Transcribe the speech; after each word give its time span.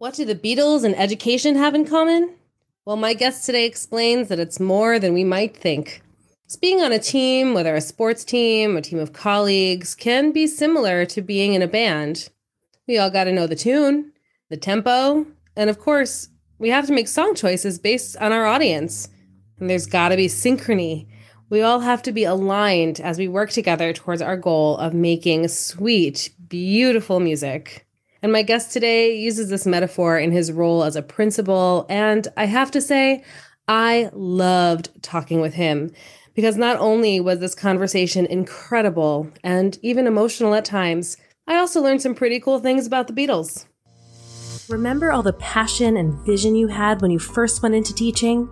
What 0.00 0.14
do 0.14 0.24
the 0.24 0.36
Beatles 0.36 0.84
and 0.84 0.96
education 0.96 1.56
have 1.56 1.74
in 1.74 1.84
common? 1.84 2.36
Well, 2.84 2.94
my 2.94 3.14
guest 3.14 3.44
today 3.44 3.66
explains 3.66 4.28
that 4.28 4.38
it's 4.38 4.60
more 4.60 5.00
than 5.00 5.12
we 5.12 5.24
might 5.24 5.56
think. 5.56 6.02
being 6.60 6.80
on 6.80 6.92
a 6.92 7.00
team, 7.00 7.52
whether 7.52 7.74
a 7.74 7.80
sports 7.80 8.22
team, 8.22 8.76
a 8.76 8.80
team 8.80 9.00
of 9.00 9.12
colleagues, 9.12 9.96
can 9.96 10.30
be 10.30 10.46
similar 10.46 11.04
to 11.06 11.20
being 11.20 11.54
in 11.54 11.62
a 11.62 11.66
band. 11.66 12.28
We 12.86 12.96
all 12.96 13.10
got 13.10 13.24
to 13.24 13.32
know 13.32 13.48
the 13.48 13.56
tune, 13.56 14.12
the 14.50 14.56
tempo, 14.56 15.26
and 15.56 15.68
of 15.68 15.80
course, 15.80 16.28
we 16.60 16.68
have 16.68 16.86
to 16.86 16.92
make 16.92 17.08
song 17.08 17.34
choices 17.34 17.80
based 17.80 18.16
on 18.18 18.30
our 18.30 18.46
audience. 18.46 19.08
And 19.58 19.68
there's 19.68 19.86
got 19.86 20.10
to 20.10 20.16
be 20.16 20.28
synchrony. 20.28 21.08
We 21.50 21.62
all 21.62 21.80
have 21.80 22.02
to 22.02 22.12
be 22.12 22.22
aligned 22.22 23.00
as 23.00 23.18
we 23.18 23.26
work 23.26 23.50
together 23.50 23.92
towards 23.92 24.22
our 24.22 24.36
goal 24.36 24.76
of 24.76 24.94
making 24.94 25.48
sweet, 25.48 26.30
beautiful 26.46 27.18
music. 27.18 27.87
And 28.22 28.32
my 28.32 28.42
guest 28.42 28.72
today 28.72 29.16
uses 29.16 29.48
this 29.48 29.66
metaphor 29.66 30.18
in 30.18 30.32
his 30.32 30.50
role 30.50 30.82
as 30.82 30.96
a 30.96 31.02
principal. 31.02 31.86
And 31.88 32.26
I 32.36 32.46
have 32.46 32.70
to 32.72 32.80
say, 32.80 33.22
I 33.68 34.10
loved 34.12 34.90
talking 35.02 35.40
with 35.40 35.54
him 35.54 35.90
because 36.34 36.56
not 36.56 36.78
only 36.78 37.20
was 37.20 37.38
this 37.40 37.54
conversation 37.54 38.26
incredible 38.26 39.30
and 39.44 39.78
even 39.82 40.06
emotional 40.06 40.54
at 40.54 40.64
times, 40.64 41.16
I 41.46 41.56
also 41.56 41.80
learned 41.80 42.02
some 42.02 42.14
pretty 42.14 42.40
cool 42.40 42.58
things 42.58 42.86
about 42.86 43.06
the 43.06 43.12
Beatles. 43.12 43.66
Remember 44.68 45.10
all 45.10 45.22
the 45.22 45.32
passion 45.34 45.96
and 45.96 46.14
vision 46.26 46.54
you 46.54 46.68
had 46.68 47.00
when 47.00 47.10
you 47.10 47.18
first 47.18 47.62
went 47.62 47.74
into 47.74 47.94
teaching? 47.94 48.48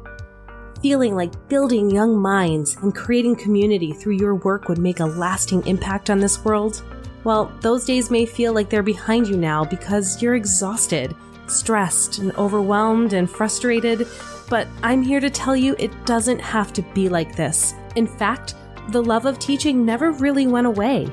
Feeling 0.80 1.14
like 1.14 1.48
building 1.48 1.90
young 1.90 2.18
minds 2.18 2.76
and 2.76 2.94
creating 2.94 3.36
community 3.36 3.92
through 3.92 4.16
your 4.16 4.34
work 4.34 4.68
would 4.68 4.78
make 4.78 5.00
a 5.00 5.06
lasting 5.06 5.66
impact 5.66 6.08
on 6.08 6.18
this 6.20 6.44
world? 6.44 6.82
Well, 7.26 7.50
those 7.60 7.84
days 7.84 8.08
may 8.08 8.24
feel 8.24 8.52
like 8.52 8.70
they're 8.70 8.84
behind 8.84 9.26
you 9.26 9.36
now 9.36 9.64
because 9.64 10.22
you're 10.22 10.36
exhausted, 10.36 11.16
stressed, 11.48 12.18
and 12.18 12.30
overwhelmed 12.36 13.14
and 13.14 13.28
frustrated, 13.28 14.06
but 14.48 14.68
I'm 14.84 15.02
here 15.02 15.18
to 15.18 15.28
tell 15.28 15.56
you 15.56 15.74
it 15.76 15.90
doesn't 16.04 16.38
have 16.38 16.72
to 16.74 16.82
be 16.94 17.08
like 17.08 17.34
this. 17.34 17.74
In 17.96 18.06
fact, 18.06 18.54
the 18.90 19.02
love 19.02 19.26
of 19.26 19.40
teaching 19.40 19.84
never 19.84 20.12
really 20.12 20.46
went 20.46 20.68
away, 20.68 21.08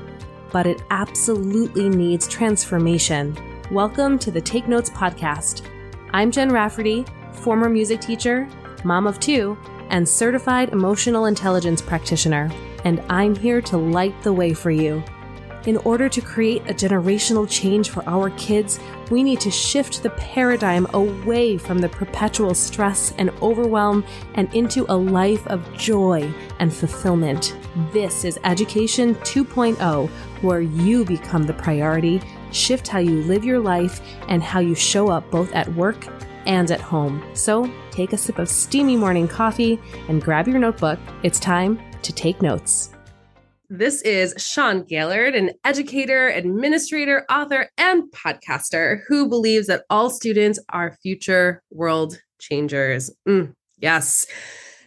but 0.52 0.68
it 0.68 0.82
absolutely 0.90 1.88
needs 1.88 2.28
transformation. 2.28 3.36
Welcome 3.72 4.16
to 4.20 4.30
the 4.30 4.40
Take 4.40 4.68
Notes 4.68 4.90
podcast. 4.90 5.68
I'm 6.12 6.30
Jen 6.30 6.52
Rafferty, 6.52 7.04
former 7.32 7.68
music 7.68 8.00
teacher, 8.00 8.48
mom 8.84 9.08
of 9.08 9.18
two, 9.18 9.58
and 9.90 10.08
certified 10.08 10.68
emotional 10.68 11.26
intelligence 11.26 11.82
practitioner, 11.82 12.52
and 12.84 13.02
I'm 13.08 13.34
here 13.34 13.60
to 13.62 13.76
light 13.76 14.14
the 14.22 14.32
way 14.32 14.54
for 14.54 14.70
you. 14.70 15.02
In 15.66 15.78
order 15.78 16.10
to 16.10 16.20
create 16.20 16.60
a 16.68 16.74
generational 16.74 17.48
change 17.48 17.88
for 17.88 18.06
our 18.06 18.28
kids, 18.30 18.78
we 19.10 19.22
need 19.22 19.40
to 19.40 19.50
shift 19.50 20.02
the 20.02 20.10
paradigm 20.10 20.86
away 20.92 21.56
from 21.56 21.78
the 21.78 21.88
perpetual 21.88 22.54
stress 22.54 23.14
and 23.16 23.30
overwhelm 23.40 24.04
and 24.34 24.52
into 24.54 24.84
a 24.90 24.96
life 24.96 25.46
of 25.46 25.72
joy 25.72 26.30
and 26.58 26.72
fulfillment. 26.72 27.56
This 27.94 28.26
is 28.26 28.38
Education 28.44 29.14
2.0, 29.16 30.08
where 30.42 30.60
you 30.60 31.02
become 31.02 31.44
the 31.44 31.54
priority, 31.54 32.20
shift 32.52 32.86
how 32.86 32.98
you 32.98 33.22
live 33.22 33.42
your 33.42 33.60
life, 33.60 34.02
and 34.28 34.42
how 34.42 34.60
you 34.60 34.74
show 34.74 35.08
up 35.08 35.30
both 35.30 35.50
at 35.54 35.72
work 35.74 36.06
and 36.44 36.70
at 36.70 36.80
home. 36.82 37.24
So 37.32 37.72
take 37.90 38.12
a 38.12 38.18
sip 38.18 38.38
of 38.38 38.50
steamy 38.50 38.96
morning 38.96 39.26
coffee 39.26 39.80
and 40.08 40.22
grab 40.22 40.46
your 40.46 40.58
notebook. 40.58 40.98
It's 41.22 41.40
time 41.40 41.80
to 42.02 42.12
take 42.12 42.42
notes. 42.42 42.93
This 43.70 44.02
is 44.02 44.34
Sean 44.36 44.84
Gaillard, 44.84 45.34
an 45.34 45.52
educator, 45.64 46.28
administrator, 46.28 47.24
author, 47.30 47.70
and 47.78 48.02
podcaster 48.12 49.00
who 49.08 49.26
believes 49.26 49.68
that 49.68 49.84
all 49.88 50.10
students 50.10 50.58
are 50.68 50.98
future 51.02 51.62
world 51.70 52.20
changers. 52.38 53.10
Mm, 53.26 53.54
yes. 53.78 54.26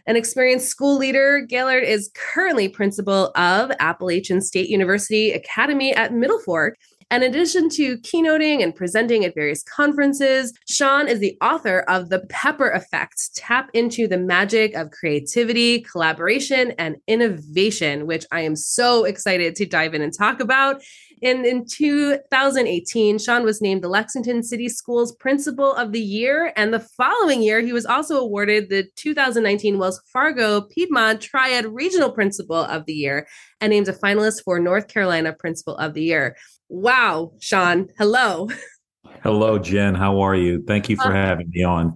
An 0.06 0.16
experienced 0.16 0.70
school 0.70 0.96
leader, 0.96 1.42
Gaillard 1.42 1.84
is 1.84 2.12
currently 2.14 2.70
principal 2.70 3.32
of 3.36 3.72
Appalachian 3.80 4.42
State 4.42 4.70
University 4.70 5.32
Academy 5.32 5.96
at 5.96 6.14
Middle 6.14 6.40
Fork 6.40 6.78
in 7.10 7.24
addition 7.24 7.70
to 7.70 7.98
keynoting 8.00 8.62
and 8.62 8.76
presenting 8.76 9.24
at 9.24 9.34
various 9.34 9.64
conferences, 9.64 10.54
Sean 10.68 11.08
is 11.08 11.20
the 11.20 11.38
author 11.42 11.80
of 11.88 12.10
The 12.10 12.20
Pepper 12.28 12.70
Effect 12.70 13.34
Tap 13.36 13.70
into 13.74 14.08
the 14.08 14.18
Magic 14.18 14.76
of 14.76 14.92
Creativity, 14.92 15.82
Collaboration, 15.82 16.74
and 16.78 16.98
Innovation, 17.08 18.08
which 18.08 18.26
I 18.32 18.42
am 18.42 18.56
so 18.58 19.06
excited 19.06 19.56
to 19.56 19.66
dive 19.66 19.94
in 19.94 20.02
and 20.02 20.14
talk 20.14 20.42
about. 20.42 20.82
And 21.24 21.46
in 21.46 21.66
2018, 21.66 23.18
Sean 23.18 23.44
was 23.44 23.62
named 23.62 23.84
the 23.84 23.90
Lexington 23.90 24.44
City 24.44 24.70
Schools 24.70 25.16
Principal 25.16 25.74
of 25.74 25.92
the 25.92 26.02
Year. 26.02 26.54
And 26.56 26.74
the 26.74 26.80
following 26.80 27.42
year, 27.42 27.60
he 27.62 27.74
was 27.74 27.86
also 27.86 28.20
awarded 28.20 28.70
the 28.70 28.88
2019 28.96 29.80
Wells 29.80 30.02
Fargo 30.12 30.62
Piedmont 30.62 31.22
Triad 31.22 31.66
Regional 31.66 32.12
Principal 32.12 32.58
of 32.58 32.86
the 32.86 32.94
Year 32.94 33.28
and 33.62 33.72
named 33.72 33.88
a 33.88 33.94
finalist 33.94 34.44
for 34.44 34.60
North 34.60 34.88
Carolina 34.88 35.34
Principal 35.34 35.76
of 35.78 35.94
the 35.94 36.04
Year. 36.04 36.36
Wow, 36.70 37.32
Sean. 37.40 37.88
Hello. 37.98 38.50
Hello, 39.24 39.58
Jen. 39.58 39.96
How 39.96 40.20
are 40.20 40.36
you? 40.36 40.64
Thank 40.68 40.90
you 40.90 40.98
for 40.98 41.12
uh, 41.12 41.14
having 41.14 41.50
me 41.50 41.64
on. 41.64 41.96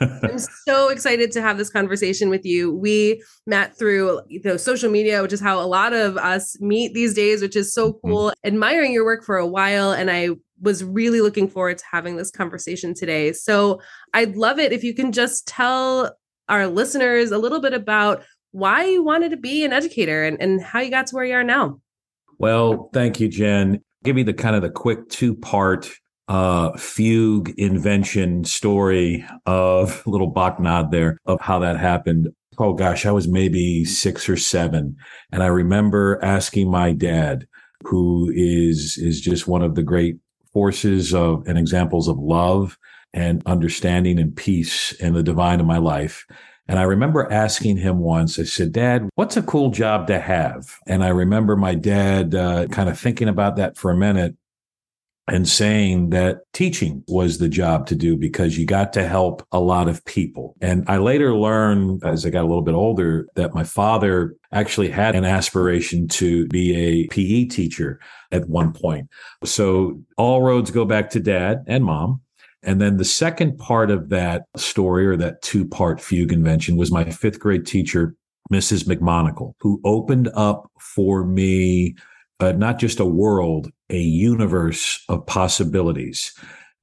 I'm 0.00 0.38
so 0.38 0.88
excited 0.88 1.30
to 1.32 1.42
have 1.42 1.58
this 1.58 1.70
conversation 1.70 2.28
with 2.28 2.44
you. 2.44 2.74
We 2.74 3.22
met 3.46 3.78
through 3.78 4.20
you 4.28 4.40
know, 4.44 4.56
social 4.56 4.90
media, 4.90 5.22
which 5.22 5.32
is 5.32 5.40
how 5.40 5.60
a 5.60 5.66
lot 5.66 5.92
of 5.92 6.16
us 6.16 6.60
meet 6.60 6.94
these 6.94 7.14
days, 7.14 7.40
which 7.40 7.56
is 7.56 7.72
so 7.72 7.92
mm-hmm. 7.92 8.08
cool. 8.08 8.28
Mm-hmm. 8.28 8.48
Admiring 8.48 8.92
your 8.92 9.04
work 9.04 9.24
for 9.24 9.36
a 9.36 9.46
while, 9.46 9.92
and 9.92 10.10
I 10.10 10.30
was 10.60 10.84
really 10.84 11.20
looking 11.20 11.48
forward 11.48 11.78
to 11.78 11.84
having 11.90 12.16
this 12.16 12.30
conversation 12.30 12.94
today. 12.94 13.32
So 13.32 13.80
I'd 14.12 14.36
love 14.36 14.58
it 14.58 14.72
if 14.72 14.84
you 14.84 14.94
can 14.94 15.12
just 15.12 15.46
tell 15.46 16.14
our 16.48 16.66
listeners 16.66 17.30
a 17.30 17.38
little 17.38 17.60
bit 17.60 17.72
about 17.72 18.24
why 18.52 18.84
you 18.84 19.02
wanted 19.02 19.30
to 19.30 19.36
be 19.36 19.64
an 19.64 19.72
educator 19.72 20.24
and, 20.24 20.40
and 20.42 20.60
how 20.60 20.80
you 20.80 20.90
got 20.90 21.06
to 21.06 21.14
where 21.14 21.24
you 21.24 21.34
are 21.34 21.44
now. 21.44 21.80
Well, 22.38 22.90
thank 22.92 23.20
you, 23.20 23.28
Jen 23.28 23.82
give 24.02 24.16
me 24.16 24.22
the 24.22 24.32
kind 24.32 24.56
of 24.56 24.62
the 24.62 24.70
quick 24.70 25.08
two 25.08 25.34
part 25.34 25.90
uh, 26.30 26.70
fugue 26.78 27.52
invention 27.58 28.44
story 28.44 29.26
of 29.46 30.06
little 30.06 30.32
Bachnad 30.32 30.92
there 30.92 31.18
of 31.26 31.40
how 31.40 31.58
that 31.58 31.76
happened. 31.76 32.28
Oh 32.56 32.72
gosh, 32.72 33.04
I 33.04 33.10
was 33.10 33.26
maybe 33.26 33.84
six 33.84 34.28
or 34.28 34.36
seven. 34.36 34.96
And 35.32 35.42
I 35.42 35.48
remember 35.48 36.20
asking 36.22 36.70
my 36.70 36.92
dad, 36.92 37.48
who 37.82 38.30
is, 38.32 38.96
is 38.96 39.20
just 39.20 39.48
one 39.48 39.62
of 39.62 39.74
the 39.74 39.82
great 39.82 40.18
forces 40.52 41.12
of 41.12 41.42
and 41.48 41.58
examples 41.58 42.06
of 42.06 42.16
love 42.18 42.78
and 43.12 43.42
understanding 43.44 44.20
and 44.20 44.36
peace 44.36 44.94
and 45.00 45.16
the 45.16 45.24
divine 45.24 45.58
in 45.58 45.66
my 45.66 45.78
life. 45.78 46.26
And 46.68 46.78
I 46.78 46.82
remember 46.82 47.26
asking 47.32 47.78
him 47.78 47.98
once, 47.98 48.38
I 48.38 48.44
said, 48.44 48.70
Dad, 48.70 49.08
what's 49.16 49.36
a 49.36 49.42
cool 49.42 49.70
job 49.70 50.06
to 50.06 50.20
have? 50.20 50.76
And 50.86 51.02
I 51.02 51.08
remember 51.08 51.56
my 51.56 51.74
dad 51.74 52.36
uh, 52.36 52.68
kind 52.68 52.88
of 52.88 52.96
thinking 52.96 53.26
about 53.26 53.56
that 53.56 53.76
for 53.76 53.90
a 53.90 53.96
minute 53.96 54.36
and 55.30 55.48
saying 55.48 56.10
that 56.10 56.40
teaching 56.52 57.04
was 57.06 57.38
the 57.38 57.48
job 57.48 57.86
to 57.86 57.94
do 57.94 58.16
because 58.16 58.58
you 58.58 58.66
got 58.66 58.92
to 58.92 59.06
help 59.06 59.46
a 59.52 59.60
lot 59.60 59.88
of 59.88 60.04
people. 60.04 60.56
And 60.60 60.84
I 60.88 60.98
later 60.98 61.34
learned 61.34 62.02
as 62.04 62.26
I 62.26 62.30
got 62.30 62.42
a 62.42 62.48
little 62.48 62.62
bit 62.62 62.74
older 62.74 63.28
that 63.36 63.54
my 63.54 63.62
father 63.62 64.34
actually 64.52 64.88
had 64.88 65.14
an 65.14 65.24
aspiration 65.24 66.08
to 66.08 66.48
be 66.48 66.76
a 66.76 67.06
PE 67.06 67.44
teacher 67.44 68.00
at 68.32 68.48
one 68.48 68.72
point. 68.72 69.08
So 69.44 70.02
all 70.18 70.42
roads 70.42 70.72
go 70.72 70.84
back 70.84 71.10
to 71.10 71.20
dad 71.20 71.64
and 71.68 71.84
mom. 71.84 72.20
And 72.64 72.80
then 72.80 72.96
the 72.96 73.04
second 73.04 73.56
part 73.56 73.90
of 73.90 74.08
that 74.08 74.46
story 74.56 75.06
or 75.06 75.16
that 75.16 75.42
two 75.42 75.66
part 75.66 76.00
fugue 76.00 76.32
invention 76.32 76.76
was 76.76 76.90
my 76.90 77.04
fifth 77.04 77.38
grade 77.38 77.66
teacher, 77.66 78.16
Mrs. 78.52 78.84
McMonagle, 78.84 79.54
who 79.60 79.80
opened 79.84 80.28
up 80.34 80.70
for 80.80 81.24
me 81.24 81.94
uh, 82.40 82.52
not 82.52 82.78
just 82.78 83.00
a 83.00 83.04
world, 83.04 83.70
a 83.90 83.98
universe 83.98 85.04
of 85.08 85.26
possibilities. 85.26 86.32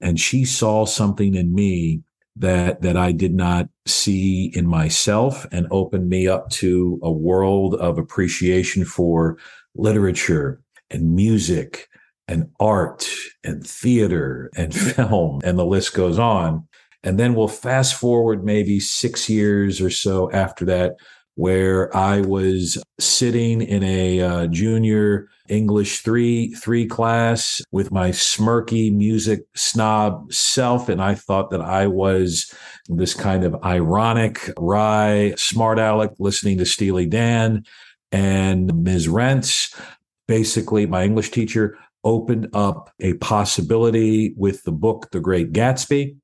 And 0.02 0.20
she 0.20 0.46
saw 0.46 0.86
something 0.86 1.36
in 1.36 1.54
me 1.54 2.02
that 2.36 2.82
that 2.82 2.96
I 2.96 3.12
did 3.12 3.34
not 3.34 3.68
see 3.86 4.52
in 4.54 4.68
myself 4.68 5.48
and 5.52 5.68
opened 5.72 6.08
me 6.08 6.28
up 6.28 6.50
to 6.52 7.00
a 7.02 7.12
world 7.12 7.76
of 7.76 7.98
appreciation 7.98 8.86
for 8.86 9.38
literature 9.76 10.62
and 10.90 11.16
music 11.16 11.88
and 12.28 12.50
art 12.60 13.10
and 13.44 13.66
theater 13.66 14.52
and 14.56 14.74
film, 14.96 15.42
and 15.44 15.58
the 15.58 15.66
list 15.66 15.94
goes 15.94 16.20
on. 16.20 16.68
And 17.04 17.20
then 17.20 17.36
we'll 17.36 17.48
fast 17.48 17.96
forward 17.96 18.44
maybe 18.44 18.80
six 18.80 19.30
years 19.30 19.80
or 19.80 19.90
so 19.90 20.32
after 20.32 20.66
that, 20.66 20.96
where 21.38 21.96
I 21.96 22.22
was 22.22 22.82
sitting 23.00 23.62
in 23.62 23.84
a 23.84 24.22
uh, 24.22 24.48
junior 24.48 25.30
English 25.48 26.00
three 26.00 26.52
three 26.56 26.88
class 26.88 27.62
with 27.72 27.92
my 27.92 28.10
smirky 28.10 28.94
music 28.94 29.42
snob 29.56 30.34
self, 30.34 30.90
and 30.90 31.00
I 31.00 31.14
thought 31.14 31.52
that 31.52 31.62
I 31.62 31.86
was 31.86 32.52
this 32.88 33.14
kind 33.14 33.44
of 33.44 33.56
ironic, 33.64 34.50
wry, 34.58 35.36
smart 35.38 35.78
aleck 35.78 36.12
listening 36.18 36.58
to 36.58 36.66
Steely 36.66 37.06
Dan 37.06 37.64
and 38.12 38.84
Ms. 38.84 39.08
Rents. 39.08 39.80
Basically, 40.28 40.88
my 40.88 41.04
English 41.04 41.30
teacher 41.30 41.78
opened 42.04 42.50
up 42.54 42.90
a 43.00 43.14
possibility 43.16 44.34
with 44.38 44.64
the 44.64 44.72
book, 44.72 45.12
The 45.12 45.20
Great 45.20 45.54
Gatsby. 45.54 46.18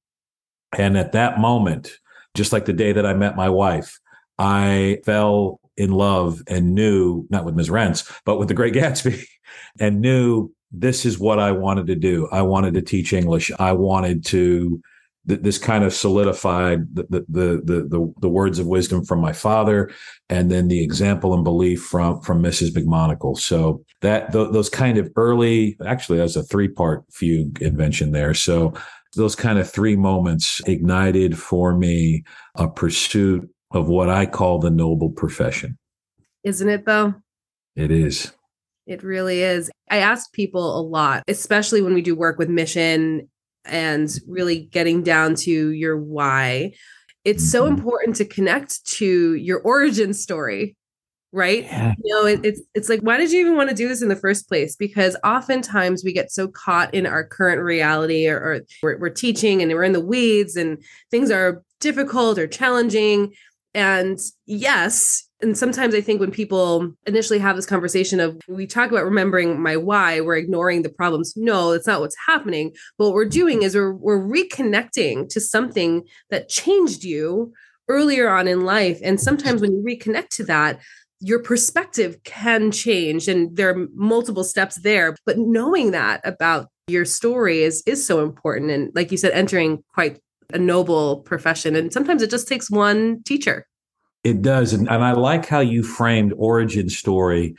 And 0.75 0.97
at 0.97 1.11
that 1.11 1.39
moment, 1.39 1.99
just 2.33 2.51
like 2.51 2.65
the 2.65 2.73
day 2.73 2.93
that 2.93 3.05
I 3.05 3.13
met 3.13 3.35
my 3.35 3.49
wife, 3.49 3.99
I 4.37 4.99
fell 5.05 5.59
in 5.77 5.91
love 5.91 6.41
and 6.47 6.75
knew, 6.75 7.25
not 7.29 7.45
with 7.45 7.55
Ms. 7.55 7.69
Rents, 7.69 8.11
but 8.25 8.37
with 8.37 8.47
The 8.47 8.53
Great 8.53 8.73
Gatsby, 8.75 9.25
and 9.79 10.01
knew 10.01 10.51
this 10.71 11.05
is 11.05 11.19
what 11.19 11.39
I 11.39 11.51
wanted 11.51 11.87
to 11.87 11.95
do. 11.95 12.27
I 12.31 12.41
wanted 12.41 12.73
to 12.73 12.81
teach 12.81 13.13
English. 13.13 13.51
I 13.59 13.73
wanted 13.73 14.25
to 14.25 14.81
this 15.25 15.57
kind 15.57 15.85
of 15.85 15.93
solidified 15.93 16.93
the, 16.93 17.03
the 17.03 17.25
the 17.29 17.83
the 17.87 18.13
the 18.19 18.29
words 18.29 18.59
of 18.59 18.67
wisdom 18.67 19.05
from 19.05 19.21
my 19.21 19.31
father, 19.31 19.89
and 20.29 20.51
then 20.51 20.67
the 20.67 20.83
example 20.83 21.33
and 21.33 21.45
belief 21.45 21.81
from 21.83 22.19
from 22.21 22.43
Mrs. 22.43 22.71
McMonagle. 22.71 23.37
So 23.37 23.85
that 24.01 24.33
th- 24.33 24.51
those 24.51 24.69
kind 24.69 24.97
of 24.97 25.09
early, 25.15 25.77
actually, 25.85 26.17
that's 26.17 26.35
a 26.35 26.43
three 26.43 26.67
part 26.67 27.05
fugue 27.09 27.61
invention 27.61 28.11
there. 28.11 28.33
So 28.33 28.73
those 29.15 29.35
kind 29.35 29.59
of 29.59 29.69
three 29.69 29.95
moments 29.95 30.59
ignited 30.65 31.37
for 31.37 31.77
me 31.77 32.23
a 32.55 32.67
pursuit 32.67 33.49
of 33.73 33.89
what 33.89 34.09
I 34.09 34.25
call 34.25 34.59
the 34.59 34.69
noble 34.69 35.09
profession. 35.09 35.77
Isn't 36.43 36.69
it 36.69 36.85
though? 36.85 37.15
It 37.75 37.91
is. 37.91 38.31
It 38.85 39.03
really 39.03 39.41
is. 39.41 39.71
I 39.89 39.97
ask 39.97 40.31
people 40.33 40.79
a 40.79 40.81
lot, 40.81 41.23
especially 41.27 41.81
when 41.81 41.93
we 41.93 42.01
do 42.01 42.15
work 42.15 42.37
with 42.37 42.49
mission 42.49 43.29
and 43.65 44.13
really 44.27 44.65
getting 44.65 45.03
down 45.03 45.35
to 45.35 45.69
your 45.69 45.97
why. 45.97 46.73
It's 47.23 47.49
so 47.49 47.63
mm-hmm. 47.63 47.75
important 47.75 48.17
to 48.17 48.25
connect 48.25 48.85
to 48.97 49.35
your 49.35 49.61
origin 49.61 50.13
story, 50.13 50.75
right? 51.31 51.63
Yeah. 51.63 51.93
You 52.03 52.13
know, 52.13 52.25
it, 52.25 52.41
it's 52.43 52.61
it's 52.75 52.89
like 52.89 52.99
why 52.99 53.15
did 53.15 53.31
you 53.31 53.39
even 53.39 53.55
want 53.55 53.69
to 53.69 53.75
do 53.75 53.87
this 53.87 54.01
in 54.01 54.09
the 54.09 54.17
first 54.17 54.49
place? 54.49 54.75
Because 54.75 55.15
oftentimes 55.23 56.03
we 56.03 56.11
get 56.11 56.31
so 56.31 56.49
caught 56.49 56.93
in 56.93 57.05
our 57.05 57.25
current 57.25 57.61
reality, 57.61 58.27
or, 58.27 58.37
or 58.37 58.61
we're, 58.83 58.99
we're 58.99 59.09
teaching 59.09 59.61
and 59.61 59.71
we're 59.71 59.85
in 59.85 59.93
the 59.93 60.05
weeds, 60.05 60.57
and 60.57 60.83
things 61.09 61.31
are 61.31 61.63
difficult 61.79 62.37
or 62.37 62.47
challenging. 62.47 63.33
And 63.73 64.19
yes, 64.45 65.27
and 65.41 65.57
sometimes 65.57 65.93
I 65.93 66.01
think 66.01 66.19
when 66.19 66.31
people 66.31 66.93
initially 67.05 67.39
have 67.39 67.55
this 67.55 67.65
conversation 67.65 68.19
of 68.19 68.39
we 68.47 68.65
talk 68.65 68.91
about 68.91 69.03
remembering 69.03 69.61
my 69.61 69.75
why, 69.77 70.21
we're 70.21 70.37
ignoring 70.37 70.83
the 70.83 70.89
problems. 70.89 71.33
No, 71.35 71.71
that's 71.71 71.87
not 71.87 71.99
what's 71.99 72.15
happening. 72.27 72.73
But 72.97 73.05
what 73.05 73.13
we're 73.13 73.25
doing 73.25 73.63
is 73.63 73.75
we're 73.75 73.93
we're 73.93 74.21
reconnecting 74.23 75.27
to 75.29 75.41
something 75.41 76.03
that 76.29 76.49
changed 76.49 77.03
you 77.03 77.53
earlier 77.89 78.29
on 78.29 78.47
in 78.47 78.61
life. 78.61 78.99
And 79.03 79.19
sometimes 79.19 79.61
when 79.61 79.73
you 79.73 79.83
reconnect 79.83 80.29
to 80.29 80.45
that, 80.45 80.79
your 81.19 81.39
perspective 81.39 82.17
can 82.23 82.71
change 82.71 83.27
and 83.27 83.55
there 83.55 83.69
are 83.69 83.87
multiple 83.95 84.43
steps 84.43 84.81
there. 84.81 85.15
But 85.25 85.37
knowing 85.37 85.91
that 85.91 86.21
about 86.23 86.69
your 86.87 87.05
story 87.05 87.63
is 87.63 87.83
is 87.85 88.05
so 88.05 88.23
important. 88.23 88.71
And 88.71 88.91
like 88.93 89.11
you 89.11 89.17
said, 89.17 89.31
entering 89.31 89.83
quite 89.93 90.19
a 90.53 90.57
noble 90.57 91.17
profession. 91.21 91.75
And 91.75 91.91
sometimes 91.91 92.21
it 92.21 92.29
just 92.29 92.47
takes 92.47 92.69
one 92.69 93.21
teacher 93.23 93.67
it 94.23 94.41
does. 94.41 94.73
And, 94.73 94.89
and 94.89 95.03
I 95.03 95.11
like 95.11 95.45
how 95.45 95.59
you 95.59 95.83
framed 95.83 96.33
origin 96.37 96.89
story. 96.89 97.55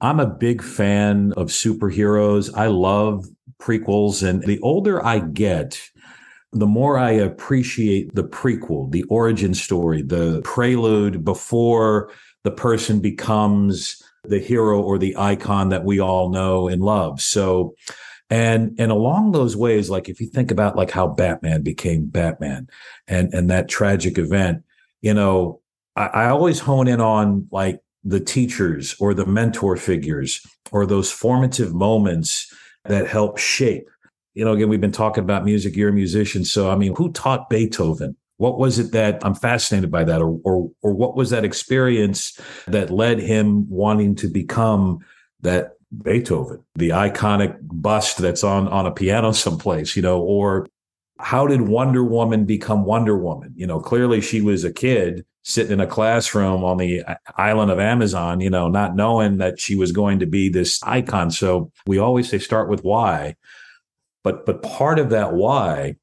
I'm 0.00 0.20
a 0.20 0.26
big 0.26 0.62
fan 0.62 1.32
of 1.36 1.48
superheroes. 1.48 2.52
I 2.54 2.66
love 2.66 3.26
prequels. 3.60 4.26
And 4.26 4.42
the 4.42 4.58
older 4.60 5.04
I 5.04 5.20
get, 5.20 5.80
the 6.52 6.66
more 6.66 6.98
I 6.98 7.12
appreciate 7.12 8.14
the 8.14 8.24
prequel, 8.24 8.90
the 8.90 9.04
origin 9.04 9.54
story, 9.54 10.02
the 10.02 10.42
prelude 10.42 11.24
before 11.24 12.10
the 12.44 12.50
person 12.50 13.00
becomes 13.00 14.02
the 14.24 14.38
hero 14.38 14.80
or 14.82 14.98
the 14.98 15.16
icon 15.16 15.70
that 15.70 15.84
we 15.84 15.98
all 15.98 16.30
know 16.30 16.68
and 16.68 16.82
love. 16.82 17.20
So, 17.20 17.74
and 18.32 18.74
and 18.78 18.90
along 18.90 19.32
those 19.32 19.58
ways, 19.58 19.90
like 19.90 20.08
if 20.08 20.18
you 20.18 20.26
think 20.26 20.50
about 20.50 20.74
like 20.74 20.90
how 20.90 21.06
Batman 21.06 21.62
became 21.62 22.06
Batman 22.06 22.66
and 23.06 23.32
and 23.34 23.50
that 23.50 23.68
tragic 23.68 24.16
event, 24.16 24.62
you 25.02 25.12
know, 25.12 25.60
I, 25.96 26.06
I 26.06 26.28
always 26.30 26.58
hone 26.58 26.88
in 26.88 26.98
on 26.98 27.46
like 27.52 27.80
the 28.04 28.20
teachers 28.20 28.96
or 28.98 29.12
the 29.12 29.26
mentor 29.26 29.76
figures 29.76 30.40
or 30.70 30.86
those 30.86 31.12
formative 31.12 31.74
moments 31.74 32.50
that 32.86 33.06
help 33.06 33.36
shape. 33.36 33.86
You 34.32 34.46
know, 34.46 34.52
again, 34.52 34.70
we've 34.70 34.80
been 34.80 34.92
talking 34.92 35.24
about 35.24 35.44
music. 35.44 35.76
You're 35.76 35.90
a 35.90 35.92
musician. 35.92 36.46
So, 36.46 36.70
I 36.70 36.74
mean, 36.76 36.96
who 36.96 37.12
taught 37.12 37.50
Beethoven? 37.50 38.16
What 38.38 38.58
was 38.58 38.78
it 38.78 38.92
that 38.92 39.22
I'm 39.26 39.34
fascinated 39.34 39.90
by 39.90 40.04
that? 40.04 40.22
Or, 40.22 40.40
or, 40.42 40.70
or 40.80 40.94
what 40.94 41.16
was 41.16 41.28
that 41.30 41.44
experience 41.44 42.40
that 42.66 42.88
led 42.88 43.18
him 43.18 43.68
wanting 43.68 44.14
to 44.16 44.28
become 44.28 45.00
that 45.42 45.72
Beethoven, 46.02 46.64
the 46.74 46.90
iconic 46.90 47.58
bust 47.62 48.18
that's 48.18 48.44
on, 48.44 48.68
on 48.68 48.86
a 48.86 48.90
piano 48.90 49.32
someplace, 49.32 49.96
you 49.96 50.02
know, 50.02 50.20
or 50.20 50.66
how 51.18 51.46
did 51.46 51.62
Wonder 51.62 52.02
Woman 52.02 52.44
become 52.44 52.84
Wonder 52.84 53.16
Woman? 53.16 53.52
You 53.56 53.66
know, 53.66 53.80
clearly 53.80 54.20
she 54.20 54.40
was 54.40 54.64
a 54.64 54.72
kid 54.72 55.24
sitting 55.44 55.72
in 55.72 55.80
a 55.80 55.86
classroom 55.86 56.64
on 56.64 56.78
the 56.78 57.02
island 57.36 57.70
of 57.70 57.78
Amazon, 57.78 58.40
you 58.40 58.50
know, 58.50 58.68
not 58.68 58.96
knowing 58.96 59.38
that 59.38 59.60
she 59.60 59.76
was 59.76 59.92
going 59.92 60.20
to 60.20 60.26
be 60.26 60.48
this 60.48 60.82
icon. 60.82 61.30
So 61.30 61.70
we 61.86 61.98
always 61.98 62.28
say 62.28 62.38
start 62.38 62.68
with 62.68 62.84
why. 62.84 63.36
But 64.24 64.46
but 64.46 64.62
part 64.62 64.98
of 64.98 65.10
that 65.10 65.32
why 65.32 65.96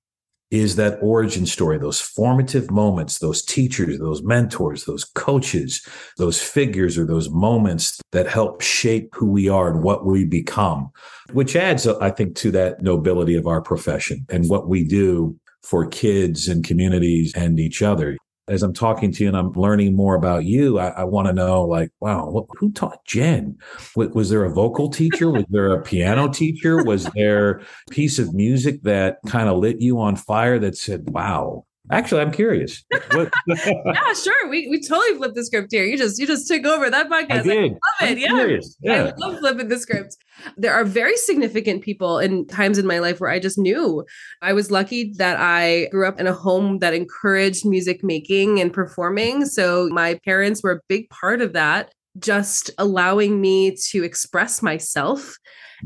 is 0.51 0.75
that 0.75 0.97
origin 1.01 1.45
story, 1.45 1.77
those 1.77 2.01
formative 2.01 2.71
moments, 2.71 3.19
those 3.19 3.43
teachers, 3.43 3.99
those 3.99 4.23
mentors, 4.23 4.85
those 4.85 5.03
coaches, 5.03 5.85
those 6.17 6.41
figures 6.41 6.97
or 6.97 7.05
those 7.05 7.29
moments 7.29 8.01
that 8.11 8.27
help 8.27 8.61
shape 8.61 9.13
who 9.13 9.29
we 9.29 9.47
are 9.47 9.69
and 9.69 9.83
what 9.83 10.05
we 10.05 10.25
become, 10.25 10.89
which 11.33 11.55
adds, 11.55 11.85
uh, 11.85 11.97
I 12.01 12.09
think, 12.09 12.35
to 12.37 12.51
that 12.51 12.81
nobility 12.81 13.35
of 13.35 13.45
our 13.45 13.61
profession 13.61 14.25
and 14.29 14.49
what 14.49 14.67
we 14.67 14.83
do 14.83 15.37
for 15.61 15.85
kids 15.85 16.47
and 16.47 16.63
communities 16.63 17.33
and 17.35 17.59
each 17.59 17.81
other 17.81 18.17
as 18.49 18.63
I'm 18.63 18.73
talking 18.73 19.11
to 19.11 19.23
you 19.23 19.29
and 19.29 19.37
I'm 19.37 19.51
learning 19.53 19.95
more 19.95 20.15
about 20.15 20.45
you, 20.45 20.79
I, 20.79 20.89
I 20.89 21.03
want 21.03 21.27
to 21.27 21.33
know, 21.33 21.63
like, 21.63 21.91
wow, 21.99 22.29
what, 22.29 22.45
who 22.57 22.71
taught 22.71 23.05
Jen? 23.05 23.57
Was, 23.95 24.09
was, 24.09 24.29
there 24.29 24.43
a 24.43 24.53
vocal 24.53 24.89
teacher? 24.89 25.29
Was 25.29 25.45
there 25.49 25.71
a 25.71 25.81
piano 25.81 26.27
teacher? 26.27 26.83
Was 26.83 27.05
there 27.15 27.59
a 27.59 27.91
piece 27.91 28.19
of 28.19 28.33
music 28.33 28.83
that 28.83 29.17
kind 29.27 29.49
of 29.49 29.57
lit 29.57 29.81
you 29.81 29.99
on 29.99 30.15
fire 30.15 30.59
that 30.59 30.77
said, 30.77 31.09
wow, 31.09 31.65
Actually, 31.91 32.21
I'm 32.21 32.31
curious. 32.31 32.83
yeah, 32.91 34.13
sure. 34.13 34.49
We 34.49 34.67
we 34.67 34.79
totally 34.79 35.17
flipped 35.17 35.33
the 35.33 35.43
script 35.43 35.71
here. 35.71 35.83
You 35.85 35.97
just 35.97 36.19
you 36.19 36.27
just 36.27 36.47
took 36.47 36.63
over 36.65 36.87
that 36.87 37.09
podcast. 37.09 37.31
I, 37.31 37.41
did. 37.41 37.77
I 37.99 38.05
love 38.05 38.49
it. 38.49 38.65
Yeah. 38.79 39.05
yeah. 39.05 39.11
I 39.11 39.27
love 39.27 39.39
flipping 39.39 39.69
the 39.69 39.79
script. 39.79 40.15
There 40.57 40.73
are 40.73 40.83
very 40.83 41.15
significant 41.17 41.83
people 41.83 42.19
in 42.19 42.47
times 42.47 42.77
in 42.77 42.85
my 42.87 42.99
life 42.99 43.19
where 43.19 43.29
I 43.29 43.39
just 43.39 43.57
knew. 43.57 44.05
I 44.41 44.53
was 44.53 44.71
lucky 44.71 45.13
that 45.17 45.37
I 45.39 45.87
grew 45.91 46.07
up 46.07 46.19
in 46.19 46.27
a 46.27 46.33
home 46.33 46.79
that 46.79 46.93
encouraged 46.93 47.65
music 47.65 48.03
making 48.03 48.59
and 48.59 48.73
performing. 48.73 49.45
So 49.45 49.89
my 49.91 50.19
parents 50.25 50.63
were 50.63 50.71
a 50.71 50.81
big 50.87 51.09
part 51.09 51.41
of 51.41 51.53
that 51.53 51.93
just 52.17 52.71
allowing 52.77 53.39
me 53.39 53.75
to 53.91 54.03
express 54.03 54.61
myself. 54.61 55.37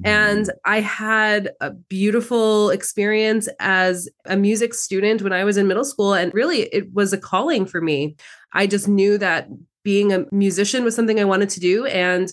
And. 0.03 0.49
I 0.65 0.79
had 0.79 1.51
a 1.61 1.71
beautiful 1.71 2.69
experience 2.69 3.47
as 3.59 4.09
a 4.25 4.35
music 4.37 4.73
student 4.73 5.21
when 5.21 5.33
I 5.33 5.43
was 5.43 5.57
in 5.57 5.67
middle 5.67 5.83
school. 5.83 6.13
And 6.13 6.33
really, 6.33 6.63
it 6.63 6.91
was 6.93 7.13
a 7.13 7.17
calling 7.17 7.65
for 7.65 7.81
me. 7.81 8.15
I 8.53 8.65
just 8.65 8.87
knew 8.87 9.17
that 9.17 9.49
being 9.83 10.13
a 10.13 10.25
musician 10.31 10.83
was 10.83 10.95
something 10.95 11.19
I 11.19 11.25
wanted 11.25 11.49
to 11.49 11.59
do. 11.59 11.85
And 11.85 12.31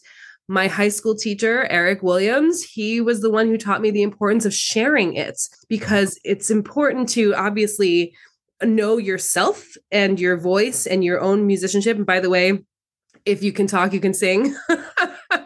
my 0.50 0.66
high 0.66 0.88
school 0.88 1.14
teacher, 1.14 1.68
Eric 1.70 2.02
Williams, 2.02 2.64
he 2.64 3.00
was 3.00 3.20
the 3.20 3.30
one 3.30 3.46
who 3.46 3.56
taught 3.56 3.80
me 3.80 3.92
the 3.92 4.02
importance 4.02 4.44
of 4.44 4.52
sharing 4.52 5.14
it 5.14 5.40
because 5.68 6.18
it's 6.24 6.50
important 6.50 7.08
to 7.10 7.32
obviously 7.36 8.12
know 8.60 8.96
yourself 8.96 9.64
and 9.92 10.18
your 10.18 10.36
voice 10.36 10.88
and 10.88 11.04
your 11.04 11.20
own 11.20 11.46
musicianship. 11.46 11.96
And 11.96 12.04
by 12.04 12.18
the 12.18 12.28
way, 12.28 12.58
if 13.24 13.44
you 13.44 13.52
can 13.52 13.68
talk, 13.68 13.92
you 13.92 14.00
can 14.00 14.12
sing. 14.12 14.56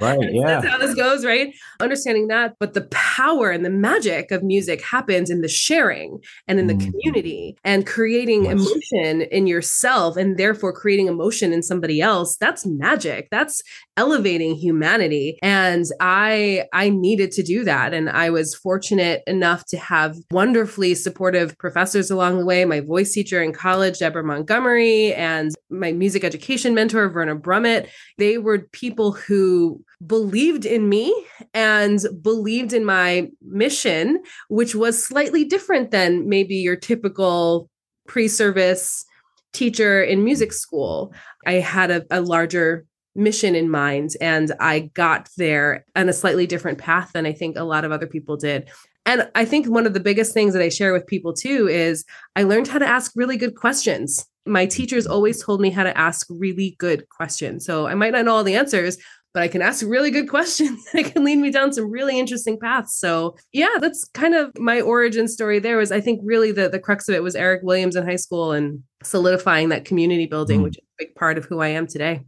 right. 0.01 0.19
Yeah. 0.33 0.61
That's 0.61 0.67
how 0.67 0.79
this 0.79 0.95
goes, 0.95 1.25
right? 1.25 1.53
Understanding 1.81 2.29
that. 2.29 2.55
But 2.59 2.75
the 2.75 2.89
power 2.91 3.51
and 3.51 3.65
the 3.65 3.71
magic 3.71 4.31
of 4.31 4.43
music 4.43 4.83
happens 4.83 5.31
in 5.31 5.41
the 5.41 5.49
sharing 5.49 6.19
and 6.49 6.59
in 6.59 6.67
the 6.67 6.75
mm. 6.75 6.85
community 6.85 7.57
and 7.65 7.87
creating 7.87 8.45
yes. 8.45 8.53
emotion 8.53 9.23
in 9.23 9.47
yourself 9.47 10.17
and 10.17 10.39
therefore 10.39 10.73
creating 10.73 11.09
emotion 11.09 11.53
in 11.53 11.63
somebody 11.63 12.01
else. 12.01 12.37
That's 12.37 12.65
magic. 12.67 13.29
That's 13.31 13.63
elevating 13.97 14.55
humanity. 14.57 15.39
And 15.43 15.85
I 16.01 16.67
I 16.73 16.89
needed 16.89 17.31
to 17.33 17.43
do 17.43 17.65
that. 17.65 17.95
And 17.95 18.11
I 18.11 18.31
was 18.31 18.55
fortunate 18.55 19.23
enough 19.27 19.65
to 19.67 19.77
have 19.79 20.17
wonderfully 20.31 20.95
supportive 20.95 21.57
professors 21.59 22.11
along 22.11 22.39
the 22.39 22.47
way. 22.47 22.65
My 22.65 22.81
voice 22.81 23.13
teacher 23.13 23.43
in 23.43 23.53
college, 23.53 23.99
Deborah 23.99 24.25
Montgomery, 24.25 25.15
and 25.15 25.53
my 25.71 25.93
music 25.93 26.25
education 26.25 26.75
mentor, 26.75 27.09
Verna 27.09 27.37
Brummett. 27.37 27.89
They 28.19 28.39
were 28.39 28.69
people 28.73 29.13
who 29.13 29.83
believed 30.07 30.67
in 30.67 30.89
me 30.89 31.15
and 31.53 32.01
believed 32.21 32.73
in 32.73 32.85
my 32.85 33.29
mission, 33.43 34.23
which 34.49 34.75
was 34.75 35.03
slightly 35.03 35.45
different 35.45 35.91
than 35.91 36.29
maybe 36.29 36.57
your 36.57 36.77
typical 36.77 37.71
pre 38.07 38.29
service 38.29 39.05
teacher 39.53 40.03
in 40.03 40.25
music 40.25 40.53
school. 40.53 41.15
I 41.47 41.55
had 41.55 41.91
a, 41.91 42.05
a 42.11 42.21
larger 42.21 42.85
mission 43.15 43.55
in 43.55 43.71
mind. 43.71 44.11
And 44.21 44.53
I 44.61 44.91
got 44.95 45.29
there 45.37 45.85
on 45.95 46.09
a 46.09 46.13
slightly 46.13 46.47
different 46.47 46.79
path 46.79 47.13
than 47.13 47.27
I 47.27 47.33
think 47.33 47.57
a 47.57 47.65
lot 47.65 47.85
of 47.85 47.93
other 47.93 48.07
people 48.07 48.37
did. 48.37 48.69
And 49.07 49.29
I 49.35 49.45
think 49.45 49.67
one 49.67 49.87
of 49.87 49.95
the 49.95 50.01
biggest 50.01 50.33
things 50.33 50.55
that 50.55 50.63
I 50.63 50.69
share 50.69 50.93
with 50.93 51.07
people 51.07 51.33
too 51.35 51.69
is 51.69 52.05
I 52.37 52.43
learned 52.45 52.69
how 52.69 52.79
to 52.79 52.87
ask 52.87 53.13
really 53.15 53.37
good 53.37 53.55
questions. 53.55 54.25
My 54.47 54.67
teachers 54.67 55.07
always 55.07 55.43
told 55.43 55.61
me 55.61 55.71
how 55.71 55.85
to 55.85 55.97
ask 55.97 56.27
really 56.31 56.75
good 56.79 57.09
questions. 57.11 57.65
So 57.67 57.87
I 57.87 57.95
might 57.95 58.13
not 58.13 58.25
know 58.25 58.35
all 58.35 58.45
the 58.45 58.57
answers, 58.57 58.99
but 59.35 59.43
I 59.43 59.49
can 59.49 59.61
ask 59.61 59.85
really 59.85 60.11
good 60.11 60.29
questions 60.31 60.85
that 60.93 61.13
can 61.13 61.25
lead 61.25 61.37
me 61.37 61.51
down 61.51 61.73
some 61.73 61.91
really 61.91 62.19
interesting 62.19 62.59
paths. 62.59 62.97
So 62.97 63.37
yeah, 63.53 63.77
that's 63.79 64.05
kind 64.15 64.35
of 64.35 64.59
my 64.59 64.81
origin 64.81 65.29
story 65.29 65.59
there 65.59 65.77
was 65.77 65.93
I 65.93 66.01
think 66.01 66.21
really 66.25 66.53
the 66.53 66.69
the 66.71 66.81
crux 66.81 67.09
of 67.09 67.15
it 67.15 67.23
was 67.23 67.37
Eric 67.37 67.63
Williams 67.63 67.97
in 67.97 68.07
high 68.07 68.17
school 68.17 68.53
and 68.53 68.83
solidifying 69.03 69.69
that 69.69 69.85
community 69.85 70.27
building, 70.27 70.61
mm. 70.61 70.65
which 70.65 70.79
is 70.79 70.85
a 70.85 71.05
big 71.05 71.15
part 71.15 71.37
of 71.37 71.45
who 71.45 71.61
I 71.61 71.69
am 71.69 71.87
today. 71.87 72.23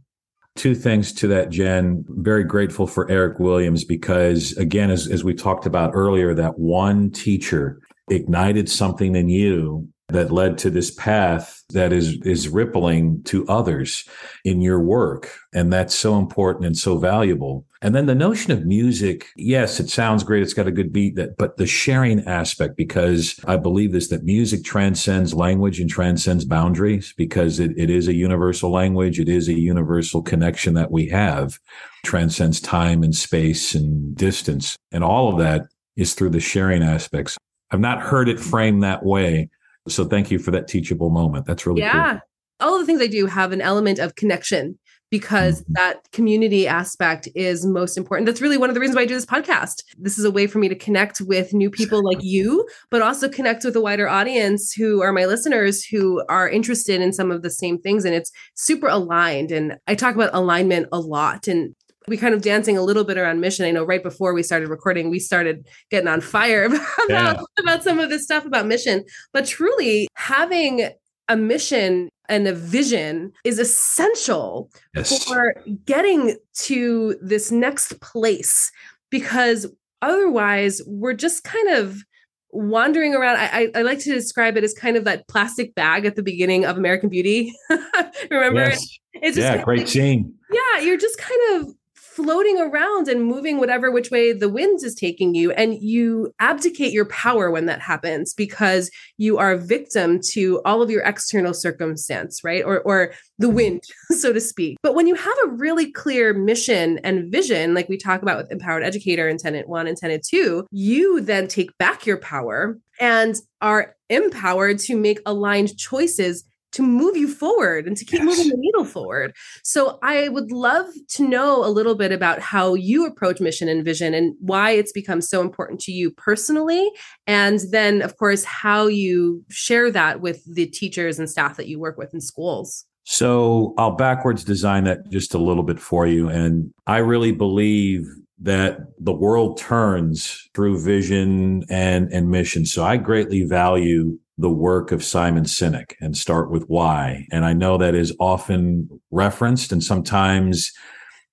Two 0.57 0.73
things 0.73 1.13
to 1.13 1.27
that, 1.27 1.51
Jen. 1.51 2.03
Very 2.09 2.43
grateful 2.43 2.87
for 2.87 3.09
Eric 3.11 3.39
Williams 3.39 3.85
because, 3.85 4.57
again, 4.57 4.89
as, 4.89 5.07
as 5.07 5.23
we 5.23 5.35
talked 5.35 5.67
about 5.67 5.91
earlier, 5.93 6.33
that 6.33 6.57
one 6.57 7.11
teacher 7.11 7.79
ignited 8.09 8.67
something 8.67 9.15
in 9.15 9.29
you 9.29 9.87
that 10.09 10.31
led 10.31 10.57
to 10.57 10.69
this 10.69 10.91
path 10.91 11.63
that 11.69 11.91
is 11.91 12.17
is 12.21 12.47
rippling 12.47 13.21
to 13.23 13.45
others 13.47 14.05
in 14.45 14.61
your 14.61 14.79
work. 14.79 15.31
And 15.53 15.71
that's 15.71 15.93
so 15.93 16.17
important 16.17 16.65
and 16.65 16.77
so 16.77 16.97
valuable. 16.97 17.65
And 17.81 17.93
then 17.93 18.05
the 18.05 18.15
notion 18.15 18.51
of 18.53 18.65
music 18.65 19.27
yes 19.35 19.79
it 19.79 19.89
sounds 19.89 20.23
great. 20.23 20.43
It's 20.43 20.53
got 20.53 20.67
a 20.67 20.71
good 20.71 20.93
beat 20.93 21.15
that 21.15 21.35
but 21.37 21.57
the 21.57 21.67
sharing 21.67 22.25
aspect 22.25 22.77
because 22.77 23.39
i 23.47 23.57
believe 23.57 23.91
this 23.91 24.07
that 24.07 24.23
music 24.23 24.63
transcends 24.63 25.33
language 25.33 25.79
and 25.79 25.89
transcends 25.89 26.45
boundaries 26.45 27.13
because 27.17 27.59
it, 27.59 27.71
it 27.77 27.89
is 27.89 28.07
a 28.07 28.13
universal 28.13 28.71
language. 28.71 29.19
It 29.19 29.29
is 29.29 29.49
a 29.49 29.59
universal 29.59 30.21
connection 30.21 30.73
that 30.75 30.91
we 30.91 31.09
have. 31.09 31.59
Transcends 32.05 32.61
time 32.61 33.03
and 33.03 33.13
space 33.13 33.75
and 33.75 34.15
distance. 34.15 34.77
And 34.91 35.03
all 35.03 35.33
of 35.33 35.39
that 35.39 35.63
is 35.97 36.13
through 36.13 36.29
the 36.29 36.39
sharing 36.39 36.83
aspects. 36.83 37.37
I've 37.71 37.81
not 37.81 38.01
heard 38.01 38.29
it 38.29 38.39
framed 38.39 38.83
that 38.83 39.03
way, 39.03 39.49
so 39.87 40.05
thank 40.05 40.31
you 40.31 40.39
for 40.39 40.51
that 40.51 40.67
teachable 40.67 41.09
moment. 41.09 41.45
That's 41.45 41.65
really 41.65 41.81
yeah. 41.81 42.13
Cool. 42.13 42.21
All 42.59 42.75
of 42.75 42.81
the 42.81 42.85
things 42.85 43.01
I 43.01 43.07
do 43.07 43.27
have 43.27 43.51
an 43.51 43.61
element 43.61 43.99
of 43.99 44.15
connection 44.15 44.79
because 45.09 45.61
mm-hmm. 45.61 45.73
that 45.73 46.11
community 46.11 46.67
aspect 46.67 47.27
is 47.35 47.65
most 47.65 47.97
important. 47.97 48.25
That's 48.25 48.41
really 48.41 48.57
one 48.57 48.69
of 48.69 48.73
the 48.73 48.79
reasons 48.79 48.95
why 48.95 49.03
I 49.03 49.05
do 49.05 49.13
this 49.13 49.25
podcast. 49.25 49.83
This 49.97 50.17
is 50.17 50.25
a 50.25 50.31
way 50.31 50.47
for 50.47 50.59
me 50.59 50.67
to 50.69 50.75
connect 50.75 51.21
with 51.21 51.53
new 51.53 51.69
people 51.69 52.03
like 52.03 52.21
you, 52.21 52.67
but 52.89 53.01
also 53.01 53.29
connect 53.29 53.63
with 53.63 53.75
a 53.75 53.81
wider 53.81 54.07
audience 54.07 54.73
who 54.73 55.01
are 55.01 55.13
my 55.13 55.25
listeners 55.25 55.83
who 55.85 56.23
are 56.29 56.49
interested 56.49 57.01
in 57.01 57.13
some 57.13 57.31
of 57.31 57.41
the 57.41 57.49
same 57.49 57.79
things. 57.79 58.05
And 58.05 58.13
it's 58.13 58.31
super 58.55 58.87
aligned. 58.87 59.51
And 59.51 59.77
I 59.87 59.95
talk 59.95 60.15
about 60.15 60.33
alignment 60.33 60.87
a 60.91 60.99
lot. 60.99 61.47
And 61.47 61.75
we 62.07 62.17
kind 62.17 62.33
of 62.33 62.41
dancing 62.41 62.77
a 62.77 62.81
little 62.81 63.03
bit 63.03 63.17
around 63.17 63.41
mission. 63.41 63.65
I 63.65 63.71
know 63.71 63.83
right 63.83 64.01
before 64.01 64.33
we 64.33 64.43
started 64.43 64.69
recording, 64.69 65.09
we 65.09 65.19
started 65.19 65.67
getting 65.91 66.07
on 66.07 66.21
fire 66.21 66.63
about, 66.65 66.81
yeah. 67.09 67.41
about 67.59 67.83
some 67.83 67.99
of 67.99 68.09
this 68.09 68.23
stuff 68.23 68.45
about 68.45 68.65
mission. 68.65 69.03
But 69.33 69.45
truly, 69.45 70.07
having 70.15 70.89
a 71.27 71.35
mission 71.35 72.09
and 72.29 72.47
a 72.47 72.53
vision 72.53 73.31
is 73.43 73.59
essential 73.59 74.69
yes. 74.95 75.23
for 75.25 75.55
getting 75.85 76.37
to 76.53 77.17
this 77.21 77.51
next 77.51 77.99
place 78.01 78.71
because 79.09 79.67
otherwise 80.01 80.81
we're 80.85 81.13
just 81.13 81.43
kind 81.43 81.69
of 81.69 82.03
wandering 82.51 83.13
around. 83.13 83.37
I, 83.37 83.69
I, 83.75 83.81
like 83.81 83.99
to 83.99 84.13
describe 84.13 84.57
it 84.57 84.63
as 84.63 84.73
kind 84.73 84.95
of 84.95 85.03
that 85.03 85.27
plastic 85.27 85.75
bag 85.75 86.05
at 86.05 86.15
the 86.15 86.23
beginning 86.23 86.65
of 86.65 86.77
American 86.77 87.09
Beauty. 87.09 87.53
Remember? 88.31 88.61
Yes. 88.61 88.97
It's 89.13 89.35
just 89.35 89.47
yeah, 89.47 89.63
great 89.63 89.89
scene. 89.89 90.33
Yeah, 90.51 90.81
you're 90.81 90.97
just 90.97 91.17
kind 91.17 91.39
of 91.55 91.73
floating 92.17 92.59
around 92.59 93.07
and 93.07 93.23
moving 93.23 93.59
whatever 93.59 93.91
which 93.91 94.09
way 94.09 94.33
the 94.33 94.49
wind 94.49 94.83
is 94.83 94.95
taking 94.95 95.35
you. 95.35 95.51
And 95.51 95.79
you 95.79 96.33
abdicate 96.39 96.91
your 96.91 97.05
power 97.05 97.51
when 97.51 97.67
that 97.67 97.79
happens 97.79 98.33
because 98.33 98.89
you 99.17 99.37
are 99.37 99.51
a 99.51 99.57
victim 99.57 100.19
to 100.31 100.59
all 100.65 100.81
of 100.81 100.89
your 100.89 101.03
external 101.03 101.53
circumstance, 101.53 102.43
right? 102.43 102.63
Or, 102.65 102.79
or 102.79 103.13
the 103.37 103.49
wind, 103.49 103.83
so 104.09 104.33
to 104.33 104.41
speak. 104.41 104.77
But 104.81 104.95
when 104.95 105.05
you 105.05 105.13
have 105.13 105.35
a 105.45 105.51
really 105.51 105.91
clear 105.91 106.33
mission 106.33 106.99
and 107.03 107.31
vision, 107.31 107.75
like 107.75 107.87
we 107.87 107.97
talk 107.97 108.23
about 108.23 108.37
with 108.37 108.51
Empowered 108.51 108.83
Educator 108.83 109.29
in 109.29 109.37
Tenet 109.37 109.69
1 109.69 109.85
and 109.85 109.95
Tenet 109.95 110.25
2, 110.27 110.65
you 110.71 111.21
then 111.21 111.47
take 111.47 111.77
back 111.77 112.07
your 112.07 112.17
power 112.17 112.79
and 112.99 113.35
are 113.61 113.95
empowered 114.09 114.79
to 114.79 114.97
make 114.97 115.19
aligned 115.27 115.77
choices 115.77 116.45
to 116.77 116.83
move 116.83 117.17
you 117.17 117.27
forward 117.27 117.87
and 117.87 117.97
to 117.97 118.05
keep 118.05 118.19
yes. 118.19 118.25
moving 118.25 118.49
the 118.49 118.57
needle 118.57 118.85
forward. 118.85 119.35
So 119.63 119.97
I 120.03 120.29
would 120.29 120.51
love 120.51 120.85
to 121.09 121.27
know 121.27 121.65
a 121.65 121.69
little 121.69 121.95
bit 121.95 122.11
about 122.11 122.39
how 122.39 122.75
you 122.75 123.05
approach 123.05 123.41
mission 123.41 123.67
and 123.67 123.83
vision 123.83 124.13
and 124.13 124.35
why 124.39 124.71
it's 124.71 124.91
become 124.91 125.21
so 125.21 125.41
important 125.41 125.79
to 125.81 125.91
you 125.91 126.11
personally. 126.11 126.89
And 127.25 127.59
then, 127.71 128.01
of 128.03 128.17
course, 128.17 128.43
how 128.43 128.85
you 128.85 129.43
share 129.49 129.91
that 129.91 130.21
with 130.21 130.43
the 130.53 130.67
teachers 130.67 131.17
and 131.17 131.29
staff 131.29 131.57
that 131.57 131.67
you 131.67 131.79
work 131.79 131.97
with 131.97 132.13
in 132.13 132.21
schools. 132.21 132.85
So 133.03 133.73
I'll 133.77 133.95
backwards 133.95 134.43
design 134.43 134.83
that 134.83 135.09
just 135.09 135.33
a 135.33 135.37
little 135.39 135.63
bit 135.63 135.79
for 135.79 136.05
you. 136.05 136.29
And 136.29 136.71
I 136.85 136.97
really 136.97 137.31
believe 137.31 138.05
that 138.39 138.81
the 138.99 139.13
world 139.13 139.57
turns 139.57 140.47
through 140.53 140.79
vision 140.79 141.63
and, 141.69 142.11
and 142.11 142.29
mission. 142.29 142.65
So 142.65 142.83
I 142.83 142.97
greatly 142.97 143.45
value 143.45 144.19
the 144.37 144.49
work 144.49 144.91
of 144.91 145.03
Simon 145.03 145.45
Sinek 145.45 145.93
and 145.99 146.15
start 146.15 146.51
with 146.51 146.63
why. 146.63 147.25
And 147.31 147.43
I 147.43 147.53
know 147.53 147.77
that 147.77 147.95
is 147.95 148.15
often 148.19 148.87
referenced 149.09 149.71
and 149.71 149.83
sometimes 149.83 150.71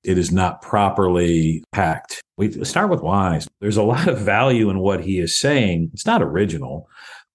it 0.03 0.19
is 0.19 0.33
not 0.33 0.63
properly 0.63 1.65
packed. 1.73 2.23
We 2.37 2.65
start 2.65 2.91
with 2.91 3.03
why. 3.03 3.41
There's 3.61 3.77
a 3.77 3.83
lot 3.83 4.09
of 4.09 4.19
value 4.19 4.71
in 4.71 4.79
what 4.79 5.03
he 5.03 5.19
is 5.19 5.35
saying. 5.35 5.91
It's 5.93 6.07
not 6.07 6.23
original, 6.23 6.89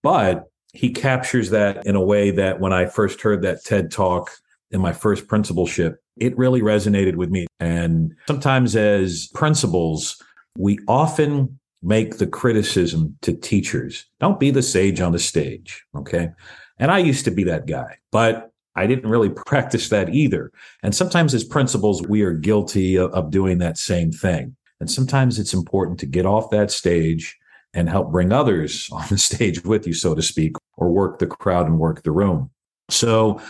but 0.04 0.46
he 0.74 0.92
captures 0.92 1.50
that 1.50 1.86
in 1.86 1.96
a 1.96 2.04
way 2.04 2.32
that 2.32 2.60
when 2.60 2.74
I 2.74 2.86
first 2.86 3.22
heard 3.22 3.42
that 3.42 3.64
TED 3.64 3.92
talk 3.92 4.32
in 4.72 4.82
my 4.82 4.94
first 4.94 5.28
principalship, 5.28 5.98
it 6.18 6.38
really 6.38 6.62
resonated 6.62 7.16
with 7.16 7.30
me. 7.30 7.48
And 7.60 8.14
sometimes 8.28 8.76
as 8.76 9.28
principals, 9.34 10.22
we 10.58 10.78
often 10.88 11.60
make 11.82 12.18
the 12.18 12.28
criticism 12.28 13.18
to 13.22 13.34
teachers. 13.34 14.06
Don't 14.20 14.40
be 14.40 14.52
the 14.52 14.62
sage 14.62 15.00
on 15.02 15.12
the 15.12 15.20
stage. 15.20 15.86
Okay. 15.96 16.30
And 16.78 16.92
I 16.92 17.00
used 17.00 17.26
to 17.26 17.32
be 17.32 17.44
that 17.46 17.68
guy, 17.68 17.98
but 18.12 18.52
I 18.76 18.88
didn't 18.88 19.10
really 19.10 19.30
practice 19.46 19.90
that 19.90 20.14
either. 20.14 20.52
And 20.84 20.94
sometimes 20.94 21.34
as 21.34 21.44
principals, 21.44 22.02
we 22.04 22.22
are 22.22 22.34
guilty 22.34 22.96
of, 22.96 23.12
of 23.12 23.32
doing 23.32 23.58
that 23.60 23.78
same 23.78 24.12
thing. 24.12 24.56
And 24.80 24.90
sometimes 24.90 25.40
it's 25.40 25.54
important 25.54 26.00
to 26.00 26.06
get 26.06 26.26
off 26.26 26.52
that 26.52 26.72
stage 26.72 27.38
and 27.74 27.90
help 27.90 28.12
bring 28.12 28.32
others 28.32 28.90
on 28.94 29.06
the 29.10 29.18
stage 29.18 29.64
with 29.64 29.86
you, 29.86 29.94
so 29.94 30.16
to 30.16 30.22
speak, 30.22 30.56
or 30.78 30.90
work 30.90 31.20
the 31.20 31.28
crowd 31.28 31.68
and 31.68 31.80
work 31.80 32.04
the 32.04 32.12
room. 32.12 32.50
So 32.90 33.42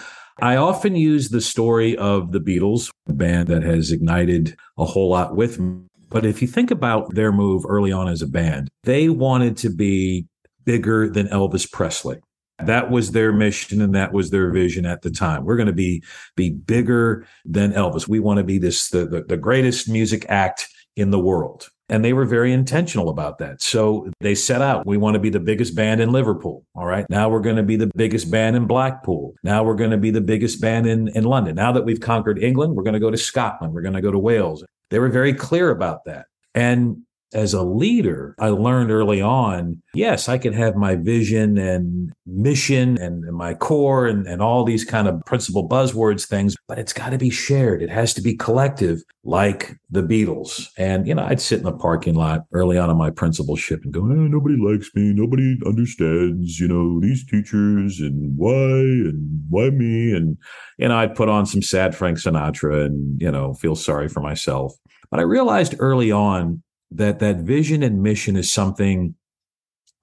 I 0.42 0.56
often 0.56 0.96
use 0.96 1.30
the 1.30 1.42
story 1.42 1.98
of 1.98 2.32
the 2.32 2.40
Beatles, 2.40 2.90
a 3.08 3.14
band 3.14 3.48
that 3.50 3.64
has 3.64 3.92
ignited 3.92 4.58
a 4.78 4.86
whole 4.86 5.10
lot 5.10 5.36
with 5.36 5.60
me 5.60 5.89
but 6.10 6.26
if 6.26 6.42
you 6.42 6.48
think 6.48 6.72
about 6.72 7.14
their 7.14 7.32
move 7.32 7.64
early 7.68 7.92
on 7.92 8.08
as 8.08 8.22
a 8.22 8.28
band, 8.28 8.70
they 8.84 9.10
wanted 9.10 9.58
to 9.58 9.70
be 9.70 10.26
bigger 10.66 11.10
than 11.10 11.28
Elvis 11.28 11.72
Presley. 11.72 12.18
That 12.60 12.92
was 12.92 13.12
their 13.12 13.32
mission 13.32 13.82
and 13.82 13.96
that 13.96 14.12
was 14.12 14.32
their 14.32 14.52
vision 14.52 14.86
at 14.86 15.02
the 15.02 15.12
time. 15.12 15.46
We're 15.46 15.56
going 15.56 15.68
to 15.68 15.74
be 15.74 16.04
be 16.36 16.50
bigger 16.50 17.26
than 17.46 17.72
Elvis. 17.72 18.08
We 18.08 18.20
want 18.20 18.38
to 18.40 18.44
be 18.44 18.58
this 18.58 18.90
the, 18.90 19.06
the, 19.06 19.22
the 19.24 19.38
greatest 19.38 19.88
music 19.88 20.26
act 20.28 20.68
in 20.96 21.12
the 21.12 21.20
world. 21.20 21.70
And 21.92 22.06
they 22.06 22.14
were 22.14 22.26
very 22.26 22.54
intentional 22.54 23.10
about 23.10 23.40
that. 23.40 23.62
So 23.62 24.12
they 24.20 24.36
set 24.36 24.62
out, 24.62 24.86
we 24.86 24.98
want 24.98 25.16
to 25.16 25.20
be 25.20 25.32
the 25.32 25.40
biggest 25.40 25.76
band 25.76 26.02
in 26.02 26.12
Liverpool. 26.12 26.64
All 26.76 26.86
right. 26.86 27.06
Now 27.10 27.30
we're 27.30 27.40
going 27.40 27.56
to 27.56 27.64
be 27.64 27.78
the 27.78 27.90
biggest 27.96 28.30
band 28.30 28.56
in 28.56 28.68
Blackpool. 28.68 29.34
Now 29.42 29.64
we're 29.64 29.76
going 29.76 29.90
to 29.90 29.98
be 29.98 30.12
the 30.12 30.22
biggest 30.22 30.62
band 30.62 30.86
in, 30.86 31.08
in 31.10 31.24
London. 31.24 31.56
Now 31.56 31.72
that 31.72 31.86
we've 31.86 32.00
conquered 32.00 32.44
England, 32.44 32.76
we're 32.76 32.84
going 32.84 32.94
to 32.94 33.00
go 33.00 33.10
to 33.10 33.18
Scotland. 33.18 33.74
We're 33.74 33.82
going 33.82 33.96
to 33.96 34.02
go 34.02 34.12
to 34.12 34.20
Wales. 34.20 34.64
They 34.90 35.00
were 35.00 35.10
very 35.10 35.34
clear 35.34 35.70
about 35.70 36.06
that. 36.06 36.26
And 36.56 37.04
as 37.34 37.54
a 37.54 37.62
leader, 37.62 38.36
I 38.40 38.50
learned 38.50 38.92
early 38.92 39.22
on, 39.22 39.82
yes, 39.94 40.28
I 40.28 40.38
can 40.38 40.54
have 40.54 40.76
my 40.76 40.96
vision 40.96 41.58
and 41.58 42.12
mission 42.26 42.98
and, 42.98 43.24
my 43.36 43.54
core 43.54 44.08
and, 44.08 44.26
and 44.28 44.42
all 44.42 44.64
these 44.64 44.84
kind 44.84 45.08
of 45.08 45.24
principal 45.26 45.68
buzzwords 45.68 46.28
things, 46.28 46.56
but 46.68 46.80
it's 46.80 46.94
got 46.94 47.12
to 47.12 47.18
be 47.18 47.30
shared. 47.30 47.82
It 47.82 47.90
has 47.90 48.14
to 48.16 48.22
be 48.22 48.36
collective, 48.36 49.02
like 49.24 49.76
the 49.90 50.02
Beatles. 50.02 50.68
And, 50.78 51.08
you 51.08 51.14
know, 51.14 51.24
I'd 51.24 51.40
sit 51.40 51.60
in 51.60 51.66
the 51.66 51.72
parking 51.72 52.16
lot 52.16 52.46
early 52.52 52.78
on 52.78 52.90
in 52.90 52.98
my 52.98 53.12
principalship 53.12 53.84
and 53.84 53.94
go, 53.94 54.02
eh, 54.02 54.14
nobody 54.14 54.58
likes 54.58 54.90
me. 54.96 55.14
Nobody 55.14 55.58
understands, 55.66 56.60
you 56.60 56.68
know, 56.68 57.00
these 57.00 57.26
teachers 57.26 58.00
and 58.00 58.36
why 58.36 58.52
and 58.52 59.46
why 59.50 59.70
me. 59.70 60.12
And, 60.14 60.38
you 60.78 60.88
know, 60.88 60.98
I'd 60.98 61.16
put 61.16 61.30
on 61.30 61.46
some 61.46 61.62
sad 61.62 61.96
Frank 61.96 62.18
Sinatra 62.18 62.86
and, 62.86 63.22
you 63.22 63.32
know, 63.32 63.54
feel 63.54 63.76
sorry 63.76 64.10
for 64.10 64.22
myself. 64.22 64.74
But 65.12 65.20
I 65.20 65.24
realized 65.24 65.76
early 65.80 66.12
on 66.12 66.62
that 66.92 67.20
that 67.20 67.38
vision 67.38 67.84
and 67.84 68.02
mission 68.02 68.36
is 68.36 68.52
something 68.52 69.16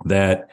that 0.04 0.48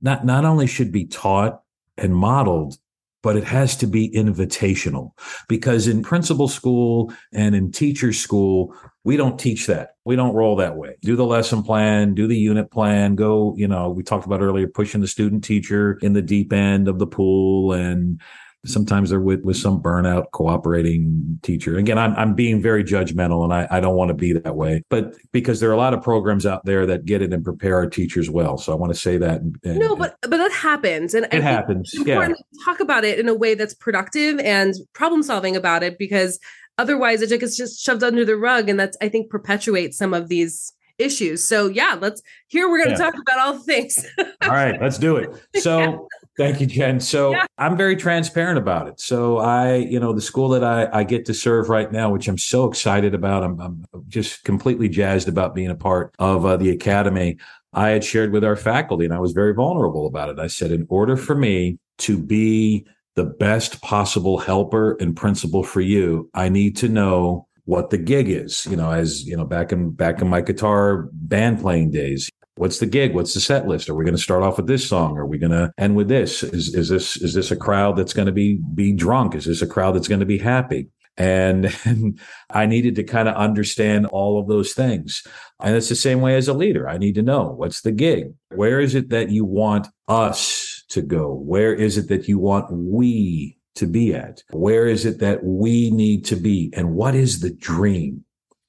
not 0.00 0.24
not 0.24 0.44
only 0.44 0.66
should 0.66 0.92
be 0.92 1.06
taught 1.06 1.60
and 1.96 2.14
modeled, 2.14 2.76
but 3.22 3.36
it 3.36 3.44
has 3.44 3.76
to 3.76 3.86
be 3.86 4.10
invitational 4.10 5.10
because 5.48 5.88
in 5.88 6.02
principal 6.02 6.46
school 6.46 7.12
and 7.32 7.56
in 7.56 7.72
teacher 7.72 8.12
school, 8.12 8.72
we 9.02 9.16
don't 9.16 9.38
teach 9.38 9.66
that. 9.66 9.96
We 10.04 10.16
don't 10.16 10.34
roll 10.34 10.54
that 10.56 10.76
way. 10.76 10.96
Do 11.02 11.16
the 11.16 11.24
lesson 11.24 11.62
plan, 11.62 12.14
do 12.14 12.28
the 12.28 12.36
unit 12.36 12.70
plan, 12.70 13.16
go, 13.16 13.54
you 13.56 13.66
know, 13.66 13.90
we 13.90 14.02
talked 14.02 14.26
about 14.26 14.42
earlier, 14.42 14.68
pushing 14.68 15.00
the 15.00 15.08
student 15.08 15.42
teacher 15.42 15.98
in 16.02 16.12
the 16.12 16.22
deep 16.22 16.52
end 16.52 16.86
of 16.86 16.98
the 16.98 17.06
pool 17.06 17.72
and 17.72 18.20
Sometimes 18.64 19.10
they're 19.10 19.20
with, 19.20 19.42
with 19.42 19.56
some 19.56 19.80
burnout 19.80 20.30
cooperating 20.32 21.38
teacher. 21.42 21.76
Again, 21.76 21.98
I'm, 21.98 22.14
I'm 22.16 22.34
being 22.34 22.60
very 22.60 22.82
judgmental 22.82 23.44
and 23.44 23.52
I, 23.52 23.68
I 23.70 23.80
don't 23.80 23.94
want 23.94 24.08
to 24.08 24.14
be 24.14 24.32
that 24.32 24.56
way, 24.56 24.82
but 24.88 25.14
because 25.32 25.60
there 25.60 25.70
are 25.70 25.74
a 25.74 25.76
lot 25.76 25.94
of 25.94 26.02
programs 26.02 26.46
out 26.46 26.64
there 26.64 26.84
that 26.86 27.04
get 27.04 27.22
it 27.22 27.32
and 27.32 27.44
prepare 27.44 27.76
our 27.76 27.88
teachers 27.88 28.28
well. 28.28 28.58
So 28.58 28.72
I 28.72 28.76
want 28.76 28.92
to 28.92 28.98
say 28.98 29.18
that. 29.18 29.40
And, 29.40 29.78
no, 29.78 29.94
but, 29.94 30.16
but 30.22 30.38
that 30.38 30.52
happens. 30.52 31.14
And 31.14 31.26
it 31.32 31.42
happens. 31.42 31.94
yeah. 32.04 32.28
talk 32.64 32.80
about 32.80 33.04
it 33.04 33.20
in 33.20 33.28
a 33.28 33.34
way 33.34 33.54
that's 33.54 33.74
productive 33.74 34.40
and 34.40 34.74
problem 34.94 35.22
solving 35.22 35.54
about 35.54 35.82
it 35.82 35.96
because 35.98 36.40
otherwise 36.78 37.22
it 37.22 37.38
gets 37.38 37.56
just 37.56 37.80
shoved 37.80 38.02
under 38.02 38.24
the 38.24 38.36
rug. 38.36 38.68
And 38.68 38.80
that's, 38.80 38.96
I 39.00 39.08
think, 39.08 39.30
perpetuates 39.30 39.96
some 39.96 40.12
of 40.12 40.28
these 40.28 40.72
issues. 40.98 41.44
So 41.44 41.68
yeah, 41.68 41.96
let's 42.00 42.22
here 42.48 42.68
we're 42.68 42.78
going 42.78 42.96
to 42.96 43.02
yeah. 43.02 43.10
talk 43.10 43.14
about 43.20 43.38
all 43.38 43.52
the 43.54 43.64
things. 43.64 44.04
all 44.18 44.50
right, 44.50 44.80
let's 44.80 44.98
do 44.98 45.16
it. 45.16 45.30
So. 45.56 46.08
Thank 46.36 46.60
you, 46.60 46.66
Jen. 46.66 47.00
So 47.00 47.32
yeah. 47.32 47.46
I'm 47.58 47.76
very 47.76 47.96
transparent 47.96 48.58
about 48.58 48.88
it. 48.88 49.00
So 49.00 49.38
I, 49.38 49.76
you 49.76 49.98
know, 49.98 50.12
the 50.12 50.20
school 50.20 50.48
that 50.50 50.64
I, 50.64 50.88
I 50.92 51.04
get 51.04 51.24
to 51.26 51.34
serve 51.34 51.68
right 51.68 51.90
now, 51.90 52.10
which 52.10 52.28
I'm 52.28 52.38
so 52.38 52.66
excited 52.66 53.14
about, 53.14 53.42
I'm, 53.42 53.60
I'm 53.60 53.84
just 54.08 54.44
completely 54.44 54.88
jazzed 54.88 55.28
about 55.28 55.54
being 55.54 55.70
a 55.70 55.74
part 55.74 56.14
of 56.18 56.44
uh, 56.44 56.56
the 56.56 56.70
academy. 56.70 57.38
I 57.72 57.90
had 57.90 58.04
shared 58.04 58.32
with 58.32 58.44
our 58.44 58.56
faculty, 58.56 59.04
and 59.04 59.12
I 59.12 59.18
was 59.18 59.32
very 59.32 59.52
vulnerable 59.52 60.06
about 60.06 60.30
it. 60.30 60.38
I 60.38 60.46
said, 60.46 60.72
in 60.72 60.86
order 60.88 61.16
for 61.16 61.34
me 61.34 61.78
to 61.98 62.18
be 62.18 62.86
the 63.16 63.24
best 63.24 63.82
possible 63.82 64.38
helper 64.38 64.96
and 65.00 65.16
principal 65.16 65.62
for 65.62 65.80
you, 65.80 66.30
I 66.34 66.48
need 66.48 66.76
to 66.78 66.88
know 66.88 67.46
what 67.64 67.90
the 67.90 67.98
gig 67.98 68.28
is. 68.28 68.64
You 68.66 68.76
know, 68.76 68.90
as 68.90 69.24
you 69.24 69.36
know, 69.36 69.44
back 69.44 69.72
in 69.72 69.90
back 69.90 70.22
in 70.22 70.28
my 70.28 70.40
guitar 70.40 71.08
band 71.12 71.60
playing 71.60 71.90
days, 71.90 72.30
what's 72.56 72.78
the 72.78 72.86
gig? 72.86 73.14
What's 73.14 73.34
the 73.34 73.40
set 73.40 73.66
list? 73.66 73.88
Are 73.88 73.94
we 73.94 74.04
going 74.04 74.16
to 74.16 74.22
start 74.22 74.42
off 74.42 74.56
with 74.56 74.66
this 74.66 74.88
song? 74.88 75.16
Are 75.16 75.26
we 75.26 75.38
going 75.38 75.52
to 75.52 75.72
end 75.78 75.96
with 75.96 76.08
this? 76.08 76.42
Is 76.42 76.74
is 76.74 76.88
this 76.88 77.16
is 77.16 77.34
this 77.34 77.50
a 77.50 77.56
crowd 77.56 77.96
that's 77.96 78.12
going 78.12 78.26
to 78.26 78.32
be 78.32 78.58
be 78.74 78.92
drunk? 78.92 79.34
Is 79.34 79.44
this 79.44 79.62
a 79.62 79.66
crowd 79.66 79.94
that's 79.94 80.08
going 80.08 80.20
to 80.20 80.26
be 80.26 80.38
happy? 80.38 80.88
And, 81.18 81.74
and 81.84 82.20
I 82.50 82.66
needed 82.66 82.94
to 82.96 83.04
kind 83.04 83.28
of 83.28 83.36
understand 83.36 84.06
all 84.06 84.38
of 84.38 84.48
those 84.48 84.72
things. 84.72 85.22
And 85.60 85.74
it's 85.76 85.88
the 85.88 85.94
same 85.96 86.20
way 86.20 86.36
as 86.36 86.48
a 86.48 86.54
leader. 86.54 86.88
I 86.88 86.98
need 86.98 87.14
to 87.14 87.22
know 87.22 87.52
what's 87.52 87.80
the 87.80 87.92
gig? 87.92 88.34
Where 88.54 88.80
is 88.80 88.94
it 88.94 89.10
that 89.10 89.30
you 89.30 89.44
want 89.44 89.88
us 90.08 90.84
to 90.90 91.02
go? 91.02 91.32
Where 91.32 91.74
is 91.74 91.96
it 91.96 92.08
that 92.08 92.28
you 92.28 92.38
want 92.38 92.70
we 92.70 93.58
to 93.76 93.86
be 93.86 94.14
at? 94.14 94.42
Where 94.50 94.86
is 94.86 95.04
it 95.04 95.18
that 95.20 95.42
we 95.44 95.90
need 95.90 96.24
to 96.26 96.36
be? 96.36 96.72
And 96.74 96.94
what 96.94 97.14
is 97.14 97.40
the 97.40 97.52
dream? 97.52 98.24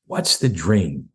What's 0.06 0.38
the 0.38 0.50
dream? 0.50 1.10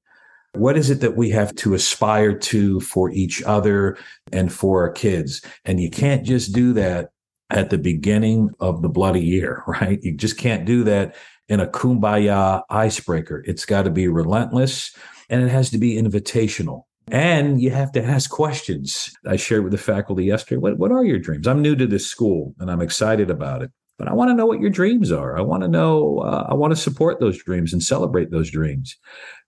What 0.55 0.77
is 0.77 0.91
it 0.91 1.01
that 1.01 1.17
we 1.17 1.31
have 1.31 1.55
to 1.57 1.75
aspire 1.75 2.37
to 2.37 2.81
for 2.81 3.11
each 3.11 3.43
other 3.43 3.97
and 4.33 4.53
for 4.53 4.83
our 4.83 4.93
kids? 4.93 5.41
And 5.65 5.81
you 5.81 5.91
can't 5.91 6.27
just 6.27 6.53
do 6.53 6.75
that 6.75 7.11
at 7.49 7.71
the 7.71 7.79
beginning 7.79 8.51
of 8.61 8.83
the 8.83 8.89
bloody 8.89 9.23
year, 9.23 9.65
right? 9.67 9.99
You 10.03 10.15
just 10.15 10.39
can't 10.39 10.65
do 10.65 10.85
that 10.85 11.17
in 11.49 11.61
a 11.61 11.67
kumbaya 11.67 12.63
icebreaker. 12.71 13.43
It's 13.47 13.65
got 13.65 13.83
to 13.83 13.91
be 13.91 14.09
relentless 14.09 14.95
and 15.29 15.43
it 15.43 15.49
has 15.49 15.71
to 15.71 15.79
be 15.79 15.97
invitational. 15.97 16.83
And 17.11 17.61
you 17.61 17.71
have 17.71 17.93
to 17.93 18.05
ask 18.05 18.31
questions. 18.31 19.13
I 19.27 19.37
shared 19.37 19.65
with 19.65 19.73
the 19.73 19.79
faculty 19.79 20.25
yesterday, 20.25 20.59
what, 20.59 20.79
what 20.79 20.93
are 20.93 21.05
your 21.05 21.19
dreams? 21.19 21.47
I'm 21.47 21.61
new 21.61 21.75
to 21.77 21.87
this 21.87 22.07
school 22.07 22.55
and 22.59 22.71
I'm 22.71 22.81
excited 22.81 23.31
about 23.31 23.63
it 23.63 23.71
but 24.03 24.11
I 24.11 24.15
want 24.15 24.31
to 24.31 24.35
know 24.35 24.47
what 24.47 24.59
your 24.59 24.69
dreams 24.69 25.13
are. 25.13 25.39
I 25.39 25.43
want 25.43 25.63
to 25.63 25.69
know, 25.69 26.19
uh, 26.19 26.49
I 26.51 26.55
want 26.55 26.73
to 26.73 26.77
support 26.77 27.21
those 27.21 27.41
dreams 27.41 27.73
and 27.73 27.81
celebrate 27.81 28.33
those 28.33 28.51
dreams. 28.51 28.99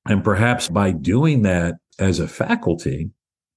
And 0.09 0.23
perhaps 0.23 0.69
by 0.69 0.93
doing 0.93 1.43
that 1.43 1.75
as 1.99 2.21
a 2.21 2.29
faculty 2.29 3.11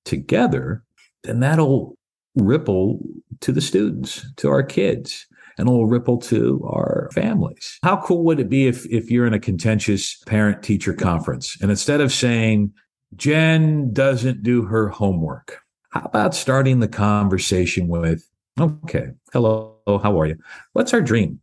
together, 0.06 0.84
then 1.24 1.40
that'll 1.40 1.96
ripple 2.34 2.98
to 3.42 3.52
the 3.52 3.62
students, 3.62 4.26
to 4.38 4.50
our 4.50 4.64
kids, 4.64 5.28
and 5.60 5.68
it'll 5.68 5.86
ripple 5.86 6.18
to 6.18 6.68
our 6.68 7.12
families. 7.14 7.78
How 7.84 7.98
cool 7.98 8.24
would 8.24 8.40
it 8.40 8.50
be 8.50 8.66
if, 8.66 8.88
if 8.88 9.12
you're 9.12 9.28
in 9.28 9.36
a 9.36 9.40
contentious 9.40 10.16
parent 10.26 10.64
teacher 10.64 10.96
conference 10.96 11.62
and 11.62 11.70
instead 11.70 12.02
of 12.02 12.12
saying, 12.12 12.74
Jen 13.16 13.94
doesn't 13.94 14.42
do 14.42 14.64
her 14.64 14.90
homework, 14.90 15.60
how 15.92 16.02
about 16.06 16.34
starting 16.34 16.80
the 16.80 16.88
conversation 16.88 17.88
with, 17.88 18.28
okay, 18.60 19.10
hello, 19.32 19.77
Oh, 19.88 19.98
how 19.98 20.20
are 20.20 20.26
you? 20.28 20.36
What's 20.74 20.94
our 20.94 21.02
dream? 21.02 21.40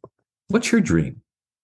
What's 0.48 0.70
your 0.70 0.82
dream? 0.82 1.20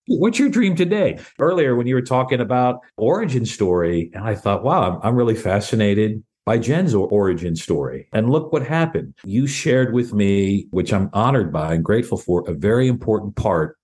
What's 0.09 0.38
your 0.38 0.49
dream 0.49 0.75
today? 0.75 1.19
Earlier, 1.38 1.77
when 1.77 1.87
you 1.87 1.95
were 1.95 2.03
talking 2.03 2.40
about 2.40 2.81
origin 2.97 3.45
story, 3.45 4.11
and 4.14 4.25
I 4.25 4.35
thought, 4.35 4.64
wow, 4.64 4.90
I'm, 4.90 5.01
I'm 5.03 5.14
really 5.14 5.35
fascinated 5.37 6.25
by 6.47 6.59
Jen's 6.59 6.95
origin 6.95 7.55
story. 7.55 8.09
And 8.12 8.31
look 8.31 8.51
what 8.51 8.66
happened. 8.66 9.14
You 9.25 9.47
shared 9.47 9.93
with 9.93 10.14
me, 10.14 10.66
which 10.71 10.93
I'm 10.93 11.11
honored 11.12 11.53
by 11.53 11.75
and 11.75 11.85
grateful 11.85 12.16
for, 12.16 12.49
a 12.49 12.55
very 12.55 12.88
important 12.88 13.37
part 13.37 13.77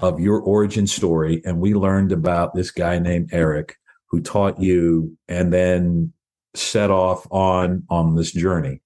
of 0.00 0.18
your 0.18 0.40
origin 0.40 0.88
story. 0.88 1.40
And 1.44 1.60
we 1.60 1.74
learned 1.74 2.10
about 2.10 2.54
this 2.54 2.72
guy 2.72 2.98
named 2.98 3.30
Eric 3.32 3.76
who 4.08 4.20
taught 4.20 4.60
you 4.60 5.16
and 5.28 5.52
then 5.52 6.12
set 6.54 6.90
off 6.90 7.26
on 7.30 7.84
on 7.88 8.14
this 8.16 8.32
journey 8.32 8.82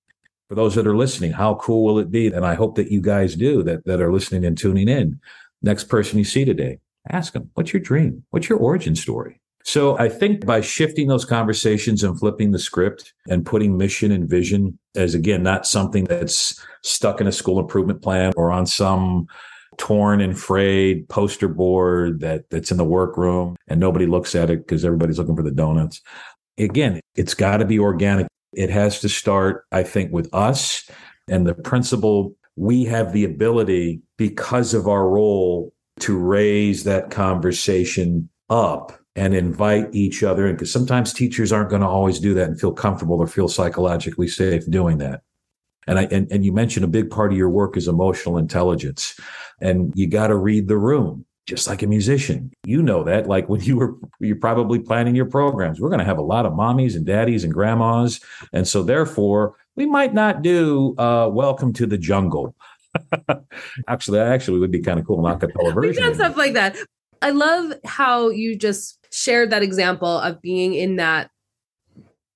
for 0.49 0.55
those 0.55 0.75
that 0.75 0.87
are 0.87 0.97
listening, 0.97 1.33
how 1.33 1.57
cool 1.57 1.85
will 1.85 1.99
it 1.99 2.11
be? 2.11 2.29
And 2.29 2.45
I 2.45 2.55
hope 2.55 2.77
that 2.77 2.91
you 2.91 3.01
guys 3.01 3.35
do 3.35 3.63
that, 3.65 3.85
that 3.87 4.01
are 4.01 4.13
listening 4.13 4.45
and 4.45 4.57
tuning 4.57 4.89
in. 4.89 5.21
Next 5.63 5.85
person 5.85 6.19
you 6.19 6.25
see 6.25 6.45
today, 6.45 6.79
ask 7.11 7.33
them, 7.33 7.51
what's 7.55 7.73
your 7.73 7.83
dream? 7.83 8.25
What's 8.31 8.49
your 8.49 8.59
origin 8.59 8.95
story? 8.95 9.41
So 9.65 9.99
I 9.99 10.09
think 10.09 10.47
by 10.47 10.61
shifting 10.61 11.09
those 11.09 11.25
conversations 11.25 12.05
and 12.05 12.17
flipping 12.17 12.53
the 12.53 12.59
script 12.59 13.13
and 13.29 13.45
putting 13.45 13.77
mission 13.77 14.13
and 14.13 14.29
vision 14.31 14.79
as 14.95 15.15
again, 15.15 15.43
not 15.43 15.67
something 15.67 16.05
that's 16.05 16.65
stuck 16.85 17.21
in 17.21 17.27
a 17.27 17.33
school 17.33 17.59
improvement 17.59 18.01
plan 18.01 18.33
or 18.37 18.53
on 18.53 18.67
some 18.67 19.27
torn 19.77 20.21
and 20.21 20.39
frayed 20.39 21.09
poster 21.09 21.49
board 21.49 22.21
that 22.21 22.49
that's 22.49 22.71
in 22.71 22.77
the 22.77 22.85
workroom 22.85 23.57
and 23.67 23.81
nobody 23.81 24.07
looks 24.07 24.37
at 24.37 24.51
it 24.51 24.59
because 24.59 24.85
everybody's 24.85 25.19
looking 25.19 25.37
for 25.37 25.43
the 25.43 25.51
donuts. 25.51 26.01
Again, 26.59 27.01
it's 27.17 27.35
got 27.35 27.57
to 27.57 27.65
be 27.65 27.81
organic. 27.81 28.29
It 28.57 28.71
has 28.71 29.01
to 29.01 29.09
start, 29.09 29.67
I 29.71 29.83
think, 29.83 30.13
with 30.13 30.29
us 30.33 30.91
and 31.29 31.47
the 31.47 31.55
principal 31.55 32.35
we 32.57 32.85
have 32.85 33.13
the 33.13 33.25
ability 33.25 34.01
because 34.17 34.73
of 34.73 34.89
our 34.89 35.09
role 35.09 35.75
to 36.01 36.19
raise 36.19 36.85
that 36.85 37.11
conversation 37.11 38.29
up 38.49 38.99
and 39.15 39.35
invite 39.35 39.95
each 39.95 40.23
other 40.23 40.47
in 40.47 40.55
because 40.55 40.73
sometimes 40.73 41.13
teachers 41.13 41.53
aren't 41.53 41.71
going 41.71 41.83
to 41.83 41.89
always 41.89 42.19
do 42.19 42.35
that 42.35 42.49
and 42.49 42.61
feel 42.61 42.73
comfortable 42.73 43.19
or 43.19 43.27
feel 43.27 43.49
psychologically 43.49 44.29
safe 44.29 44.69
doing 44.71 44.99
that. 44.99 45.23
And 45.87 45.99
i 45.99 46.05
and, 46.11 46.31
and 46.31 46.45
you 46.45 46.53
mentioned 46.53 46.85
a 46.85 46.89
big 46.89 47.11
part 47.11 47.33
of 47.33 47.39
your 47.39 47.51
work 47.51 47.77
is 47.77 47.89
emotional 47.89 48.39
intelligence. 48.39 49.19
And 49.61 49.93
you 49.95 50.07
got 50.07 50.29
to 50.29 50.37
read 50.37 50.69
the 50.69 50.77
room 50.79 51.25
just 51.47 51.69
like 51.69 51.83
a 51.83 51.87
musician. 51.87 52.53
You 52.65 52.83
know 52.83 53.05
that. 53.05 53.29
Like 53.29 53.49
when 53.49 53.61
you 53.63 53.77
were, 53.77 53.95
you're 54.21 54.37
probably 54.37 54.79
planning 54.79 55.15
your 55.15 55.27
programs. 55.27 55.81
We're 55.81 55.89
going 55.89 56.01
to 56.01 56.05
have 56.05 56.19
a 56.19 56.23
lot 56.23 56.45
of 56.45 56.53
mommies 56.53 56.97
and 56.97 57.07
daddies 57.07 57.45
and 57.45 57.53
grandmas. 57.53 58.21
And 58.53 58.67
so 58.67 58.83
therefore, 58.83 59.57
we 59.77 59.87
might 59.87 60.13
not 60.13 60.43
do 60.43 60.95
uh, 60.99 61.29
Welcome 61.33 61.73
to 61.75 61.87
the 61.87 61.99
Jungle. 61.99 62.55
actually, 63.89 64.19
that 64.19 64.29
actually 64.29 64.59
would 64.59 64.71
be 64.71 64.81
kind 64.81 64.99
of 64.99 65.07
cool, 65.07 65.23
not 65.23 65.41
acapella 65.41 65.75
version. 65.75 65.91
We've 65.91 65.97
done 65.97 66.15
stuff 66.15 66.37
like 66.37 66.55
that. 66.55 66.77
I 67.23 67.31
love 67.31 67.75
how 67.85 68.31
you 68.31 68.57
just 68.57 69.07
shared 69.13 69.51
that 69.51 69.63
example 69.63 70.19
of 70.19 70.41
being 70.43 70.75
in 70.75 70.97
that 70.97 71.31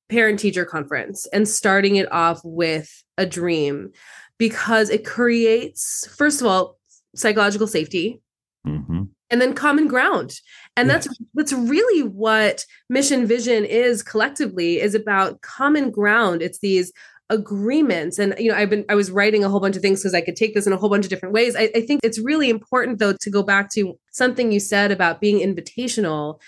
parent 0.09 0.39
teacher 0.39 0.65
conference 0.65 1.27
and 1.33 1.49
starting 1.49 1.97
it 1.97 2.11
off 2.13 2.41
with 2.45 3.05
a 3.17 3.25
dream 3.25 3.91
because 4.39 4.91
it 4.91 5.05
creates, 5.05 6.07
first 6.17 6.41
of 6.41 6.47
all, 6.47 6.79
psychological 7.15 7.67
safety 7.67 8.21
Mm-hmm. 8.67 9.00
And 9.31 9.41
then 9.41 9.55
common 9.55 9.87
ground. 9.87 10.41
And 10.77 10.89
yes. 10.89 11.07
that's 11.07 11.19
that's 11.35 11.53
really 11.53 12.03
what 12.03 12.65
mission 12.89 13.27
vision 13.27 13.65
is 13.65 14.03
collectively 14.03 14.81
is 14.81 14.95
about 14.95 15.41
common 15.41 15.91
ground. 15.91 16.43
It's 16.43 16.59
these 16.59 16.93
agreements 17.31 18.19
and 18.19 18.35
you 18.39 18.51
know 18.51 18.57
i've 18.57 18.69
been 18.69 18.85
i 18.89 18.95
was 18.95 19.11
writing 19.11 19.45
a 19.45 19.49
whole 19.49 19.61
bunch 19.61 19.77
of 19.77 19.83
things 19.83 20.01
because 20.01 20.15
i 20.15 20.21
could 20.21 20.35
take 20.35 20.53
this 20.53 20.67
in 20.67 20.73
a 20.73 20.77
whole 20.77 20.91
bunch 20.91 21.07
of 21.07 21.11
different 21.11 21.33
ways 21.33 21.55
I, 21.55 21.71
I, 21.77 21.81
think 21.81 22.01
it's 22.03 22.19
really 22.19 22.51
important 22.51 22.99
though 22.99 23.13
to 23.13 23.31
go 23.31 23.45
back 23.45 23.71
to 23.75 23.97
something 24.11 24.51
you 24.51 24.59
said 24.59 24.91
about 24.91 25.21
being 25.21 25.39
invitational 25.39 26.41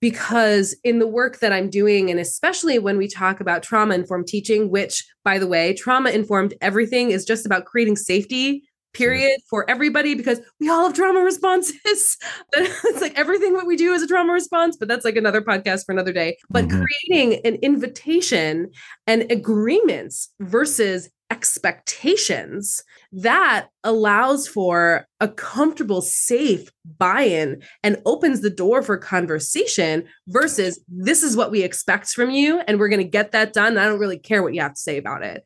because 0.00 0.76
in 0.84 1.00
the 1.00 1.08
work 1.08 1.40
that 1.40 1.52
i'm 1.52 1.68
doing 1.68 2.08
and 2.08 2.20
especially 2.20 2.78
when 2.78 2.96
we 2.98 3.08
talk 3.08 3.40
about 3.40 3.64
trauma 3.64 3.94
informed 3.94 4.28
teaching 4.28 4.70
which 4.70 5.04
by 5.24 5.40
the 5.40 5.46
way 5.48 5.74
trauma 5.74 6.10
informed 6.10 6.54
everything 6.60 7.10
is 7.10 7.24
just 7.24 7.44
about 7.44 7.64
creating 7.64 7.96
safety 7.96 8.62
period 8.92 9.40
for 9.48 9.68
everybody 9.68 10.14
because 10.14 10.40
we 10.60 10.68
all 10.68 10.84
have 10.84 10.94
trauma 10.94 11.20
responses. 11.24 12.16
it's 12.54 13.00
like 13.00 13.18
everything 13.18 13.54
that 13.54 13.66
we 13.66 13.76
do 13.76 13.92
is 13.92 14.02
a 14.02 14.06
trauma 14.06 14.32
response, 14.32 14.76
but 14.76 14.88
that's 14.88 15.04
like 15.04 15.16
another 15.16 15.42
podcast 15.42 15.86
for 15.86 15.92
another 15.92 16.12
day. 16.12 16.36
But 16.50 16.66
mm-hmm. 16.66 16.82
creating 16.82 17.40
an 17.44 17.56
invitation 17.56 18.70
and 19.06 19.30
agreements 19.30 20.32
versus 20.40 21.10
expectations, 21.30 22.82
that 23.12 23.68
allows 23.84 24.48
for 24.48 25.06
a 25.20 25.28
comfortable, 25.28 26.00
safe 26.00 26.70
buy 26.98 27.22
in 27.22 27.62
and 27.82 28.00
opens 28.06 28.40
the 28.40 28.50
door 28.50 28.82
for 28.82 28.96
conversation 28.96 30.04
versus 30.28 30.80
this 30.88 31.22
is 31.22 31.36
what 31.36 31.50
we 31.50 31.62
expect 31.62 32.08
from 32.10 32.30
you 32.30 32.60
and 32.66 32.78
we're 32.78 32.88
going 32.88 32.98
to 32.98 33.04
get 33.04 33.32
that 33.32 33.52
done. 33.52 33.76
I 33.76 33.84
don't 33.84 34.00
really 34.00 34.18
care 34.18 34.42
what 34.42 34.54
you 34.54 34.60
have 34.62 34.74
to 34.74 34.80
say 34.80 34.96
about 34.96 35.22
it. 35.22 35.44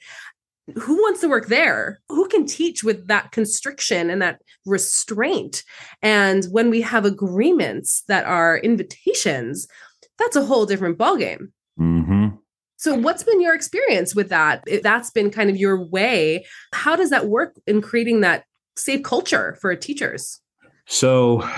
Who 0.79 0.94
wants 0.96 1.20
to 1.20 1.29
work 1.29 1.48
there? 1.48 2.01
Who 2.09 2.29
can 2.29 2.46
teach 2.46 2.85
with 2.85 3.09
that 3.09 3.33
constriction 3.33 4.11
and 4.11 4.22
that 4.22 4.40
restraint? 4.64 5.64
And 6.03 6.44
when 6.46 6.70
we 6.70 6.83
have 6.83 7.05
agreements 7.05 8.05
that 8.09 8.25
are 8.25 8.59
invitations, 8.59 9.66
that's 10.18 10.37
a 10.37 10.44
whole 10.44 10.66
different 10.66 10.98
ballgame. 10.98 11.48
Mm-hmm. 11.81 12.37
So, 12.77 12.94
what's 12.94 13.22
been 13.22 13.40
your 13.40 13.55
experience 13.55 14.14
with 14.14 14.29
that? 14.31 14.62
If 14.66 14.83
that's 14.83 15.11
been 15.11 15.31
kind 15.31 15.51
of 15.51 15.57
your 15.57 15.85
way, 15.85 16.44
how 16.72 16.96
does 16.96 17.11
that 17.11 17.27
work 17.27 17.57
in 17.66 17.81
creating 17.81 18.20
that 18.20 18.44
safe 18.77 19.03
culture 19.03 19.57
for 19.61 19.75
teachers? 19.77 20.40
So, 20.87 21.48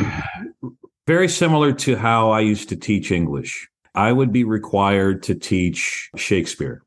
very 1.06 1.28
similar 1.28 1.72
to 1.72 1.96
how 1.96 2.30
I 2.30 2.40
used 2.40 2.68
to 2.70 2.76
teach 2.76 3.10
English. 3.10 3.68
I 3.94 4.12
would 4.12 4.32
be 4.32 4.44
required 4.44 5.22
to 5.24 5.34
teach 5.34 6.10
Shakespeare. 6.16 6.82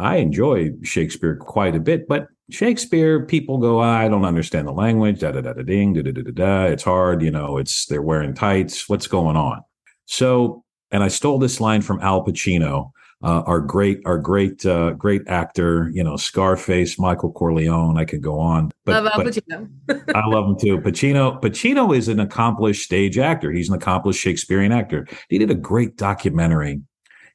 I 0.00 0.16
enjoy 0.16 0.70
Shakespeare 0.82 1.36
quite 1.36 1.76
a 1.76 1.80
bit, 1.80 2.08
but 2.08 2.28
Shakespeare, 2.50 3.24
people 3.24 3.58
go, 3.58 3.80
I 3.80 4.08
don't 4.08 4.24
understand 4.24 4.66
the 4.66 4.72
language, 4.72 5.20
da 5.20 5.32
da 5.32 5.40
da 5.40 5.52
da 5.52 5.62
ding, 5.62 5.92
da 5.92 6.02
da 6.02 6.12
da 6.12 6.22
da 6.22 6.30
da. 6.32 6.64
It's 6.64 6.82
hard, 6.82 7.22
you 7.22 7.30
know, 7.30 7.58
it's 7.58 7.86
they're 7.86 8.02
wearing 8.02 8.34
tights. 8.34 8.88
What's 8.88 9.06
going 9.06 9.36
on? 9.36 9.62
So, 10.06 10.64
and 10.90 11.04
I 11.04 11.08
stole 11.08 11.38
this 11.38 11.60
line 11.60 11.82
from 11.82 12.00
Al 12.00 12.24
Pacino 12.24 12.90
uh, 13.22 13.42
our 13.46 13.60
great, 13.60 14.00
our 14.06 14.18
great, 14.18 14.64
uh, 14.64 14.92
great 14.92 15.22
actor, 15.28 15.90
you 15.92 16.02
know, 16.02 16.16
Scarface, 16.16 16.98
Michael 16.98 17.30
Corleone. 17.32 17.98
I 17.98 18.04
could 18.04 18.22
go 18.22 18.38
on, 18.38 18.70
but, 18.84 19.04
love 19.04 19.12
Al 19.12 19.24
Pacino. 19.24 19.70
I 20.14 20.26
love 20.26 20.46
him 20.46 20.56
too. 20.58 20.78
Pacino, 20.78 21.40
Pacino 21.40 21.94
is 21.94 22.08
an 22.08 22.20
accomplished 22.20 22.82
stage 22.82 23.18
actor. 23.18 23.52
He's 23.52 23.68
an 23.68 23.74
accomplished 23.74 24.20
Shakespearean 24.20 24.72
actor. 24.72 25.06
He 25.28 25.38
did 25.38 25.50
a 25.50 25.54
great 25.54 25.96
documentary 25.96 26.80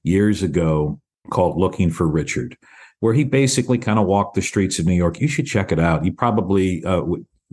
years 0.04 0.42
ago 0.42 1.00
called 1.30 1.58
"Looking 1.58 1.90
for 1.90 2.08
Richard." 2.08 2.58
Where 3.02 3.14
he 3.14 3.24
basically 3.24 3.78
kind 3.78 4.00
of 4.00 4.06
walked 4.06 4.36
the 4.36 4.42
streets 4.42 4.80
of 4.80 4.86
New 4.86 4.94
York. 4.94 5.20
You 5.20 5.28
should 5.28 5.46
check 5.46 5.72
it 5.72 5.80
out. 5.80 6.06
You 6.06 6.14
probably 6.14 6.84
uh, 6.86 7.02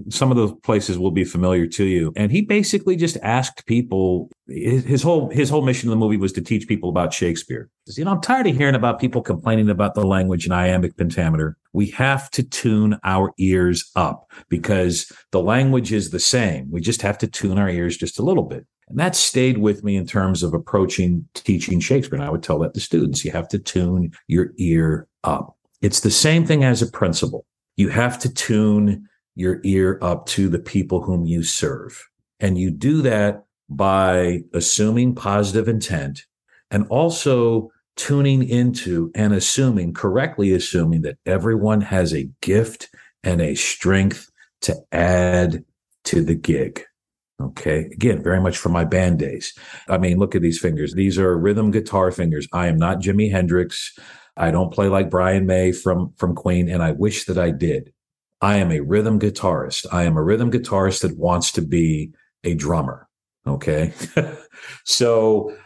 some 0.08 0.30
of 0.30 0.37
those 0.37 0.52
places 0.62 0.98
will 0.98 1.11
be 1.11 1.24
familiar 1.24 1.66
to 1.66 1.85
you. 1.85 2.12
And 2.16 2.32
he 2.32 2.42
basically 2.42 2.96
just 2.96 3.16
asked 3.22 3.66
people. 3.66 4.30
His, 4.48 4.85
his, 4.85 5.02
whole 5.02 5.30
his 5.30 5.50
whole 5.50 5.62
mission 5.62 5.88
in 5.88 5.90
the 5.90 5.96
movie 5.96 6.16
was 6.16 6.32
to 6.32 6.40
teach 6.40 6.66
people 6.66 6.88
about 6.88 7.12
Shakespeare. 7.12 7.70
You 7.87 8.04
know, 8.04 8.12
I'm 8.12 8.20
tired 8.20 8.46
of 8.46 8.56
hearing 8.56 8.74
about 8.74 9.00
people 9.00 9.22
complaining 9.22 9.68
about 9.68 9.94
the 9.94 10.06
language 10.06 10.44
and 10.44 10.54
iambic 10.54 10.96
pentameter. 10.96 11.56
We 11.72 11.88
have 11.88 12.30
to 12.32 12.42
tune 12.42 12.98
our 13.04 13.32
ears 13.38 13.90
up 13.96 14.30
because 14.48 15.11
the 15.30 15.42
language 15.42 15.92
is 15.92 16.11
the 16.11 16.20
same. 16.20 16.70
We 16.70 16.80
just 16.80 17.02
have 17.02 17.18
to 17.18 17.26
tune 17.26 17.58
our 17.58 17.68
ears 17.68 17.96
just 17.96 18.18
a 18.18 18.22
little 18.22 18.44
bit. 18.44 18.66
And 18.92 19.00
that 19.00 19.16
stayed 19.16 19.57
with 19.57 19.83
me 19.83 19.96
in 19.96 20.07
terms 20.07 20.42
of 20.42 20.52
approaching 20.52 21.26
teaching 21.33 21.81
Shakespeare. 21.81 22.18
And 22.18 22.24
I 22.24 22.31
would 22.31 22.42
tell 22.42 22.59
that 22.59 22.74
to 22.74 22.81
students. 22.81 23.24
You 23.24 23.33
have 23.33 23.48
to 23.48 23.59
tune 23.59 24.12
your 24.28 24.50
ear 24.59 25.09
up. 25.24 25.57
It's 25.81 26.00
the 26.00 26.11
same 26.11 26.44
thing 26.44 26.62
as 26.62 26.83
a 26.83 26.90
principal. 26.90 27.46
You 27.76 27.88
have 27.88 28.18
to 28.18 28.33
tune 28.33 29.09
your 29.35 29.61
ear 29.64 29.98
up 30.02 30.26
to 30.26 30.50
the 30.50 30.59
people 30.59 31.00
whom 31.00 31.24
you 31.24 31.42
serve. 31.42 32.07
And 32.38 32.59
you 32.59 32.70
do 32.70 33.00
that 33.00 33.44
by 33.70 34.42
assuming 34.52 35.14
positive 35.14 35.68
intent 35.68 36.26
and 36.70 36.87
also 36.88 37.70
tuning 37.96 38.46
into 38.46 39.11
and 39.14 39.33
assuming, 39.33 39.94
correctly 39.94 40.52
assuming 40.52 41.00
that 41.02 41.16
everyone 41.24 41.81
has 41.81 42.12
a 42.12 42.28
gift 42.42 42.90
and 43.24 43.40
a 43.40 43.55
strength 43.55 44.31
to 44.61 44.76
add 44.92 45.64
to 46.05 46.22
the 46.22 46.35
gig. 46.35 46.85
Okay. 47.42 47.87
Again, 47.92 48.22
very 48.22 48.40
much 48.40 48.57
from 48.57 48.72
my 48.72 48.85
band 48.85 49.18
days. 49.18 49.52
I 49.88 49.98
mean, 49.98 50.18
look 50.18 50.35
at 50.35 50.42
these 50.42 50.59
fingers. 50.59 50.94
These 50.94 51.18
are 51.18 51.37
rhythm 51.37 51.70
guitar 51.70 52.11
fingers. 52.11 52.46
I 52.52 52.68
am 52.68 52.76
not 52.76 53.00
Jimi 53.00 53.31
Hendrix. 53.31 53.98
I 54.37 54.50
don't 54.50 54.72
play 54.72 54.88
like 54.88 55.11
Brian 55.11 55.46
May 55.46 55.72
from, 55.72 56.12
from 56.16 56.35
Queen, 56.35 56.68
and 56.68 56.83
I 56.83 56.92
wish 56.92 57.24
that 57.26 57.38
I 57.38 57.50
did. 57.50 57.92
I 58.40 58.57
am 58.57 58.72
a 58.72 58.81
rhythm 58.81 59.20
guitarist. 59.20 59.87
I 59.92 60.05
am 60.05 60.16
a 60.16 60.22
rhythm 60.22 60.50
guitarist 60.50 61.02
that 61.02 61.16
wants 61.16 61.52
to 61.52 61.62
be 61.62 62.12
a 62.44 62.55
drummer. 62.55 63.09
Okay. 63.46 63.92
so, 64.85 65.57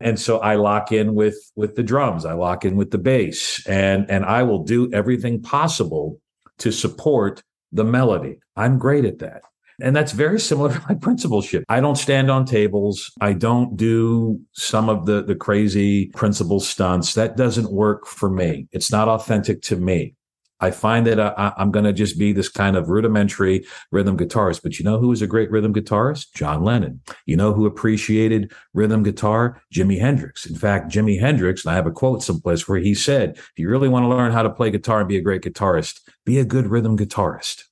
and 0.00 0.18
so 0.18 0.38
I 0.38 0.56
lock 0.56 0.92
in 0.92 1.14
with, 1.14 1.36
with 1.56 1.74
the 1.76 1.82
drums. 1.82 2.24
I 2.24 2.34
lock 2.34 2.64
in 2.64 2.76
with 2.76 2.90
the 2.90 2.98
bass 2.98 3.66
and, 3.66 4.10
and 4.10 4.24
I 4.24 4.42
will 4.42 4.62
do 4.62 4.92
everything 4.92 5.42
possible 5.42 6.20
to 6.58 6.72
support 6.72 7.42
the 7.72 7.84
melody. 7.84 8.38
I'm 8.56 8.78
great 8.78 9.04
at 9.04 9.18
that. 9.18 9.42
And 9.80 9.94
that's 9.94 10.12
very 10.12 10.40
similar 10.40 10.72
to 10.72 10.82
my 10.88 10.94
principalship. 10.96 11.64
I 11.68 11.80
don't 11.80 11.96
stand 11.96 12.30
on 12.30 12.44
tables. 12.44 13.12
I 13.20 13.32
don't 13.32 13.76
do 13.76 14.40
some 14.52 14.88
of 14.88 15.06
the, 15.06 15.22
the 15.22 15.36
crazy 15.36 16.06
principal 16.16 16.58
stunts. 16.58 17.14
That 17.14 17.36
doesn't 17.36 17.70
work 17.70 18.06
for 18.06 18.28
me. 18.28 18.66
It's 18.72 18.90
not 18.90 19.08
authentic 19.08 19.62
to 19.62 19.76
me. 19.76 20.14
I 20.60 20.72
find 20.72 21.06
that 21.06 21.20
I, 21.20 21.52
am 21.56 21.70
going 21.70 21.84
to 21.84 21.92
just 21.92 22.18
be 22.18 22.32
this 22.32 22.48
kind 22.48 22.76
of 22.76 22.88
rudimentary 22.88 23.64
rhythm 23.92 24.16
guitarist. 24.16 24.62
But 24.62 24.78
you 24.78 24.84
know 24.84 24.98
who 24.98 25.08
was 25.08 25.22
a 25.22 25.26
great 25.26 25.50
rhythm 25.50 25.72
guitarist? 25.72 26.32
John 26.34 26.64
Lennon. 26.64 27.00
You 27.26 27.36
know 27.36 27.52
who 27.52 27.64
appreciated 27.66 28.52
rhythm 28.74 29.04
guitar? 29.04 29.62
Jimi 29.72 30.00
Hendrix. 30.00 30.46
In 30.46 30.56
fact, 30.56 30.90
Jimi 30.90 31.20
Hendrix, 31.20 31.64
and 31.64 31.72
I 31.72 31.76
have 31.76 31.86
a 31.86 31.92
quote 31.92 32.22
someplace 32.22 32.66
where 32.66 32.80
he 32.80 32.94
said, 32.94 33.36
if 33.36 33.52
you 33.56 33.68
really 33.68 33.88
want 33.88 34.04
to 34.04 34.08
learn 34.08 34.32
how 34.32 34.42
to 34.42 34.50
play 34.50 34.70
guitar 34.70 35.00
and 35.00 35.08
be 35.08 35.16
a 35.16 35.22
great 35.22 35.42
guitarist, 35.42 36.00
be 36.24 36.40
a 36.40 36.44
good 36.44 36.66
rhythm 36.66 36.98
guitarist. 36.98 37.62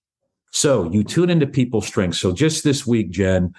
So 0.57 0.91
you 0.91 1.05
tune 1.05 1.29
into 1.29 1.47
people's 1.47 1.87
strengths. 1.87 2.19
So 2.19 2.33
just 2.33 2.65
this 2.65 2.87
week, 2.87 3.11
Jen, 3.11 3.53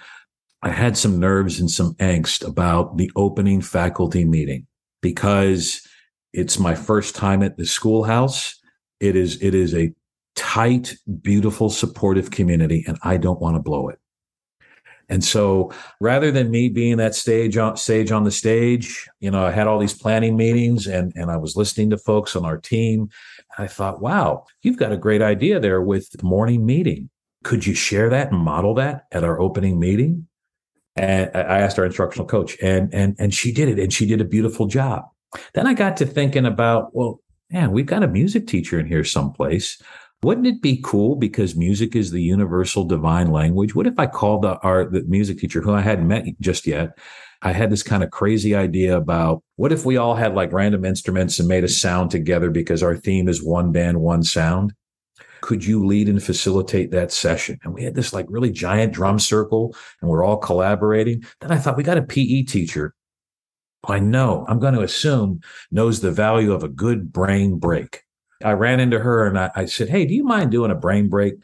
I 0.62 0.70
had 0.70 0.96
some 0.96 1.20
nerves 1.20 1.60
and 1.60 1.70
some 1.70 1.94
angst 1.94 2.44
about 2.44 2.96
the 2.96 3.08
opening 3.14 3.60
faculty 3.60 4.24
meeting 4.24 4.66
because 5.00 5.86
it's 6.32 6.58
my 6.58 6.74
first 6.74 7.14
time 7.14 7.44
at 7.44 7.56
the 7.56 7.66
schoolhouse 7.66 8.58
it 8.98 9.14
is 9.14 9.40
it 9.40 9.54
is 9.54 9.76
a 9.76 9.92
tight, 10.34 10.96
beautiful, 11.22 11.70
supportive 11.70 12.32
community, 12.32 12.84
and 12.88 12.98
I 13.04 13.16
don't 13.16 13.40
want 13.40 13.54
to 13.54 13.62
blow 13.62 13.90
it. 13.90 14.00
And 15.08 15.24
so 15.24 15.72
rather 16.00 16.32
than 16.32 16.50
me 16.50 16.68
being 16.68 16.96
that 16.96 17.14
stage 17.14 17.56
on 17.56 17.76
stage 17.76 18.10
on 18.10 18.24
the 18.24 18.32
stage, 18.32 19.08
you 19.20 19.30
know, 19.30 19.46
I 19.46 19.52
had 19.52 19.68
all 19.68 19.78
these 19.78 19.96
planning 19.96 20.36
meetings 20.36 20.88
and, 20.88 21.12
and 21.14 21.30
I 21.30 21.36
was 21.36 21.56
listening 21.56 21.90
to 21.90 21.96
folks 21.96 22.34
on 22.34 22.44
our 22.44 22.58
team. 22.58 23.08
I 23.58 23.66
thought, 23.66 24.00
wow, 24.00 24.44
you've 24.62 24.78
got 24.78 24.92
a 24.92 24.96
great 24.96 25.20
idea 25.20 25.58
there 25.60 25.82
with 25.82 26.22
morning 26.22 26.64
meeting. 26.64 27.10
Could 27.44 27.66
you 27.66 27.74
share 27.74 28.08
that 28.10 28.32
and 28.32 28.40
model 28.40 28.74
that 28.74 29.06
at 29.12 29.24
our 29.24 29.40
opening 29.40 29.78
meeting? 29.78 30.26
And 30.96 31.30
I 31.34 31.58
asked 31.60 31.78
our 31.78 31.84
instructional 31.84 32.26
coach 32.26 32.56
and 32.60 32.92
and 32.92 33.14
and 33.18 33.32
she 33.32 33.52
did 33.52 33.68
it 33.68 33.78
and 33.78 33.92
she 33.92 34.06
did 34.06 34.20
a 34.20 34.24
beautiful 34.24 34.66
job. 34.66 35.04
Then 35.54 35.66
I 35.66 35.74
got 35.74 35.96
to 35.98 36.06
thinking 36.06 36.46
about, 36.46 36.94
well, 36.94 37.20
man, 37.50 37.70
we've 37.72 37.86
got 37.86 38.02
a 38.02 38.08
music 38.08 38.46
teacher 38.46 38.80
in 38.80 38.86
here 38.86 39.04
someplace. 39.04 39.80
Wouldn't 40.22 40.48
it 40.48 40.60
be 40.60 40.80
cool 40.82 41.14
because 41.14 41.54
music 41.54 41.94
is 41.94 42.10
the 42.10 42.22
universal 42.22 42.82
divine 42.82 43.30
language? 43.30 43.76
What 43.76 43.86
if 43.86 43.98
I 43.98 44.06
called 44.06 44.42
the 44.42 44.58
art 44.58 44.92
the 44.92 45.04
music 45.04 45.38
teacher 45.38 45.60
who 45.60 45.72
I 45.72 45.80
hadn't 45.80 46.08
met 46.08 46.26
just 46.40 46.66
yet? 46.66 46.98
I 47.42 47.52
had 47.52 47.70
this 47.70 47.82
kind 47.82 48.02
of 48.02 48.10
crazy 48.10 48.54
idea 48.54 48.96
about 48.96 49.42
what 49.56 49.72
if 49.72 49.84
we 49.84 49.96
all 49.96 50.14
had 50.14 50.34
like 50.34 50.52
random 50.52 50.84
instruments 50.84 51.38
and 51.38 51.48
made 51.48 51.64
a 51.64 51.68
sound 51.68 52.10
together 52.10 52.50
because 52.50 52.82
our 52.82 52.96
theme 52.96 53.28
is 53.28 53.42
one 53.42 53.70
band, 53.70 54.00
one 54.00 54.22
sound? 54.22 54.74
Could 55.40 55.64
you 55.64 55.86
lead 55.86 56.08
and 56.08 56.22
facilitate 56.22 56.90
that 56.90 57.12
session? 57.12 57.60
And 57.62 57.72
we 57.72 57.84
had 57.84 57.94
this 57.94 58.12
like 58.12 58.26
really 58.28 58.50
giant 58.50 58.92
drum 58.92 59.20
circle 59.20 59.74
and 60.00 60.10
we're 60.10 60.24
all 60.24 60.38
collaborating. 60.38 61.24
Then 61.40 61.52
I 61.52 61.58
thought 61.58 61.76
we 61.76 61.84
got 61.84 61.98
a 61.98 62.02
PE 62.02 62.42
teacher 62.42 62.94
I 63.84 64.00
know, 64.00 64.44
I'm 64.48 64.58
going 64.58 64.74
to 64.74 64.82
assume, 64.82 65.40
knows 65.70 66.00
the 66.00 66.10
value 66.10 66.52
of 66.52 66.64
a 66.64 66.68
good 66.68 67.12
brain 67.12 67.58
break. 67.58 68.02
I 68.44 68.52
ran 68.52 68.80
into 68.80 68.98
her 68.98 69.26
and 69.26 69.38
I, 69.38 69.50
I, 69.54 69.64
said, 69.64 69.88
Hey, 69.88 70.04
do 70.04 70.14
you 70.14 70.24
mind 70.24 70.50
doing 70.50 70.70
a 70.70 70.76
brain 70.76 71.08
break? 71.08 71.34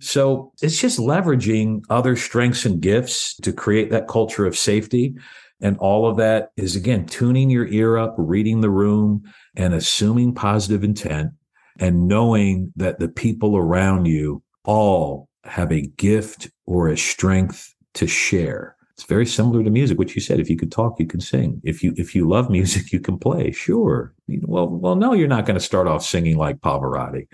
So 0.00 0.52
it's 0.62 0.80
just 0.80 0.98
leveraging 0.98 1.82
other 1.90 2.16
strengths 2.16 2.64
and 2.64 2.80
gifts 2.80 3.36
to 3.36 3.52
create 3.52 3.90
that 3.90 4.08
culture 4.08 4.46
of 4.46 4.56
safety. 4.56 5.14
And 5.60 5.76
all 5.78 6.08
of 6.08 6.16
that 6.16 6.52
is, 6.56 6.74
again, 6.74 7.04
tuning 7.06 7.50
your 7.50 7.66
ear 7.66 7.98
up, 7.98 8.14
reading 8.16 8.62
the 8.62 8.70
room, 8.70 9.22
and 9.56 9.74
assuming 9.74 10.34
positive 10.34 10.82
intent 10.82 11.32
and 11.78 12.08
knowing 12.08 12.72
that 12.76 12.98
the 12.98 13.08
people 13.08 13.56
around 13.56 14.06
you 14.06 14.42
all 14.64 15.28
have 15.44 15.70
a 15.72 15.86
gift 15.96 16.50
or 16.66 16.88
a 16.88 16.96
strength 16.96 17.74
to 17.94 18.06
share. 18.06 18.76
It's 18.94 19.04
very 19.06 19.26
similar 19.26 19.64
to 19.64 19.70
music, 19.70 19.98
which 19.98 20.14
you 20.14 20.20
said. 20.20 20.40
If 20.40 20.50
you 20.50 20.58
could 20.58 20.70
talk, 20.70 21.00
you 21.00 21.06
can 21.06 21.20
sing. 21.20 21.60
If 21.64 21.82
you 21.82 21.94
if 21.96 22.14
you 22.14 22.28
love 22.28 22.50
music, 22.50 22.92
you 22.92 23.00
can 23.00 23.18
play. 23.18 23.50
Sure. 23.50 24.14
Well, 24.28 24.68
well, 24.68 24.94
no, 24.94 25.14
you're 25.14 25.28
not 25.28 25.46
going 25.46 25.58
to 25.58 25.64
start 25.64 25.86
off 25.86 26.04
singing 26.04 26.36
like 26.36 26.58
Pavarotti, 26.60 27.26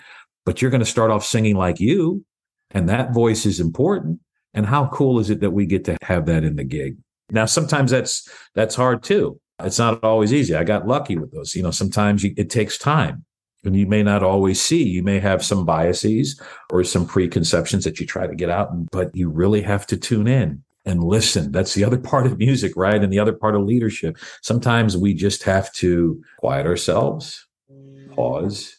but 0.44 0.62
you're 0.62 0.70
going 0.70 0.80
to 0.80 0.86
start 0.86 1.10
off 1.10 1.24
singing 1.24 1.56
like 1.56 1.80
you, 1.80 2.24
and 2.70 2.88
that 2.88 3.12
voice 3.12 3.46
is 3.46 3.60
important. 3.60 4.20
And 4.54 4.66
how 4.66 4.88
cool 4.88 5.18
is 5.18 5.28
it 5.30 5.40
that 5.40 5.50
we 5.50 5.66
get 5.66 5.84
to 5.84 5.96
have 6.02 6.26
that 6.26 6.44
in 6.44 6.56
the 6.56 6.64
gig? 6.64 6.96
Now, 7.30 7.46
sometimes 7.46 7.90
that's 7.90 8.28
that's 8.54 8.74
hard 8.74 9.02
too. 9.02 9.40
It's 9.62 9.78
not 9.78 10.02
always 10.04 10.32
easy. 10.32 10.54
I 10.54 10.64
got 10.64 10.86
lucky 10.86 11.16
with 11.16 11.32
those. 11.32 11.54
You 11.54 11.62
know, 11.62 11.70
sometimes 11.70 12.22
you, 12.22 12.34
it 12.36 12.50
takes 12.50 12.78
time. 12.78 13.24
and 13.64 13.74
you 13.74 13.86
may 13.86 14.02
not 14.02 14.22
always 14.22 14.60
see. 14.60 14.82
You 14.84 15.02
may 15.02 15.18
have 15.18 15.44
some 15.44 15.64
biases 15.64 16.40
or 16.70 16.84
some 16.84 17.06
preconceptions 17.06 17.84
that 17.84 17.98
you 17.98 18.06
try 18.06 18.26
to 18.26 18.34
get 18.34 18.50
out, 18.50 18.68
but 18.90 19.14
you 19.14 19.28
really 19.28 19.62
have 19.62 19.86
to 19.88 19.96
tune 19.96 20.28
in 20.28 20.62
and 20.84 21.02
listen. 21.02 21.52
That's 21.52 21.74
the 21.74 21.84
other 21.84 21.98
part 22.12 22.26
of 22.26 22.38
music, 22.38 22.72
right? 22.76 23.02
And 23.02 23.12
the 23.12 23.18
other 23.18 23.32
part 23.32 23.56
of 23.56 23.62
leadership. 23.62 24.16
Sometimes 24.42 24.96
we 24.96 25.14
just 25.14 25.42
have 25.42 25.72
to 25.74 26.22
quiet 26.38 26.66
ourselves, 26.66 27.46
pause. 28.14 28.76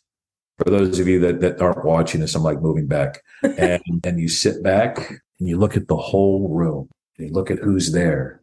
For 0.57 0.71
those 0.71 0.99
of 0.99 1.07
you 1.07 1.19
that, 1.19 1.39
that 1.41 1.61
aren't 1.61 1.85
watching 1.85 2.21
this, 2.21 2.35
I'm 2.35 2.43
like 2.43 2.61
moving 2.61 2.87
back. 2.87 3.23
And 3.43 3.81
and 4.03 4.19
you 4.19 4.27
sit 4.27 4.63
back 4.63 4.97
and 5.39 5.47
you 5.47 5.57
look 5.57 5.77
at 5.77 5.87
the 5.87 5.95
whole 5.95 6.49
room. 6.49 6.89
You 7.17 7.29
look 7.29 7.51
at 7.51 7.59
who's 7.59 7.91
there 7.91 8.41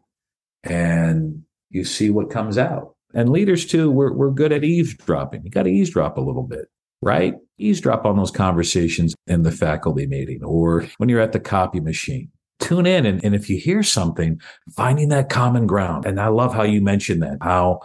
and 0.63 1.43
you 1.71 1.85
see 1.85 2.11
what 2.11 2.31
comes 2.31 2.59
out. 2.59 2.95
And 3.13 3.31
leaders 3.31 3.67
too, 3.67 3.91
we're 3.91 4.13
we're 4.13 4.31
good 4.31 4.53
at 4.53 4.65
eavesdropping. 4.65 5.45
You 5.45 5.51
got 5.51 5.65
to 5.65 5.71
eavesdrop 5.71 6.17
a 6.17 6.21
little 6.21 6.43
bit, 6.43 6.67
right? 7.03 7.35
Eavesdrop 7.59 8.05
on 8.05 8.17
those 8.17 8.31
conversations 8.31 9.15
in 9.27 9.43
the 9.43 9.53
faculty 9.53 10.07
meeting 10.07 10.43
or 10.45 10.87
when 10.99 11.09
you're 11.09 11.21
at 11.21 11.33
the 11.33 11.41
copy 11.41 11.81
machine 11.81 12.31
tune 12.61 12.87
in 12.87 13.05
and, 13.05 13.25
and 13.25 13.35
if 13.35 13.51
you 13.51 13.59
hear 13.59 13.83
something 13.83 14.41
finding 14.77 15.09
that 15.09 15.29
common 15.29 15.67
ground 15.67 16.07
and 16.07 16.21
i 16.21 16.29
love 16.29 16.55
how 16.55 16.63
you 16.63 16.81
mentioned 16.81 17.23
that 17.23 17.37
how 17.43 17.81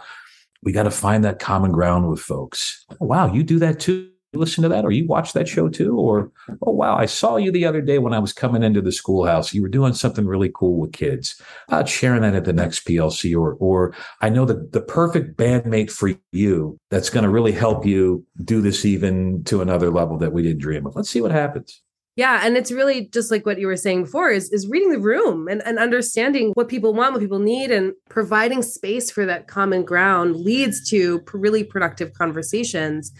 we 0.62 0.72
got 0.72 0.84
to 0.84 0.90
find 0.90 1.24
that 1.24 1.38
common 1.38 1.72
ground 1.72 2.08
with 2.08 2.20
folks 2.20 2.84
oh, 2.92 3.06
wow 3.06 3.32
you 3.32 3.42
do 3.42 3.58
that 3.58 3.80
too 3.80 4.10
listen 4.32 4.62
to 4.62 4.68
that 4.68 4.84
or 4.84 4.92
you 4.92 5.06
watch 5.06 5.32
that 5.32 5.48
show 5.48 5.68
too 5.68 5.98
or 5.98 6.30
oh 6.62 6.70
wow 6.70 6.96
i 6.96 7.04
saw 7.06 7.36
you 7.36 7.50
the 7.50 7.64
other 7.64 7.80
day 7.80 7.98
when 7.98 8.14
i 8.14 8.18
was 8.18 8.32
coming 8.32 8.62
into 8.62 8.80
the 8.80 8.92
schoolhouse. 8.92 9.52
You 9.52 9.62
were 9.62 9.68
doing 9.68 9.92
something 9.92 10.26
really 10.26 10.50
cool 10.54 10.76
with 10.78 10.92
kids. 10.92 11.40
About 11.68 11.88
sharing 11.88 12.22
that 12.22 12.34
at 12.34 12.44
the 12.44 12.52
next 12.52 12.86
plc 12.86 13.36
or 13.36 13.54
or 13.54 13.94
i 14.20 14.28
know 14.28 14.44
that 14.44 14.72
the 14.72 14.80
perfect 14.80 15.36
bandmate 15.36 15.90
for 15.90 16.12
you 16.32 16.78
that's 16.90 17.10
going 17.10 17.24
to 17.24 17.30
really 17.30 17.52
help 17.52 17.84
you 17.84 18.24
do 18.44 18.60
this 18.60 18.84
even 18.84 19.42
to 19.44 19.62
another 19.62 19.90
level 19.90 20.18
that 20.18 20.32
we 20.32 20.42
didn't 20.42 20.60
dream 20.60 20.86
of. 20.86 20.96
Let's 20.96 21.10
see 21.10 21.20
what 21.20 21.32
happens. 21.32 21.82
Yeah, 22.16 22.40
and 22.42 22.56
it's 22.56 22.72
really 22.72 23.06
just 23.06 23.30
like 23.30 23.46
what 23.46 23.58
you 23.58 23.66
were 23.66 23.76
saying 23.76 24.04
before 24.04 24.30
is 24.30 24.50
is 24.50 24.68
reading 24.68 24.90
the 24.90 24.98
room 24.98 25.48
and, 25.48 25.62
and 25.64 25.78
understanding 25.78 26.50
what 26.54 26.68
people 26.68 26.92
want, 26.92 27.12
what 27.12 27.20
people 27.20 27.38
need, 27.38 27.70
and 27.70 27.92
providing 28.08 28.62
space 28.62 29.10
for 29.10 29.24
that 29.26 29.46
common 29.46 29.84
ground 29.84 30.36
leads 30.36 30.88
to 30.90 31.22
really 31.32 31.64
productive 31.64 32.12
conversations, 32.12 33.12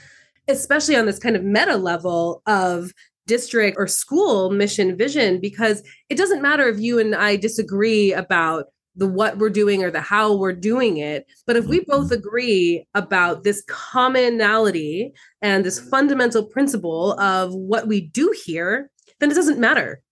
especially 0.50 0.96
on 0.96 1.06
this 1.06 1.18
kind 1.18 1.36
of 1.36 1.44
meta 1.44 1.76
level 1.76 2.42
of 2.46 2.92
district 3.26 3.76
or 3.78 3.86
school 3.86 4.50
mission 4.50 4.96
vision, 4.96 5.40
because 5.40 5.82
it 6.08 6.16
doesn't 6.16 6.42
matter 6.42 6.68
if 6.68 6.80
you 6.80 6.98
and 6.98 7.14
I 7.14 7.36
disagree 7.36 8.12
about 8.12 8.66
the 8.96 9.06
what 9.06 9.38
we're 9.38 9.50
doing 9.50 9.84
or 9.84 9.90
the 9.90 10.00
how 10.00 10.36
we're 10.36 10.52
doing 10.52 10.96
it. 10.96 11.26
But 11.46 11.56
if 11.56 11.66
we 11.66 11.80
both 11.80 12.06
mm-hmm. 12.06 12.14
agree 12.14 12.86
about 12.94 13.44
this 13.44 13.62
commonality 13.68 15.12
and 15.40 15.64
this 15.64 15.78
fundamental 15.78 16.44
principle 16.44 17.18
of 17.20 17.54
what 17.54 17.86
we 17.86 18.00
do 18.00 18.34
here, 18.44 18.90
then 19.20 19.30
it 19.30 19.34
doesn't 19.34 19.58
matter 19.58 20.02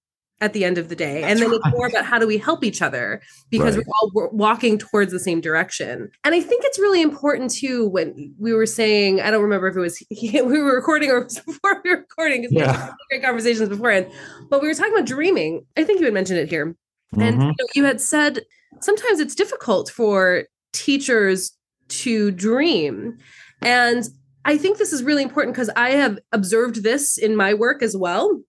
at 0.40 0.52
the 0.52 0.64
end 0.64 0.78
of 0.78 0.88
the 0.88 0.96
day. 0.96 1.20
That's 1.20 1.32
and 1.32 1.40
then 1.40 1.50
right. 1.50 1.60
it's 1.64 1.76
more 1.76 1.88
about 1.88 2.04
how 2.04 2.18
do 2.18 2.26
we 2.26 2.38
help 2.38 2.62
each 2.62 2.80
other 2.80 3.20
because 3.50 3.76
right. 3.76 3.84
we're 3.86 3.92
all 4.00 4.10
we're 4.14 4.28
walking 4.28 4.78
towards 4.78 5.12
the 5.12 5.18
same 5.18 5.40
direction. 5.40 6.10
And 6.24 6.34
I 6.34 6.40
think 6.40 6.64
it's 6.64 6.78
really 6.78 7.02
important 7.02 7.50
too 7.50 7.88
when 7.88 8.34
we 8.38 8.52
were 8.52 8.66
saying, 8.66 9.20
I 9.20 9.30
don't 9.30 9.42
remember 9.42 9.68
if 9.68 9.76
it 9.76 9.80
was 9.80 10.02
we 10.22 10.42
were 10.42 10.74
recording 10.74 11.10
or 11.10 11.24
before 11.46 11.80
we 11.84 11.90
were 11.90 11.98
recording 11.98 12.42
because 12.42 12.52
yeah. 12.52 12.72
we 12.72 12.78
had 12.78 12.94
great 13.10 13.22
conversations 13.22 13.68
beforehand, 13.68 14.10
but 14.48 14.62
we 14.62 14.68
were 14.68 14.74
talking 14.74 14.94
about 14.94 15.06
dreaming. 15.06 15.64
I 15.76 15.84
think 15.84 16.00
you 16.00 16.04
had 16.04 16.14
mentioned 16.14 16.38
it 16.38 16.48
here. 16.48 16.76
Mm-hmm. 17.14 17.22
And 17.22 17.42
you, 17.42 17.48
know, 17.48 17.66
you 17.74 17.84
had 17.84 18.00
said 18.00 18.40
sometimes 18.80 19.20
it's 19.20 19.34
difficult 19.34 19.90
for 19.90 20.44
teachers 20.72 21.56
to 21.88 22.30
dream. 22.30 23.16
And 23.62 24.04
I 24.44 24.56
think 24.56 24.78
this 24.78 24.92
is 24.92 25.02
really 25.02 25.22
important 25.22 25.54
because 25.54 25.70
I 25.74 25.90
have 25.90 26.18
observed 26.32 26.82
this 26.82 27.18
in 27.18 27.34
my 27.34 27.54
work 27.54 27.82
as 27.82 27.96
well. 27.96 28.40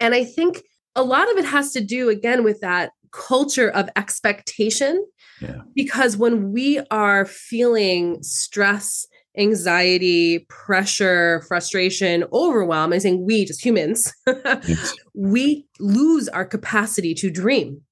And 0.00 0.14
I 0.14 0.24
think 0.24 0.62
a 0.96 1.04
lot 1.04 1.30
of 1.30 1.36
it 1.36 1.44
has 1.44 1.72
to 1.72 1.80
do, 1.80 2.08
again, 2.08 2.42
with 2.42 2.60
that 2.60 2.92
culture 3.12 3.70
of 3.70 3.88
expectation. 3.96 5.06
Yeah. 5.40 5.60
Because 5.74 6.16
when 6.16 6.52
we 6.52 6.80
are 6.90 7.26
feeling 7.26 8.22
stress, 8.22 9.06
anxiety, 9.36 10.46
pressure, 10.48 11.44
frustration, 11.46 12.24
overwhelm, 12.32 12.92
I'm 12.92 13.00
saying 13.00 13.24
we, 13.26 13.44
just 13.44 13.64
humans, 13.64 14.12
yes. 14.26 14.94
we 15.14 15.66
lose 15.78 16.28
our 16.28 16.46
capacity 16.46 17.14
to 17.14 17.30
dream. 17.30 17.82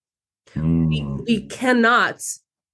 Mm. 0.55 0.89
We, 0.89 1.03
we 1.27 1.47
cannot 1.47 2.23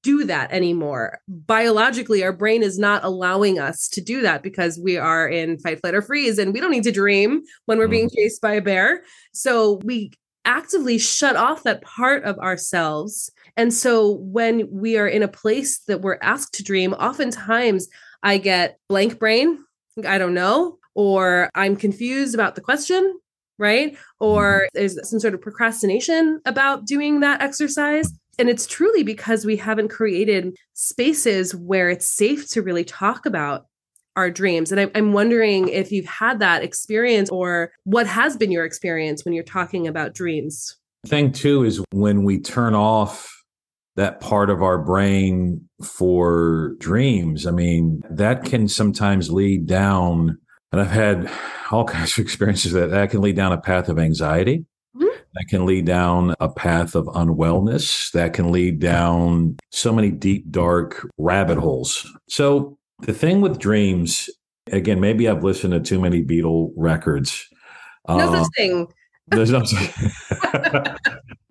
do 0.03 0.25
that 0.25 0.51
anymore. 0.51 1.19
Biologically, 1.29 2.23
our 2.23 2.33
brain 2.33 2.62
is 2.62 2.79
not 2.79 3.05
allowing 3.05 3.59
us 3.59 3.88
to 3.88 4.01
do 4.01 4.23
that 4.23 4.43
because 4.43 4.81
we 4.83 4.97
are 4.97 5.29
in 5.29 5.59
fight, 5.59 5.81
flight, 5.81 5.95
or 5.95 6.03
freeze, 6.03 6.38
and 6.38 6.53
we 6.53 6.61
don't 6.61 6.71
need 6.71 6.85
to 6.85 6.93
dream 6.93 7.43
when 7.66 7.79
we're 7.79 7.88
being 7.88 8.09
mm. 8.09 8.14
chased 8.14 8.40
by 8.40 8.53
a 8.53 8.62
bear. 8.62 9.03
So 9.33 9.81
we 9.85 10.12
actively 10.44 10.98
shut 10.98 11.37
off 11.37 11.62
that 11.64 11.83
part 11.83 12.24
of 12.24 12.38
ourselves. 12.38 13.31
And 13.57 13.72
so 13.72 14.12
when 14.12 14.68
we 14.70 14.96
are 14.96 15.09
in 15.09 15.22
a 15.22 15.29
place 15.29 15.81
that 15.88 16.00
we're 16.00 16.18
asked 16.22 16.55
to 16.55 16.64
dream, 16.64 16.92
oftentimes 16.94 17.88
I 18.22 18.38
get 18.38 18.79
blank 18.88 19.18
brain, 19.18 19.64
I 20.07 20.18
don't 20.18 20.35
know, 20.35 20.79
or 20.94 21.50
I'm 21.55 21.76
confused 21.76 22.35
about 22.35 22.55
the 22.55 22.61
question 22.61 23.18
right? 23.61 23.96
Or 24.18 24.62
mm-hmm. 24.62 24.79
there's 24.79 25.09
some 25.09 25.20
sort 25.20 25.35
of 25.35 25.42
procrastination 25.42 26.40
about 26.46 26.87
doing 26.87 27.20
that 27.20 27.42
exercise. 27.42 28.11
And 28.38 28.48
it's 28.48 28.66
truly 28.66 29.03
because 29.03 29.44
we 29.44 29.57
haven't 29.57 29.88
created 29.88 30.57
spaces 30.72 31.55
where 31.55 31.90
it's 31.90 32.07
safe 32.07 32.50
to 32.53 32.62
really 32.62 32.85
talk 32.85 33.26
about 33.26 33.66
our 34.21 34.31
dreams. 34.31 34.71
And 34.71 34.91
I'm 34.95 35.13
wondering 35.13 35.69
if 35.69 35.91
you've 35.91 36.07
had 36.07 36.39
that 36.41 36.63
experience 36.63 37.29
or 37.31 37.73
what 37.85 38.07
has 38.07 38.37
been 38.37 38.53
your 38.53 38.65
experience 38.65 39.25
when 39.25 39.35
you're 39.35 39.43
talking 39.43 39.89
about 39.89 40.15
dreams. 40.15 40.77
Thing 41.07 41.33
too 41.33 41.65
is 41.65 41.83
when 41.93 42.25
we 42.25 42.41
turn 42.41 42.75
off 42.75 43.35
that 43.97 44.21
part 44.21 44.51
of 44.51 44.63
our 44.63 44.79
brain 44.79 45.69
for 45.83 46.75
dreams. 46.79 47.47
I 47.47 47.51
mean, 47.51 48.03
that 48.11 48.45
can 48.45 48.69
sometimes 48.69 49.31
lead 49.31 49.67
down 49.67 50.39
and 50.73 50.81
I've 50.81 50.91
had 50.91 51.31
all 51.71 51.85
kinds 51.87 52.13
of 52.13 52.23
experiences 52.23 52.73
that 52.73 52.91
that 52.91 53.11
can 53.11 53.21
lead 53.21 53.37
down 53.37 53.53
a 53.53 53.61
path 53.61 53.89
of 53.89 53.99
anxiety. 53.99 54.65
Mm-hmm. 54.97 55.07
That 55.35 55.45
can 55.49 55.67
lead 55.67 55.85
down 55.85 56.35
a 56.41 56.49
path 56.49 56.95
of 56.95 57.07
unwellness. 57.07 58.11
That 58.13 58.33
can 58.33 58.51
lead 58.51 58.81
down 58.81 59.57
so 59.71 59.93
many 59.93 60.11
deep, 60.11 60.51
dark 60.51 61.07
rabbit 61.19 61.59
holes. 61.59 62.11
So 62.29 62.79
the 63.03 63.13
thing 63.13 63.41
with 63.41 63.59
dreams, 63.59 64.31
again, 64.71 65.01
maybe 65.01 65.29
I've 65.29 65.45
listened 65.45 65.73
to 65.73 65.81
too 65.81 66.01
many 66.01 66.23
Beatle 66.23 66.73
records. 66.77 67.47
No 68.09 68.19
such 68.19 68.43
um, 68.43 68.51
thing. 68.57 68.87
There's 69.29 69.51
no. 69.51 69.63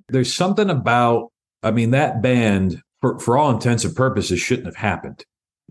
there's 0.09 0.33
something 0.33 0.69
about. 0.69 1.31
I 1.61 1.71
mean, 1.71 1.91
that 1.91 2.21
band, 2.21 2.81
for 3.01 3.19
for 3.19 3.37
all 3.37 3.51
intents 3.51 3.85
and 3.85 3.95
purposes, 3.95 4.39
shouldn't 4.39 4.67
have 4.67 4.75
happened. 4.75 5.23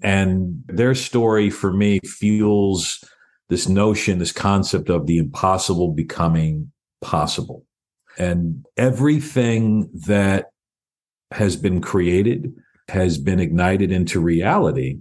And 0.02 0.62
their 0.68 0.94
story 0.94 1.50
for 1.50 1.72
me 1.72 2.00
fuels 2.04 3.02
this 3.48 3.68
notion, 3.68 4.18
this 4.18 4.32
concept 4.32 4.90
of 4.90 5.06
the 5.06 5.18
impossible 5.18 5.92
becoming 5.92 6.70
possible. 7.00 7.64
And 8.18 8.64
everything 8.76 9.90
that 10.06 10.46
has 11.32 11.56
been 11.56 11.80
created 11.80 12.52
has 12.88 13.18
been 13.18 13.40
ignited 13.40 13.92
into 13.92 14.20
reality 14.20 14.98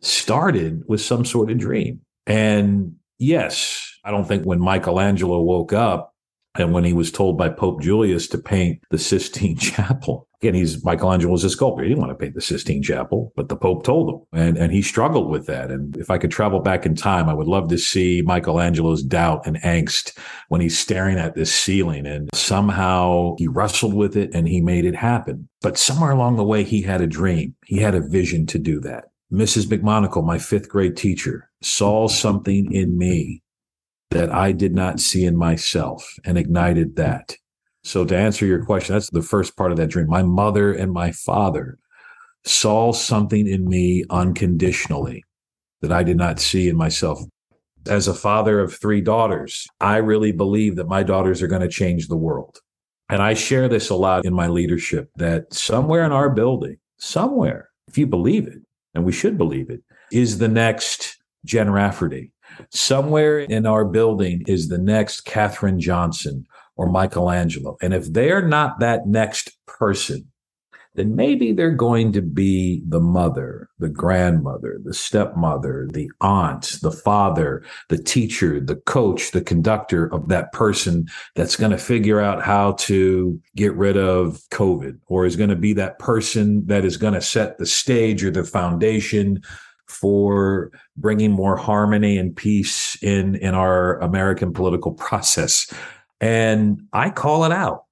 started 0.00 0.82
with 0.86 1.00
some 1.00 1.24
sort 1.24 1.50
of 1.50 1.58
dream. 1.58 2.00
And 2.26 2.96
yes, 3.18 3.98
I 4.04 4.10
don't 4.10 4.26
think 4.26 4.44
when 4.44 4.60
Michelangelo 4.60 5.40
woke 5.42 5.72
up 5.72 6.14
and 6.56 6.72
when 6.72 6.84
he 6.84 6.92
was 6.92 7.12
told 7.12 7.38
by 7.38 7.48
Pope 7.48 7.80
Julius 7.80 8.26
to 8.28 8.38
paint 8.38 8.82
the 8.90 8.98
Sistine 8.98 9.56
Chapel, 9.58 10.28
again, 10.40 10.54
he's 10.54 10.84
Michelangelo 10.84 11.32
was 11.32 11.44
a 11.44 11.50
sculptor. 11.50 11.82
He 11.82 11.90
didn't 11.90 12.00
want 12.00 12.10
to 12.10 12.22
paint 12.22 12.34
the 12.34 12.40
Sistine 12.40 12.82
Chapel, 12.82 13.32
but 13.36 13.48
the 13.48 13.56
Pope 13.56 13.84
told 13.84 14.08
him, 14.08 14.26
and 14.32 14.56
and 14.56 14.72
he 14.72 14.82
struggled 14.82 15.30
with 15.30 15.46
that. 15.46 15.70
And 15.70 15.96
if 15.96 16.10
I 16.10 16.18
could 16.18 16.30
travel 16.30 16.60
back 16.60 16.86
in 16.86 16.94
time, 16.94 17.28
I 17.28 17.34
would 17.34 17.46
love 17.46 17.68
to 17.68 17.78
see 17.78 18.22
Michelangelo's 18.24 19.02
doubt 19.02 19.46
and 19.46 19.60
angst 19.62 20.16
when 20.48 20.60
he's 20.60 20.78
staring 20.78 21.18
at 21.18 21.34
this 21.34 21.54
ceiling, 21.54 22.06
and 22.06 22.30
somehow 22.34 23.34
he 23.38 23.48
wrestled 23.48 23.94
with 23.94 24.16
it 24.16 24.34
and 24.34 24.48
he 24.48 24.60
made 24.60 24.84
it 24.84 24.96
happen. 24.96 25.48
But 25.62 25.78
somewhere 25.78 26.10
along 26.10 26.36
the 26.36 26.44
way, 26.44 26.64
he 26.64 26.82
had 26.82 27.00
a 27.00 27.06
dream. 27.06 27.54
He 27.66 27.78
had 27.78 27.94
a 27.94 28.00
vision 28.00 28.46
to 28.46 28.58
do 28.58 28.80
that. 28.80 29.04
Mrs. 29.32 29.66
McMonagle, 29.66 30.24
my 30.24 30.38
fifth 30.38 30.68
grade 30.68 30.96
teacher, 30.96 31.50
saw 31.62 32.08
something 32.08 32.72
in 32.72 32.98
me 32.98 33.42
that 34.10 34.30
I 34.30 34.50
did 34.52 34.74
not 34.74 34.98
see 34.98 35.24
in 35.24 35.36
myself 35.36 36.14
and 36.24 36.36
ignited 36.36 36.96
that. 36.96 37.36
So 37.84 38.04
to 38.04 38.16
answer 38.16 38.44
your 38.44 38.64
question, 38.64 38.94
that's 38.94 39.10
the 39.10 39.22
first 39.22 39.56
part 39.56 39.70
of 39.70 39.76
that 39.78 39.88
dream. 39.88 40.08
My 40.08 40.22
mother 40.22 40.72
and 40.72 40.92
my 40.92 41.12
father 41.12 41.78
saw 42.44 42.92
something 42.92 43.46
in 43.46 43.68
me 43.68 44.04
unconditionally 44.10 45.24
that 45.80 45.92
I 45.92 46.02
did 46.02 46.16
not 46.16 46.40
see 46.40 46.68
in 46.68 46.76
myself. 46.76 47.20
As 47.86 48.08
a 48.08 48.14
father 48.14 48.60
of 48.60 48.74
three 48.74 49.00
daughters, 49.00 49.66
I 49.80 49.98
really 49.98 50.32
believe 50.32 50.76
that 50.76 50.88
my 50.88 51.02
daughters 51.02 51.40
are 51.40 51.46
going 51.46 51.62
to 51.62 51.68
change 51.68 52.08
the 52.08 52.16
world. 52.16 52.58
And 53.08 53.22
I 53.22 53.34
share 53.34 53.68
this 53.68 53.90
a 53.90 53.94
lot 53.94 54.24
in 54.24 54.34
my 54.34 54.48
leadership 54.48 55.10
that 55.16 55.54
somewhere 55.54 56.04
in 56.04 56.12
our 56.12 56.30
building, 56.30 56.76
somewhere, 56.98 57.70
if 57.88 57.96
you 57.96 58.06
believe 58.06 58.46
it, 58.46 58.60
and 58.94 59.04
we 59.04 59.12
should 59.12 59.38
believe 59.38 59.70
it, 59.70 59.82
is 60.12 60.38
the 60.38 60.48
next 60.48 61.18
Jen 61.44 61.70
Rafferty 61.70 62.32
Somewhere 62.70 63.40
in 63.40 63.66
our 63.66 63.84
building 63.84 64.42
is 64.46 64.68
the 64.68 64.78
next 64.78 65.22
Katherine 65.22 65.80
Johnson 65.80 66.46
or 66.76 66.90
Michelangelo. 66.90 67.76
And 67.80 67.94
if 67.94 68.12
they're 68.12 68.46
not 68.46 68.80
that 68.80 69.06
next 69.06 69.56
person, 69.66 70.29
then 71.00 71.16
maybe 71.16 71.52
they're 71.52 71.70
going 71.70 72.12
to 72.12 72.20
be 72.20 72.82
the 72.86 73.00
mother, 73.00 73.70
the 73.78 73.88
grandmother, 73.88 74.78
the 74.84 74.92
stepmother, 74.92 75.88
the 75.90 76.10
aunt, 76.20 76.76
the 76.82 76.92
father, 76.92 77.64
the 77.88 77.96
teacher, 77.96 78.60
the 78.60 78.76
coach, 78.76 79.30
the 79.30 79.40
conductor 79.40 80.12
of 80.12 80.28
that 80.28 80.52
person 80.52 81.08
that's 81.34 81.56
going 81.56 81.70
to 81.70 81.78
figure 81.78 82.20
out 82.20 82.42
how 82.42 82.72
to 82.72 83.40
get 83.56 83.74
rid 83.76 83.96
of 83.96 84.42
COVID 84.50 84.98
or 85.06 85.24
is 85.24 85.36
going 85.36 85.48
to 85.48 85.56
be 85.56 85.72
that 85.72 85.98
person 85.98 86.66
that 86.66 86.84
is 86.84 86.98
going 86.98 87.14
to 87.14 87.22
set 87.22 87.56
the 87.56 87.64
stage 87.64 88.22
or 88.22 88.30
the 88.30 88.44
foundation 88.44 89.40
for 89.88 90.70
bringing 90.98 91.30
more 91.30 91.56
harmony 91.56 92.18
and 92.18 92.36
peace 92.36 93.02
in 93.02 93.36
in 93.36 93.54
our 93.54 93.98
American 94.00 94.52
political 94.52 94.92
process. 95.06 95.72
And 96.20 96.82
I 96.92 97.08
call 97.08 97.44
it 97.44 97.52
out 97.52 97.84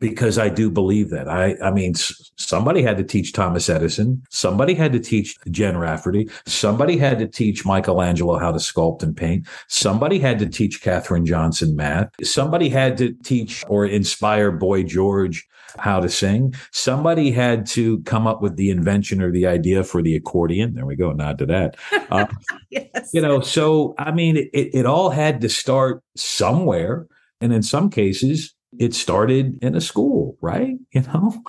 because 0.00 0.38
I 0.38 0.48
do 0.48 0.70
believe 0.70 1.10
that. 1.10 1.28
I, 1.28 1.56
I 1.62 1.70
mean, 1.70 1.94
somebody 1.94 2.82
had 2.82 2.96
to 2.98 3.04
teach 3.04 3.32
Thomas 3.32 3.68
Edison. 3.68 4.22
Somebody 4.30 4.74
had 4.74 4.92
to 4.92 5.00
teach 5.00 5.36
Jen 5.50 5.76
Rafferty. 5.76 6.30
Somebody 6.46 6.96
had 6.96 7.18
to 7.18 7.26
teach 7.26 7.66
Michelangelo 7.66 8.38
how 8.38 8.52
to 8.52 8.58
sculpt 8.58 9.02
and 9.02 9.16
paint. 9.16 9.46
Somebody 9.68 10.18
had 10.18 10.38
to 10.38 10.46
teach 10.46 10.82
Katherine 10.82 11.26
Johnson 11.26 11.74
math. 11.74 12.10
Somebody 12.22 12.68
had 12.68 12.96
to 12.98 13.12
teach 13.24 13.64
or 13.68 13.86
inspire 13.86 14.52
Boy 14.52 14.84
George 14.84 15.46
how 15.78 16.00
to 16.00 16.08
sing. 16.08 16.54
Somebody 16.72 17.30
had 17.30 17.66
to 17.66 18.00
come 18.02 18.26
up 18.26 18.40
with 18.40 18.56
the 18.56 18.70
invention 18.70 19.20
or 19.20 19.30
the 19.30 19.46
idea 19.46 19.84
for 19.84 20.02
the 20.02 20.16
accordion. 20.16 20.74
There 20.74 20.86
we 20.86 20.96
go. 20.96 21.12
Nod 21.12 21.38
to 21.38 21.46
that. 21.46 21.76
Uh, 22.10 22.26
yes. 22.70 23.10
You 23.12 23.20
know, 23.20 23.40
so 23.40 23.94
I 23.98 24.12
mean, 24.12 24.38
it, 24.38 24.70
it 24.72 24.86
all 24.86 25.10
had 25.10 25.42
to 25.42 25.48
start 25.50 26.02
somewhere. 26.16 27.06
And 27.42 27.52
in 27.52 27.62
some 27.62 27.90
cases, 27.90 28.54
it 28.78 28.94
started 28.94 29.58
in 29.62 29.74
a 29.74 29.80
school, 29.80 30.36
right? 30.40 30.76
You 30.92 31.02
know, 31.02 31.42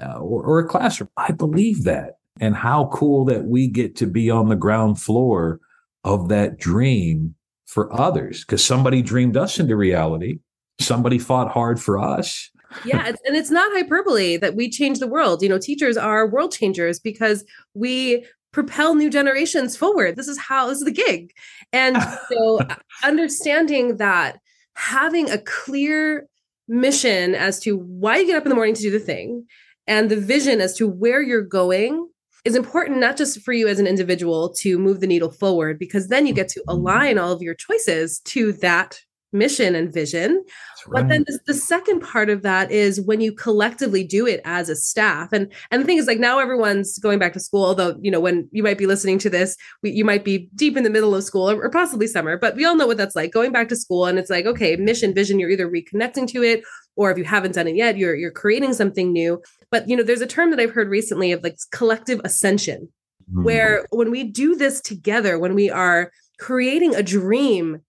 uh, 0.00 0.18
or, 0.18 0.44
or 0.44 0.58
a 0.60 0.68
classroom. 0.68 1.10
I 1.16 1.32
believe 1.32 1.84
that. 1.84 2.18
And 2.38 2.54
how 2.54 2.90
cool 2.92 3.24
that 3.26 3.46
we 3.46 3.66
get 3.68 3.96
to 3.96 4.06
be 4.06 4.30
on 4.30 4.48
the 4.48 4.56
ground 4.56 5.00
floor 5.00 5.60
of 6.04 6.28
that 6.28 6.58
dream 6.58 7.34
for 7.66 7.92
others 7.98 8.44
because 8.44 8.64
somebody 8.64 9.02
dreamed 9.02 9.36
us 9.36 9.58
into 9.58 9.74
reality. 9.76 10.38
Somebody 10.78 11.18
fought 11.18 11.50
hard 11.50 11.80
for 11.80 11.98
us. 11.98 12.50
yeah, 12.84 13.08
it's, 13.08 13.20
and 13.24 13.36
it's 13.36 13.50
not 13.50 13.72
hyperbole 13.72 14.36
that 14.36 14.54
we 14.54 14.70
change 14.70 14.98
the 14.98 15.06
world. 15.06 15.42
You 15.42 15.48
know, 15.48 15.58
teachers 15.58 15.96
are 15.96 16.28
world 16.28 16.52
changers 16.52 17.00
because 17.00 17.44
we 17.74 18.26
propel 18.52 18.94
new 18.94 19.10
generations 19.10 19.76
forward. 19.76 20.16
This 20.16 20.28
is 20.28 20.38
how 20.38 20.68
this 20.68 20.78
is 20.78 20.84
the 20.84 20.90
gig. 20.90 21.32
And 21.72 21.96
so 22.30 22.60
understanding 23.02 23.96
that 23.96 24.38
having 24.74 25.30
a 25.30 25.38
clear 25.38 26.28
mission 26.68 27.34
as 27.34 27.60
to 27.60 27.76
why 27.76 28.18
you 28.18 28.26
get 28.26 28.36
up 28.36 28.44
in 28.44 28.48
the 28.48 28.54
morning 28.54 28.74
to 28.74 28.82
do 28.82 28.90
the 28.90 28.98
thing 28.98 29.46
and 29.86 30.10
the 30.10 30.20
vision 30.20 30.60
as 30.60 30.74
to 30.76 30.88
where 30.88 31.22
you're 31.22 31.42
going 31.42 32.08
is 32.44 32.56
important 32.56 32.98
not 32.98 33.16
just 33.16 33.40
for 33.40 33.52
you 33.52 33.68
as 33.68 33.78
an 33.78 33.86
individual 33.86 34.52
to 34.54 34.78
move 34.78 35.00
the 35.00 35.06
needle 35.06 35.30
forward 35.30 35.78
because 35.78 36.08
then 36.08 36.26
you 36.26 36.32
get 36.32 36.48
to 36.48 36.62
align 36.68 37.18
all 37.18 37.32
of 37.32 37.42
your 37.42 37.54
choices 37.54 38.20
to 38.20 38.52
that 38.52 39.00
mission 39.32 39.74
and 39.74 39.92
vision. 39.92 40.44
Right. 40.86 41.02
But 41.02 41.08
then 41.08 41.24
the, 41.26 41.38
the, 41.46 41.54
second 41.54 42.00
part 42.00 42.30
of 42.30 42.42
that 42.42 42.70
is 42.70 43.00
when 43.00 43.20
you 43.20 43.32
collectively 43.32 44.04
do 44.04 44.26
it 44.26 44.40
as 44.44 44.68
a 44.68 44.76
staff. 44.76 45.32
And 45.32 45.52
and 45.70 45.82
the 45.82 45.86
thing 45.86 45.98
is 45.98 46.06
like 46.06 46.20
now 46.20 46.38
everyone's 46.38 46.98
going 46.98 47.18
back 47.18 47.32
to 47.32 47.40
school, 47.40 47.64
although 47.64 47.96
you 48.00 48.10
know 48.10 48.20
when 48.20 48.48
you 48.52 48.62
might 48.62 48.78
be 48.78 48.86
listening 48.86 49.18
to 49.18 49.30
this, 49.30 49.56
we, 49.82 49.90
you 49.90 50.04
might 50.04 50.24
be 50.24 50.48
deep 50.54 50.76
in 50.76 50.84
the 50.84 50.90
middle 50.90 51.14
of 51.14 51.24
school 51.24 51.50
or, 51.50 51.62
or 51.62 51.70
possibly 51.70 52.06
summer, 52.06 52.38
but 52.38 52.54
we 52.54 52.64
all 52.64 52.76
know 52.76 52.86
what 52.86 52.96
that's 52.96 53.16
like 53.16 53.32
going 53.32 53.52
back 53.52 53.68
to 53.68 53.76
school 53.76 54.06
and 54.06 54.18
it's 54.18 54.30
like 54.30 54.46
okay, 54.46 54.76
mission, 54.76 55.12
vision, 55.12 55.38
you're 55.40 55.50
either 55.50 55.68
reconnecting 55.68 56.28
to 56.28 56.42
it 56.42 56.62
or 56.94 57.10
if 57.10 57.18
you 57.18 57.24
haven't 57.24 57.54
done 57.54 57.66
it 57.66 57.76
yet, 57.76 57.96
you're 57.96 58.14
you're 58.14 58.30
creating 58.30 58.72
something 58.74 59.12
new. 59.12 59.42
But 59.70 59.88
you 59.88 59.96
know, 59.96 60.02
there's 60.02 60.20
a 60.20 60.26
term 60.26 60.50
that 60.50 60.60
I've 60.60 60.72
heard 60.72 60.88
recently 60.88 61.32
of 61.32 61.42
like 61.42 61.58
collective 61.72 62.20
ascension, 62.24 62.88
mm. 63.32 63.44
where 63.44 63.86
when 63.90 64.10
we 64.10 64.24
do 64.24 64.54
this 64.54 64.80
together, 64.80 65.38
when 65.38 65.54
we 65.54 65.68
are 65.68 66.12
creating 66.38 66.94
a 66.94 67.02
dream 67.02 67.82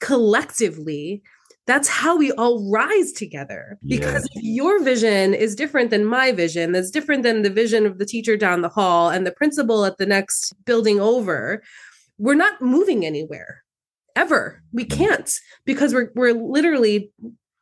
collectively 0.00 1.22
that's 1.66 1.88
how 1.88 2.16
we 2.16 2.32
all 2.32 2.66
rise 2.72 3.12
together. 3.12 3.78
Because 3.86 4.26
if 4.32 4.42
your 4.42 4.82
vision 4.82 5.34
is 5.34 5.54
different 5.54 5.90
than 5.90 6.06
my 6.06 6.32
vision 6.32 6.72
that's 6.72 6.90
different 6.90 7.24
than 7.24 7.42
the 7.42 7.50
vision 7.50 7.84
of 7.84 7.98
the 7.98 8.06
teacher 8.06 8.38
down 8.38 8.62
the 8.62 8.70
hall 8.70 9.10
and 9.10 9.26
the 9.26 9.32
principal 9.32 9.84
at 9.84 9.98
the 9.98 10.06
next 10.06 10.54
building 10.64 10.98
over 10.98 11.62
we're 12.18 12.34
not 12.34 12.60
moving 12.60 13.06
anywhere 13.06 13.62
ever. 14.16 14.62
We 14.72 14.84
can't 14.84 15.30
because 15.64 15.94
we're 15.94 16.10
we're 16.14 16.34
literally 16.34 17.12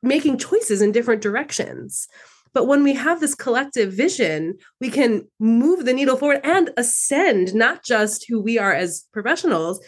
making 0.03 0.39
choices 0.39 0.83
in 0.83 0.93
different 0.93 1.23
directions. 1.23 2.09
But 2.55 2.67
when 2.67 2.83
we 2.83 2.95
have 2.95 3.21
this 3.21 3.35
collective 3.35 3.93
vision, 3.93 4.57
we 4.81 4.89
can 4.89 5.29
move 5.39 5.85
the 5.85 5.93
needle 5.93 6.17
forward 6.17 6.41
and 6.43 6.71
ascend 6.79 7.55
not 7.55 7.85
just 7.85 8.25
who 8.27 8.41
we 8.41 8.59
are 8.59 8.73
as 8.73 9.05
professionals, 9.13 9.79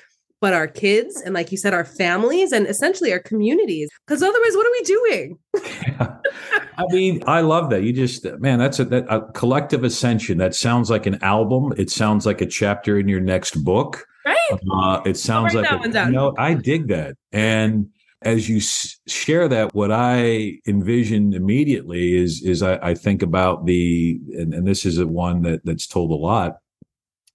but 0.41 0.55
our 0.55 0.69
kids 0.69 1.21
and 1.21 1.35
like 1.35 1.51
you 1.51 1.59
said 1.59 1.75
our 1.75 1.85
families 1.85 2.53
and 2.53 2.67
essentially 2.67 3.13
our 3.13 3.19
communities. 3.19 3.89
Because 4.07 4.23
otherwise 4.23 4.55
what 4.55 4.67
are 4.67 4.73
we 4.73 4.83
doing? 4.83 5.39
Yeah. 5.87 6.17
i 6.79 6.85
mean 6.89 7.23
i 7.27 7.41
love 7.41 7.71
that. 7.71 7.83
You 7.83 7.93
just 7.93 8.25
man 8.39 8.59
that's 8.59 8.79
a, 8.79 8.85
that, 8.87 9.07
a 9.13 9.31
collective 9.33 9.85
ascension. 9.85 10.39
That 10.39 10.55
sounds 10.55 10.91
like 10.91 11.07
an 11.07 11.23
album. 11.23 11.73
It 11.77 11.91
sounds 11.91 12.27
like 12.27 12.41
a 12.41 12.47
chapter 12.47 12.99
in 12.99 13.09
your 13.09 13.21
next 13.21 13.65
book. 13.65 14.05
Right. 14.25 14.59
Uh, 14.73 15.01
it 15.05 15.17
sounds 15.17 15.55
like 15.55 15.71
a, 15.71 15.89
you 16.07 16.13
know 16.13 16.35
i 16.39 16.55
dig 16.55 16.89
that. 16.89 17.17
And 17.33 17.89
as 18.23 18.49
you 18.49 18.59
s- 18.59 18.99
share 19.07 19.49
that 19.49 19.75
what 19.75 19.93
i 19.93 20.59
envision 20.67 21.33
immediately 21.35 22.17
is 22.17 22.43
is 22.43 22.63
i, 22.63 22.75
I 22.83 22.95
think 22.95 23.23
about 23.23 23.67
the 23.67 24.19
and, 24.33 24.53
and 24.53 24.67
this 24.67 24.85
is 24.85 24.99
a 24.99 25.07
one 25.07 25.43
that 25.43 25.65
that's 25.65 25.87
told 25.87 26.11
a 26.11 26.17
lot 26.17 26.57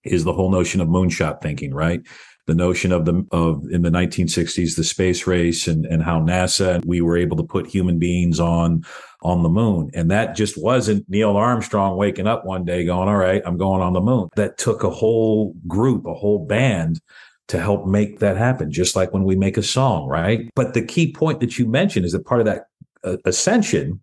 is 0.03 0.25
the 0.25 0.33
whole 0.33 0.51
notion 0.51 0.81
of 0.81 0.89
moonshot 0.89 1.41
thinking 1.41 1.73
right 1.73 2.01
the 2.45 2.53
notion 2.53 2.91
of 2.91 3.05
the 3.05 3.25
of 3.31 3.65
in 3.71 3.83
the 3.83 3.89
1960s 3.89 4.75
the 4.75 4.83
space 4.83 5.25
race 5.27 5.67
and 5.67 5.85
and 5.85 6.03
how 6.03 6.19
NASA 6.19 6.83
we 6.85 7.01
were 7.01 7.17
able 7.17 7.37
to 7.37 7.43
put 7.43 7.67
human 7.67 7.99
beings 7.99 8.39
on 8.39 8.83
on 9.21 9.43
the 9.43 9.49
moon. 9.49 9.89
And 9.93 10.11
that 10.11 10.35
just 10.35 10.61
wasn't 10.61 11.09
Neil 11.09 11.37
Armstrong 11.37 11.95
waking 11.97 12.27
up 12.27 12.45
one 12.45 12.65
day 12.65 12.85
going 12.85 13.07
all 13.07 13.17
right 13.17 13.41
I'm 13.45 13.57
going 13.57 13.81
on 13.81 13.93
the 13.93 14.01
moon. 14.01 14.29
That 14.35 14.57
took 14.57 14.83
a 14.83 14.89
whole 14.89 15.55
group 15.67 16.05
a 16.05 16.13
whole 16.13 16.45
band 16.45 16.99
to 17.49 17.59
help 17.59 17.85
make 17.85 18.19
that 18.19 18.37
happen 18.37 18.71
just 18.71 18.95
like 18.95 19.13
when 19.13 19.23
we 19.23 19.35
make 19.35 19.57
a 19.57 19.63
song 19.63 20.07
right? 20.07 20.49
But 20.55 20.73
the 20.73 20.85
key 20.85 21.13
point 21.13 21.39
that 21.39 21.57
you 21.57 21.65
mentioned 21.65 22.05
is 22.05 22.11
that 22.11 22.25
part 22.25 22.41
of 22.41 22.45
that 22.45 22.65
uh, 23.03 23.17
ascension 23.25 24.01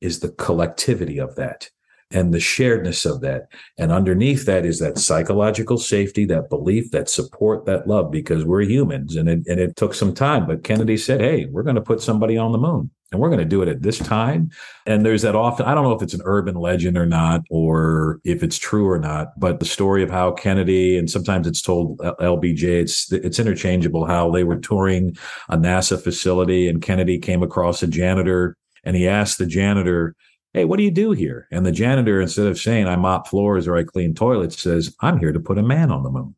is 0.00 0.20
the 0.20 0.30
collectivity 0.30 1.18
of 1.18 1.36
that 1.36 1.70
and 2.12 2.32
the 2.32 2.38
sharedness 2.38 3.10
of 3.10 3.20
that. 3.22 3.48
And 3.78 3.92
underneath 3.92 4.46
that 4.46 4.64
is 4.64 4.78
that 4.80 4.98
psychological 4.98 5.78
safety, 5.78 6.24
that 6.26 6.48
belief, 6.48 6.90
that 6.90 7.08
support, 7.08 7.66
that 7.66 7.86
love, 7.86 8.10
because 8.10 8.44
we're 8.44 8.62
humans. 8.62 9.16
And 9.16 9.28
it, 9.28 9.46
and 9.46 9.60
it 9.60 9.76
took 9.76 9.94
some 9.94 10.14
time, 10.14 10.46
but 10.46 10.64
Kennedy 10.64 10.96
said, 10.96 11.20
Hey, 11.20 11.46
we're 11.46 11.62
going 11.62 11.76
to 11.76 11.82
put 11.82 12.00
somebody 12.00 12.36
on 12.36 12.52
the 12.52 12.58
moon 12.58 12.90
and 13.12 13.20
we're 13.20 13.28
going 13.28 13.38
to 13.38 13.44
do 13.44 13.62
it 13.62 13.68
at 13.68 13.82
this 13.82 13.98
time. 13.98 14.50
And 14.86 15.04
there's 15.04 15.22
that 15.22 15.36
often, 15.36 15.66
I 15.66 15.74
don't 15.74 15.84
know 15.84 15.92
if 15.92 16.02
it's 16.02 16.14
an 16.14 16.22
urban 16.24 16.54
legend 16.54 16.96
or 16.96 17.06
not, 17.06 17.42
or 17.50 18.20
if 18.24 18.42
it's 18.42 18.58
true 18.58 18.88
or 18.88 18.98
not, 18.98 19.38
but 19.38 19.60
the 19.60 19.66
story 19.66 20.02
of 20.02 20.10
how 20.10 20.32
Kennedy, 20.32 20.96
and 20.96 21.08
sometimes 21.08 21.46
it's 21.46 21.62
told 21.62 22.00
uh, 22.00 22.14
LBJ, 22.20 22.62
it's, 22.62 23.12
it's 23.12 23.38
interchangeable, 23.38 24.06
how 24.06 24.30
they 24.30 24.44
were 24.44 24.58
touring 24.58 25.16
a 25.50 25.56
NASA 25.56 26.02
facility 26.02 26.68
and 26.68 26.82
Kennedy 26.82 27.18
came 27.18 27.42
across 27.42 27.82
a 27.82 27.86
janitor 27.86 28.56
and 28.84 28.96
he 28.96 29.06
asked 29.06 29.38
the 29.38 29.46
janitor, 29.46 30.16
Hey, 30.54 30.66
what 30.66 30.76
do 30.76 30.82
you 30.82 30.90
do 30.90 31.12
here? 31.12 31.48
And 31.50 31.64
the 31.64 31.72
janitor, 31.72 32.20
instead 32.20 32.46
of 32.46 32.58
saying, 32.58 32.86
I 32.86 32.96
mop 32.96 33.26
floors 33.26 33.66
or 33.66 33.76
I 33.76 33.84
clean 33.84 34.14
toilets, 34.14 34.60
says, 34.60 34.94
I'm 35.00 35.18
here 35.18 35.32
to 35.32 35.40
put 35.40 35.58
a 35.58 35.62
man 35.62 35.90
on 35.90 36.02
the 36.02 36.10
moon. 36.10 36.34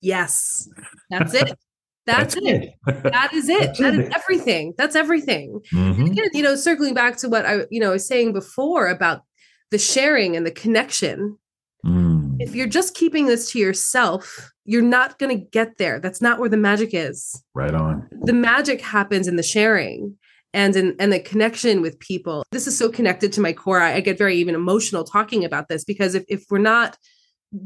Yes, 0.00 0.68
that's 1.10 1.34
it. 1.34 1.58
That's, 2.06 2.34
that's 2.34 2.46
it. 2.46 2.74
it. 2.86 3.02
that 3.04 3.32
is 3.32 3.48
it. 3.48 3.60
That's 3.60 3.78
that 3.78 3.94
is 3.94 4.10
everything. 4.14 4.74
That's 4.76 4.94
everything. 4.94 5.62
Mm-hmm. 5.72 6.04
Again, 6.04 6.28
you 6.34 6.42
know, 6.42 6.54
circling 6.54 6.92
back 6.92 7.16
to 7.16 7.30
what 7.30 7.46
I, 7.46 7.60
you 7.70 7.80
know, 7.80 7.92
was 7.92 8.06
saying 8.06 8.34
before 8.34 8.88
about 8.88 9.22
the 9.70 9.78
sharing 9.78 10.36
and 10.36 10.44
the 10.44 10.50
connection. 10.50 11.38
Mm. 11.82 12.36
If 12.40 12.54
you're 12.54 12.66
just 12.66 12.94
keeping 12.94 13.24
this 13.24 13.50
to 13.52 13.58
yourself, 13.58 14.52
you're 14.66 14.82
not 14.82 15.18
going 15.18 15.34
to 15.34 15.44
get 15.46 15.78
there. 15.78 15.98
That's 15.98 16.20
not 16.20 16.38
where 16.38 16.50
the 16.50 16.58
magic 16.58 16.90
is. 16.92 17.42
Right 17.54 17.74
on. 17.74 18.06
The 18.20 18.34
magic 18.34 18.82
happens 18.82 19.26
in 19.26 19.36
the 19.36 19.42
sharing 19.42 20.18
and 20.54 20.76
in, 20.76 20.96
and 20.98 21.12
the 21.12 21.20
connection 21.20 21.82
with 21.82 21.98
people. 21.98 22.44
This 22.52 22.66
is 22.66 22.78
so 22.78 22.88
connected 22.88 23.32
to 23.34 23.40
my 23.40 23.52
core. 23.52 23.80
I, 23.80 23.94
I 23.96 24.00
get 24.00 24.16
very 24.16 24.36
even 24.36 24.54
emotional 24.54 25.04
talking 25.04 25.44
about 25.44 25.68
this 25.68 25.84
because 25.84 26.14
if, 26.14 26.24
if 26.28 26.44
we're 26.48 26.58
not 26.58 26.96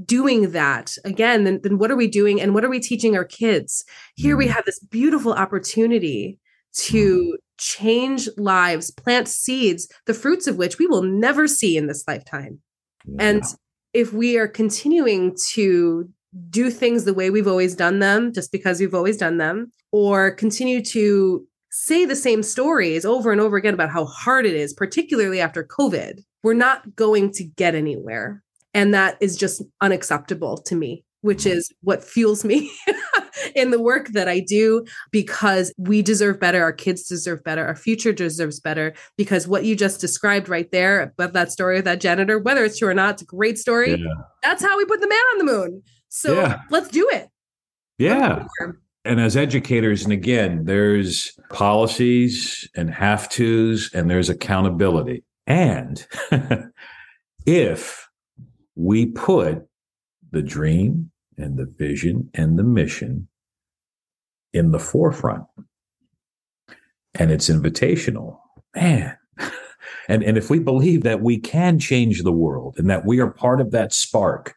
doing 0.05 0.53
that 0.53 0.97
again, 1.05 1.45
then, 1.45 1.61
then 1.63 1.79
what 1.79 1.91
are 1.91 1.97
we 1.97 2.09
doing 2.09 2.41
and 2.41 2.55
what 2.55 2.65
are 2.65 2.71
we 2.71 2.81
teaching 2.81 3.15
our 3.17 3.25
kids? 3.25 3.85
Here 4.17 4.37
we 4.37 4.47
mm. 4.47 4.51
have 4.51 4.65
this 4.65 4.81
beautiful 4.81 5.35
opportunity 5.35 6.39
to 6.75 7.39
change 7.59 8.29
lives, 8.37 8.91
plant 8.91 9.29
seeds, 9.29 9.89
the 10.07 10.15
fruits 10.15 10.47
of 10.47 10.57
which 10.57 10.79
we 10.79 10.87
will 10.87 11.03
never 11.03 11.47
see 11.47 11.77
in 11.77 11.87
this 11.87 12.05
lifetime. 12.09 12.61
Yeah. 13.05 13.17
And 13.19 13.43
if 13.93 14.13
we 14.13 14.39
are 14.39 14.49
continuing 14.49 15.37
to 15.53 16.09
do 16.51 16.71
things 16.71 17.05
the 17.05 17.15
way 17.15 17.31
we've 17.31 17.49
always 17.49 17.75
done 17.75 17.99
them 17.99 18.33
just 18.33 18.53
because 18.53 18.81
we've 18.81 18.95
always 18.95 19.17
done 19.17 19.39
them 19.39 19.73
or 19.93 20.31
continue 20.31 20.83
to 20.85 21.47
say 21.79 22.05
the 22.05 22.17
same 22.17 22.43
stories 22.43 23.05
over 23.05 23.31
and 23.31 23.41
over 23.41 23.57
again 23.57 23.75
about 23.75 23.91
how 23.91 24.05
hard 24.05 24.45
it 24.45 24.55
is, 24.55 24.75
particularly 24.75 25.41
after 25.41 25.63
COVID, 25.63 26.21
we're 26.43 26.55
not 26.55 26.97
going 26.97 27.31
to 27.33 27.45
get 27.45 27.75
anywhere. 27.75 28.43
And 28.75 28.93
that 28.95 29.17
is 29.21 29.37
just 29.37 29.63
unacceptable 29.81 30.59
to 30.59 30.75
me, 30.75 31.05
which 31.21 31.41
mm-hmm. 31.41 31.57
is 31.59 31.73
what 31.83 32.03
fuels 32.03 32.45
me 32.45 32.71
in 33.55 33.71
the 33.71 33.81
work 33.81 34.09
that 34.09 34.29
I 34.29 34.41
do 34.41 34.85
because 35.13 35.73
we 35.79 36.03
deserve 36.03 36.41
better. 36.41 36.63
Our 36.63 36.73
kids 36.73 37.05
deserve 37.05 37.45
better. 37.45 37.65
Our 37.65 37.77
future 37.77 38.13
deserves 38.13 38.59
better 38.61 38.95
because 39.17 39.47
what 39.47 39.65
you 39.65 39.77
just 39.77 40.01
described 40.01 40.49
right 40.49 40.71
there 40.73 41.01
about 41.01 41.33
that 41.35 41.53
story 41.53 41.79
of 41.79 41.85
that 41.85 42.01
janitor, 42.01 42.41
whether 42.41 42.65
it's 42.65 42.79
true 42.79 42.89
or 42.89 42.95
not, 42.95 43.15
it's 43.15 43.23
a 43.23 43.27
great 43.27 43.57
story. 43.57 43.93
Yeah. 43.93 44.15
That's 44.43 44.63
how 44.63 44.77
we 44.77 44.85
put 44.85 45.01
the 45.01 45.09
man 45.09 45.19
on 45.33 45.39
the 45.39 45.53
moon. 45.53 45.83
So 46.09 46.35
yeah. 46.35 46.61
let's 46.71 46.89
do 46.89 47.09
it. 47.13 47.29
Yeah. 47.99 48.47
And 49.09 49.23
as 49.23 49.39
educators, 49.39 50.05
and 50.05 50.13
again, 50.13 50.67
there's 50.67 51.33
policies 51.49 52.69
and 52.77 52.91
have 52.91 53.31
tos, 53.31 53.91
and 53.95 54.11
there's 54.11 54.29
accountability. 54.29 55.25
And 55.47 56.07
if 57.47 58.07
we 58.77 59.07
put 59.07 59.67
the 60.31 60.43
dream 60.43 61.11
and 61.39 61.57
the 61.57 61.65
vision 61.65 62.29
and 62.35 62.59
the 62.59 62.63
mission 62.63 63.29
in 64.53 64.73
the 64.73 64.79
forefront 64.79 65.45
and 67.15 67.31
it's 67.31 67.49
invitational, 67.49 68.39
man. 68.75 69.17
And, 70.11 70.23
and 70.23 70.39
if 70.39 70.49
we 70.49 70.59
believe 70.59 71.03
that 71.03 71.21
we 71.21 71.39
can 71.39 71.79
change 71.79 72.23
the 72.23 72.33
world 72.33 72.77
and 72.79 72.89
that 72.89 73.05
we 73.05 73.21
are 73.21 73.31
part 73.31 73.61
of 73.61 73.73
that 73.73 73.93
spark, 73.93 74.55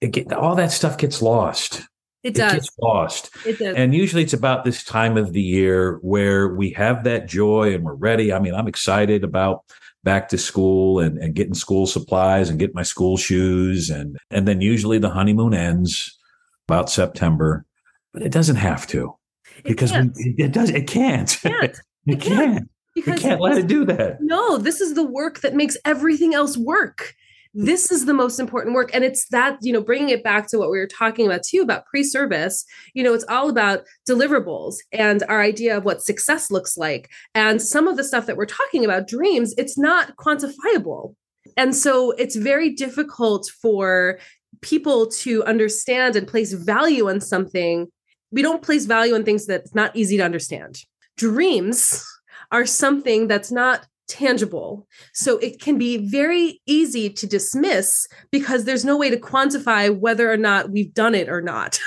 get, 0.00 0.32
all 0.32 0.54
that 0.54 0.72
stuff 0.72 0.96
gets 0.96 1.20
lost. 1.20 1.82
It 2.24 2.34
does. 2.34 2.52
It 2.52 2.56
gets 2.56 2.78
lost. 2.80 3.30
It 3.46 3.58
does. 3.58 3.76
And 3.76 3.94
usually 3.94 4.22
it's 4.22 4.32
about 4.32 4.64
this 4.64 4.82
time 4.82 5.18
of 5.18 5.34
the 5.34 5.42
year 5.42 5.98
where 6.00 6.48
we 6.48 6.70
have 6.70 7.04
that 7.04 7.28
joy 7.28 7.74
and 7.74 7.84
we're 7.84 7.94
ready. 7.94 8.32
I 8.32 8.38
mean, 8.38 8.54
I'm 8.54 8.66
excited 8.66 9.22
about 9.22 9.64
back 10.04 10.30
to 10.30 10.38
school 10.38 11.00
and, 11.00 11.18
and 11.18 11.34
getting 11.34 11.54
school 11.54 11.86
supplies 11.86 12.48
and 12.48 12.58
get 12.58 12.74
my 12.74 12.82
school 12.82 13.18
shoes. 13.18 13.90
And, 13.90 14.16
and 14.30 14.48
then 14.48 14.62
usually 14.62 14.98
the 14.98 15.10
honeymoon 15.10 15.52
ends 15.52 16.18
about 16.66 16.88
September, 16.88 17.66
but 18.14 18.22
it 18.22 18.32
doesn't 18.32 18.56
have 18.56 18.86
to 18.88 19.14
It 19.58 19.64
because 19.68 19.92
we, 19.92 20.34
it 20.38 20.52
does, 20.52 20.70
it 20.70 20.86
can't. 20.86 21.30
It 21.32 21.40
can't. 21.42 21.80
it 22.06 22.20
can't. 22.20 22.70
We 22.96 23.02
Because 23.02 23.20
can't 23.20 23.40
let 23.40 23.58
it 23.58 23.66
do 23.66 23.84
that. 23.86 24.18
No, 24.20 24.56
this 24.56 24.80
is 24.80 24.94
the 24.94 25.04
work 25.04 25.40
that 25.40 25.54
makes 25.54 25.76
everything 25.84 26.32
else 26.32 26.56
work. 26.56 27.14
This 27.56 27.92
is 27.92 28.04
the 28.04 28.12
most 28.12 28.40
important 28.40 28.74
work. 28.74 28.90
And 28.92 29.04
it's 29.04 29.28
that, 29.28 29.58
you 29.62 29.72
know, 29.72 29.80
bringing 29.80 30.08
it 30.08 30.24
back 30.24 30.48
to 30.48 30.58
what 30.58 30.70
we 30.70 30.78
were 30.78 30.88
talking 30.88 31.24
about 31.24 31.44
too 31.44 31.62
about 31.62 31.86
pre 31.86 32.02
service, 32.02 32.64
you 32.94 33.02
know, 33.04 33.14
it's 33.14 33.24
all 33.28 33.48
about 33.48 33.84
deliverables 34.08 34.76
and 34.92 35.22
our 35.28 35.40
idea 35.40 35.76
of 35.76 35.84
what 35.84 36.02
success 36.02 36.50
looks 36.50 36.76
like. 36.76 37.10
And 37.34 37.62
some 37.62 37.86
of 37.86 37.96
the 37.96 38.02
stuff 38.02 38.26
that 38.26 38.36
we're 38.36 38.46
talking 38.46 38.84
about, 38.84 39.06
dreams, 39.06 39.54
it's 39.56 39.78
not 39.78 40.16
quantifiable. 40.16 41.14
And 41.56 41.76
so 41.76 42.10
it's 42.12 42.34
very 42.34 42.70
difficult 42.70 43.48
for 43.62 44.18
people 44.60 45.06
to 45.06 45.44
understand 45.44 46.16
and 46.16 46.26
place 46.26 46.52
value 46.52 47.08
on 47.08 47.20
something. 47.20 47.86
We 48.32 48.42
don't 48.42 48.62
place 48.62 48.86
value 48.86 49.14
on 49.14 49.24
things 49.24 49.46
that's 49.46 49.74
not 49.74 49.94
easy 49.94 50.16
to 50.16 50.24
understand. 50.24 50.80
Dreams 51.16 52.04
are 52.50 52.66
something 52.66 53.28
that's 53.28 53.52
not 53.52 53.86
tangible. 54.08 54.86
So 55.12 55.38
it 55.38 55.60
can 55.60 55.78
be 55.78 56.08
very 56.08 56.60
easy 56.66 57.10
to 57.10 57.26
dismiss 57.26 58.06
because 58.30 58.64
there's 58.64 58.84
no 58.84 58.96
way 58.96 59.10
to 59.10 59.16
quantify 59.16 59.96
whether 59.96 60.30
or 60.30 60.36
not 60.36 60.70
we've 60.70 60.92
done 60.94 61.14
it 61.14 61.28
or 61.28 61.40
not. 61.40 61.78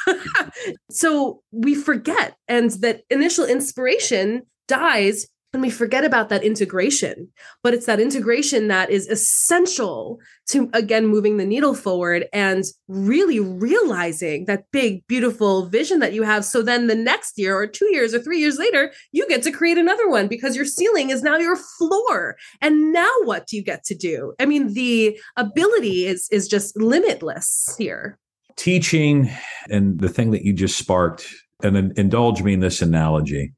so 0.91 1.41
we 1.51 1.75
forget, 1.75 2.35
and 2.47 2.71
that 2.81 3.01
initial 3.09 3.45
inspiration 3.45 4.43
dies 4.67 5.27
and 5.57 5.63
we 5.63 5.71
forget 5.71 6.05
about 6.05 6.29
that 6.29 6.43
integration. 6.43 7.29
But 7.63 7.73
it's 7.73 7.87
that 7.87 7.99
integration 7.99 8.67
that 8.67 8.91
is 8.91 9.07
essential 9.07 10.19
to, 10.49 10.69
again, 10.71 11.07
moving 11.07 11.37
the 11.37 11.47
needle 11.47 11.73
forward 11.73 12.27
and 12.31 12.63
really 12.87 13.39
realizing 13.39 14.45
that 14.45 14.65
big, 14.71 15.07
beautiful 15.07 15.65
vision 15.65 15.97
that 16.01 16.13
you 16.13 16.21
have. 16.21 16.45
So 16.45 16.61
then 16.61 16.85
the 16.85 16.93
next 16.93 17.39
year 17.39 17.57
or 17.57 17.65
two 17.65 17.91
years 17.91 18.13
or 18.13 18.19
three 18.19 18.37
years 18.39 18.59
later, 18.59 18.93
you 19.11 19.27
get 19.27 19.41
to 19.43 19.51
create 19.51 19.79
another 19.79 20.07
one 20.07 20.27
because 20.27 20.55
your 20.55 20.63
ceiling 20.63 21.09
is 21.09 21.23
now 21.23 21.37
your 21.37 21.55
floor. 21.55 22.35
And 22.61 22.93
now 22.93 23.11
what 23.23 23.47
do 23.47 23.57
you 23.57 23.63
get 23.63 23.83
to 23.85 23.95
do? 23.95 24.33
I 24.39 24.45
mean, 24.45 24.75
the 24.75 25.19
ability 25.37 26.05
is, 26.05 26.27
is 26.31 26.47
just 26.47 26.77
limitless 26.77 27.73
here. 27.79 28.19
Teaching 28.57 29.31
and 29.71 29.99
the 29.99 30.09
thing 30.09 30.29
that 30.31 30.45
you 30.45 30.53
just 30.53 30.77
sparked, 30.77 31.27
and 31.63 31.75
in- 31.75 31.93
indulge 31.97 32.43
me 32.43 32.53
in 32.53 32.59
this 32.59 32.83
analogy 32.83 33.53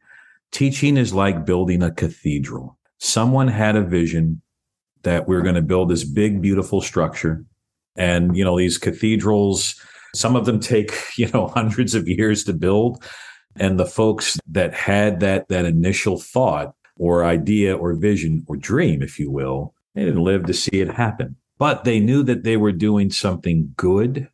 teaching 0.51 0.97
is 0.97 1.13
like 1.13 1.45
building 1.45 1.83
a 1.83 1.91
cathedral. 1.91 2.77
Someone 2.97 3.47
had 3.47 3.75
a 3.75 3.83
vision 3.83 4.41
that 5.03 5.27
we're 5.27 5.41
going 5.41 5.55
to 5.55 5.61
build 5.61 5.89
this 5.89 6.03
big, 6.03 6.41
beautiful 6.41 6.81
structure. 6.81 7.45
And, 7.95 8.35
you 8.35 8.43
know, 8.43 8.57
these 8.57 8.77
cathedrals, 8.77 9.75
some 10.13 10.35
of 10.35 10.45
them 10.45 10.59
take, 10.59 10.91
you 11.17 11.29
know, 11.29 11.47
hundreds 11.47 11.95
of 11.95 12.07
years 12.07 12.43
to 12.45 12.53
build. 12.53 13.03
And 13.55 13.79
the 13.79 13.85
folks 13.85 14.39
that 14.47 14.73
had 14.73 15.19
that, 15.21 15.47
that 15.49 15.65
initial 15.65 16.19
thought 16.19 16.75
or 16.97 17.25
idea 17.25 17.75
or 17.75 17.93
vision 17.93 18.45
or 18.47 18.55
dream, 18.57 19.01
if 19.01 19.19
you 19.19 19.31
will, 19.31 19.73
they 19.95 20.05
didn't 20.05 20.23
live 20.23 20.45
to 20.45 20.53
see 20.53 20.81
it 20.81 20.89
happen. 20.89 21.35
But 21.57 21.83
they 21.83 21.99
knew 21.99 22.23
that 22.23 22.43
they 22.43 22.57
were 22.57 22.71
doing 22.71 23.09
something 23.09 23.73
good 23.75 24.29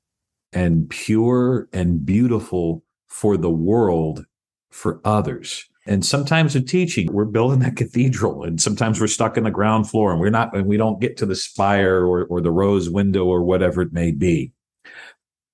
and 0.53 0.89
pure 0.89 1.67
and 1.73 2.05
beautiful 2.05 2.83
for 3.07 3.37
the 3.37 3.49
world, 3.49 4.25
for 4.69 5.01
others. 5.03 5.67
And 5.87 6.03
sometimes 6.03 6.55
with 6.55 6.67
teaching, 6.67 7.11
we're 7.11 7.25
building 7.25 7.59
that 7.59 7.75
cathedral 7.75 8.43
and 8.43 8.59
sometimes 8.59 8.99
we're 8.99 9.07
stuck 9.07 9.37
in 9.37 9.43
the 9.43 9.51
ground 9.51 9.89
floor 9.89 10.11
and 10.11 10.19
we're 10.19 10.31
not, 10.31 10.55
and 10.55 10.65
we 10.65 10.77
don't 10.77 10.99
get 10.99 11.15
to 11.17 11.25
the 11.25 11.35
spire 11.35 12.05
or, 12.05 12.25
or 12.25 12.41
the 12.41 12.51
rose 12.51 12.89
window 12.89 13.25
or 13.25 13.43
whatever 13.43 13.81
it 13.81 13.93
may 13.93 14.11
be. 14.11 14.51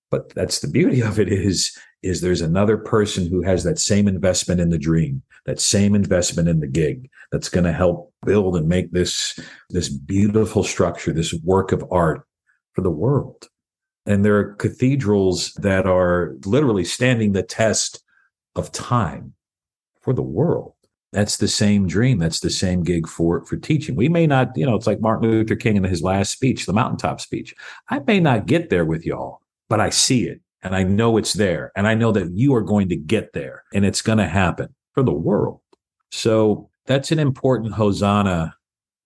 But 0.09 0.33
that's 0.33 0.59
the 0.59 0.69
beauty 0.69 1.01
of 1.01 1.19
it 1.19 1.29
is, 1.29 1.77
is 2.01 2.21
there's 2.21 2.41
another 2.41 2.77
person 2.77 3.29
who 3.29 3.41
has 3.41 3.63
that 3.63 3.79
same 3.79 4.07
investment 4.07 4.61
in 4.61 4.69
the 4.69 4.77
dream, 4.77 5.21
that 5.45 5.59
same 5.59 5.95
investment 5.95 6.47
in 6.47 6.61
the 6.61 6.67
gig 6.67 7.09
that's 7.31 7.49
going 7.49 7.65
to 7.65 7.73
help 7.73 8.13
build 8.25 8.55
and 8.55 8.67
make 8.67 8.91
this, 8.91 9.37
this 9.69 9.89
beautiful 9.89 10.63
structure, 10.63 11.11
this 11.11 11.33
work 11.43 11.71
of 11.73 11.83
art 11.91 12.25
for 12.73 12.81
the 12.81 12.91
world. 12.91 13.49
And 14.05 14.23
there 14.23 14.37
are 14.37 14.55
cathedrals 14.55 15.53
that 15.55 15.85
are 15.85 16.35
literally 16.45 16.85
standing 16.85 17.33
the 17.33 17.43
test 17.43 18.03
of 18.55 18.71
time 18.71 19.33
for 20.01 20.13
the 20.13 20.21
world. 20.21 20.73
That's 21.13 21.37
the 21.37 21.47
same 21.47 21.87
dream. 21.87 22.19
That's 22.19 22.39
the 22.39 22.49
same 22.49 22.83
gig 22.83 23.07
for 23.07 23.43
for 23.45 23.57
teaching. 23.57 23.95
We 23.95 24.07
may 24.07 24.27
not, 24.27 24.55
you 24.55 24.65
know, 24.65 24.75
it's 24.75 24.87
like 24.87 25.01
Martin 25.01 25.29
Luther 25.29 25.55
King 25.55 25.75
in 25.75 25.83
his 25.83 26.01
last 26.01 26.31
speech, 26.31 26.65
the 26.65 26.73
mountaintop 26.73 27.19
speech. 27.19 27.53
I 27.89 27.99
may 27.99 28.19
not 28.19 28.45
get 28.45 28.69
there 28.69 28.85
with 28.85 29.05
y'all, 29.05 29.41
but 29.67 29.81
I 29.81 29.89
see 29.89 30.25
it 30.25 30.41
and 30.63 30.75
I 30.75 30.83
know 30.83 31.17
it's 31.17 31.33
there. 31.33 31.71
And 31.75 31.87
I 31.87 31.95
know 31.95 32.11
that 32.13 32.31
you 32.31 32.55
are 32.55 32.61
going 32.61 32.87
to 32.89 32.95
get 32.95 33.33
there 33.33 33.63
and 33.73 33.85
it's 33.85 34.01
going 34.01 34.19
to 34.19 34.27
happen 34.27 34.73
for 34.93 35.03
the 35.03 35.13
world. 35.13 35.59
So 36.11 36.69
that's 36.85 37.11
an 37.11 37.19
important 37.19 37.73
hosanna 37.73 38.55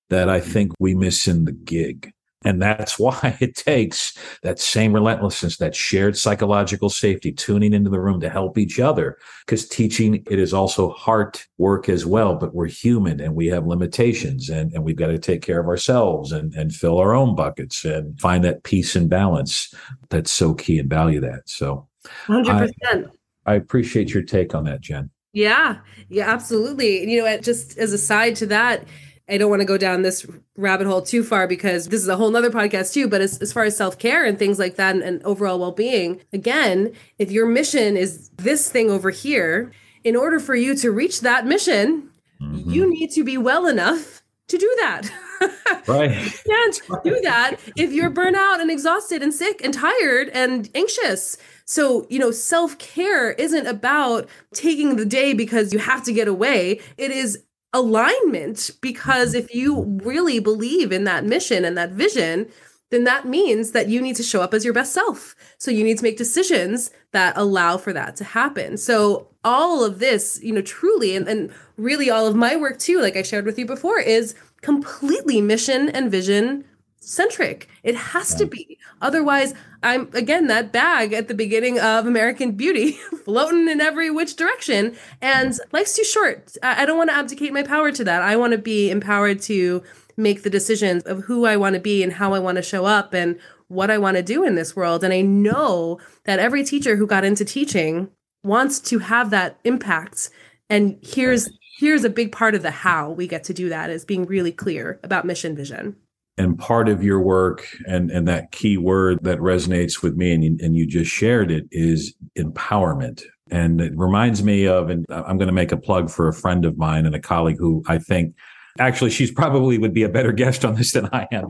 that 0.10 0.30
I 0.30 0.39
think 0.39 0.74
we 0.80 0.93
miss 0.93 1.28
in 1.28 1.46
the 1.46 1.52
gig. 1.52 2.12
And 2.46 2.62
that's 2.62 2.98
why 3.00 3.38
it 3.39 3.56
takes 3.56 4.18
that 4.43 4.60
same 4.60 4.93
relentlessness, 4.93 5.58
that 5.58 5.76
shared 5.76 6.18
psychological 6.18 6.89
safety, 6.89 7.32
tuning 7.32 7.74
into 7.74 7.89
the 7.89 8.00
room 8.00 8.20
to 8.22 8.30
help 8.30 8.58
each 8.58 8.80
other. 8.80 9.18
Because 9.46 9.68
teaching, 9.68 10.24
it 10.30 10.39
is 10.39 10.54
also 10.54 10.91
heart 10.91 11.46
work 11.58 11.89
as 11.89 12.06
well, 12.06 12.36
but 12.36 12.56
we're 12.56 12.68
human 12.68 13.20
and 13.20 13.36
we 13.36 13.48
have 13.48 13.68
limitations 13.68 14.50
and, 14.50 14.72
and 14.74 14.84
we've 14.84 14.96
got 14.96 15.08
to 15.08 15.20
take 15.20 15.41
care 15.41 15.60
of 15.60 15.68
ourselves 15.68 16.32
and, 16.32 16.54
and 16.54 16.74
fill 16.74 16.98
our 17.00 17.14
own 17.14 17.36
buckets 17.36 17.84
and 17.84 18.20
find 18.20 18.43
that 18.43 18.64
peace 18.64 18.96
and 18.96 19.10
balance 19.10 19.74
that's 20.10 20.32
so 20.32 20.54
key 20.54 20.80
and 20.80 20.89
value 20.89 21.20
that. 21.22 21.48
So 21.50 21.88
100%. 22.28 22.72
I, 22.84 23.04
I 23.46 23.56
appreciate 23.56 24.14
your 24.14 24.24
take 24.24 24.56
on 24.56 24.64
that, 24.66 24.82
Jen. 24.82 25.10
Yeah, 25.34 25.80
yeah, 26.08 26.32
absolutely. 26.32 27.12
You 27.12 27.22
know, 27.22 27.38
just 27.39 27.78
as 27.78 27.91
a 27.91 27.98
side 27.98 28.38
to 28.38 28.46
that, 28.48 28.86
I 29.28 29.38
don't 29.38 29.49
want 29.49 29.61
to 29.61 29.65
go 29.65 29.78
down 29.78 30.03
this 30.03 30.26
rabbit 30.55 30.86
hole 30.86 31.01
too 31.01 31.23
far 31.23 31.47
because 31.47 31.88
this 31.88 32.01
is 32.01 32.07
a 32.07 32.15
whole 32.15 32.30
nother 32.30 32.51
podcast 32.51 32.93
too. 32.93 33.07
But 33.07 33.21
as, 33.21 33.41
as 33.41 33.51
far 33.51 33.63
as 33.63 33.76
self 33.76 33.97
care 33.97 34.23
and 34.23 34.38
things 34.38 34.59
like 34.59 34.76
that 34.76 34.95
and, 34.95 35.03
and 35.03 35.23
overall 35.23 35.59
well 35.59 35.71
being, 35.71 36.21
again, 36.32 36.93
if 37.17 37.32
your 37.32 37.47
mission 37.47 37.97
is 37.97 38.30
this 38.38 38.69
thing 38.69 38.91
over 38.91 39.09
here, 39.09 39.71
in 40.03 40.15
order 40.15 40.39
for 40.39 40.55
you 40.55 40.76
to 40.76 40.91
reach 40.91 41.21
that 41.21 41.47
mission, 41.47 42.09
mm-hmm. 42.39 42.69
you 42.69 42.88
need 42.88 43.09
to 43.11 43.23
be 43.23 43.38
well 43.38 43.65
enough 43.65 44.21
to 44.47 44.57
do 44.57 44.76
that. 44.82 45.09
Right. 45.88 46.09
you 46.09 46.32
can't 46.47 46.82
do 47.03 47.19
that 47.21 47.57
if 47.76 47.91
you're 47.91 48.09
burnt 48.09 48.36
out 48.36 48.59
and 48.59 48.71
exhausted 48.71 49.21
and 49.21 49.32
sick 49.32 49.61
and 49.63 49.71
tired 49.73 50.30
and 50.30 50.67
anxious. 50.73 51.38
So, 51.65 52.07
you 52.09 52.17
know, 52.17 52.32
self 52.32 52.78
care 52.80 53.34
isn't 53.34 53.67
about 53.67 54.28
taking 54.53 54.95
the 54.95 55.05
day 55.05 55.34
because 55.34 55.73
you 55.73 55.80
have 55.80 56.03
to 56.05 56.13
get 56.13 56.28
away. 56.28 56.80
It 56.97 57.11
is 57.11 57.43
alignment 57.76 58.71
because 58.82 59.36
mm-hmm. 59.36 59.45
if 59.45 59.53
you 59.53 59.99
really 60.03 60.39
believe 60.39 60.91
in 60.91 61.03
that 61.03 61.26
mission 61.26 61.63
and 61.63 61.78
that 61.78 61.91
vision, 61.91 62.47
then 62.89 63.03
that 63.03 63.28
means 63.28 63.71
that 63.71 63.89
you 63.89 64.01
need 64.01 64.15
to 64.15 64.23
show 64.23 64.41
up 64.41 64.53
as 64.53 64.63
your 64.63 64.73
best 64.73 64.93
self. 64.93 65.36
So 65.57 65.69
you 65.69 65.84
need 65.84 65.97
to 65.97 66.03
make 66.03 66.17
decisions 66.17 66.91
that 67.11 67.36
allow 67.36 67.78
for 67.78 67.91
that 67.93 68.15
to 68.17 68.23
happen. 68.23 68.78
So 68.78 69.28
all 69.43 69.84
of 69.84 69.99
this, 69.99 70.39
you 70.41 70.53
know, 70.53 70.61
truly, 70.61 71.15
and, 71.15 71.28
and 71.28 71.51
really 71.78 72.09
all 72.09 72.28
of 72.28 72.36
my 72.36 72.55
work 72.55 72.80
too, 72.80 73.01
like 73.01 73.17
I 73.17 73.21
shared 73.21 73.45
with 73.45 73.59
you 73.59 73.65
before, 73.65 73.99
is 73.99 74.36
completely 74.61 75.41
mission 75.41 75.89
and 75.89 76.09
vision 76.09 76.63
centric. 77.06 77.70
It 77.84 77.95
has 77.95 78.34
to 78.36 78.45
be. 78.45 78.78
Otherwise, 79.01 79.53
I'm 79.84 80.10
again 80.14 80.47
that 80.47 80.72
bag 80.72 81.14
at 81.14 81.28
the 81.28 81.34
beginning 81.34 81.80
of 81.80 82.06
American 82.06 82.53
Beauty, 82.53 82.91
floating 83.26 83.70
in 83.70 83.80
every 83.80 84.10
which 84.10 84.36
direction. 84.36 84.95
And 85.22 85.58
life's 85.72 85.95
too 85.95 86.03
short. 86.03 86.58
I 86.64 86.86
don't 86.86 86.97
want 86.97 87.10
to 87.12 87.16
abdicate 87.16 87.53
my 87.53 87.64
power 87.64 87.91
to 87.91 88.03
that. 88.03 88.22
I 88.22 88.36
want 88.36 88.51
to 88.51 88.58
be 88.58 88.89
empowered 88.89 89.41
to 89.43 89.84
make 90.18 90.43
the 90.43 90.49
decisions 90.49 91.03
of 91.03 91.24
who 91.26 91.45
I 91.45 91.58
want 91.58 91.76
to 91.76 91.80
be 91.80 92.01
and 92.01 92.14
how 92.14 92.34
I 92.34 92.39
want 92.39 92.56
to 92.56 92.62
show 92.62 92.86
up 92.86 93.14
and 93.14 93.38
what 93.68 93.91
I 93.91 93.97
want 93.97 94.18
to 94.18 94.24
do 94.24 94.43
in 94.43 94.56
this 94.56 94.76
world. 94.76 95.03
And 95.03 95.14
I 95.14 95.22
know 95.22 95.99
that 96.24 96.39
every 96.39 96.64
teacher 96.64 96.95
who 96.95 97.08
got 97.08 97.26
into 97.26 97.43
teaching 97.43 98.10
wants 98.43 98.80
to 98.80 98.99
have 98.99 99.30
that 99.32 99.60
impact. 99.64 100.30
And 100.70 100.97
here's 101.01 101.49
here's 101.78 102.06
a 102.06 102.10
big 102.10 102.32
part 102.32 102.56
of 102.56 102.62
the 102.62 102.72
how 102.72 103.12
we 103.12 103.28
get 103.28 103.43
to 103.43 103.53
do 103.53 103.70
that 103.70 103.89
is 103.89 104.06
being 104.06 104.26
really 104.26 104.51
clear 104.51 104.99
about 105.03 105.26
mission 105.26 105.56
vision 105.56 105.97
and 106.38 106.58
part 106.58 106.90
of 106.90 107.04
your 107.04 107.20
work 107.20 107.68
and 107.88 108.12
and 108.12 108.28
that 108.28 108.52
key 108.52 108.78
word 108.78 109.20
that 109.24 109.40
resonates 109.40 110.04
with 110.04 110.16
me 110.16 110.34
and 110.34 110.44
you, 110.44 110.58
and 110.62 110.76
you 110.76 110.86
just 110.86 111.12
shared 111.12 111.52
it 111.52 111.66
is 111.72 112.14
empowerment. 112.38 113.24
And 113.52 113.80
it 113.80 113.94
reminds 113.96 114.44
me 114.44 114.68
of 114.68 114.90
and 114.90 115.06
i'm 115.10 115.38
going 115.38 115.48
to 115.48 115.54
make 115.54 115.72
a 115.72 115.78
plug 115.78 116.10
for 116.10 116.28
a 116.28 116.34
friend 116.34 116.66
of 116.66 116.78
mine 116.78 117.06
and 117.06 117.16
a 117.16 117.20
colleague 117.20 117.58
who 117.60 117.84
i 117.88 118.00
think 118.00 118.34
actually 118.80 119.10
she's 119.10 119.32
probably 119.32 119.78
would 119.78 119.94
be 119.94 120.04
a 120.04 120.10
better 120.10 120.32
guest 120.32 120.66
on 120.66 120.76
this 120.76 120.92
than 120.92 121.08
i 121.14 121.28
am 121.32 121.46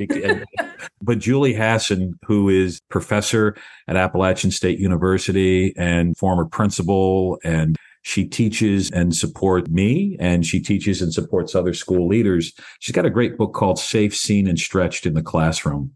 but 1.01 1.19
julie 1.19 1.53
hasson 1.53 2.13
who 2.25 2.49
is 2.49 2.81
professor 2.89 3.55
at 3.87 3.95
appalachian 3.95 4.51
state 4.51 4.77
university 4.77 5.73
and 5.77 6.17
former 6.17 6.45
principal 6.45 7.39
and 7.43 7.77
she 8.05 8.23
teaches 8.23 8.91
and 8.91 9.15
supports 9.15 9.67
me 9.67 10.15
and 10.19 10.45
she 10.45 10.59
teaches 10.59 11.01
and 11.01 11.11
supports 11.11 11.55
other 11.55 11.73
school 11.73 12.07
leaders. 12.07 12.53
She's 12.79 12.93
got 12.93 13.07
a 13.07 13.09
great 13.09 13.35
book 13.35 13.55
called 13.55 13.79
Safe, 13.79 14.15
Seen, 14.15 14.47
and 14.47 14.59
Stretched 14.59 15.07
in 15.07 15.15
the 15.15 15.23
Classroom. 15.23 15.91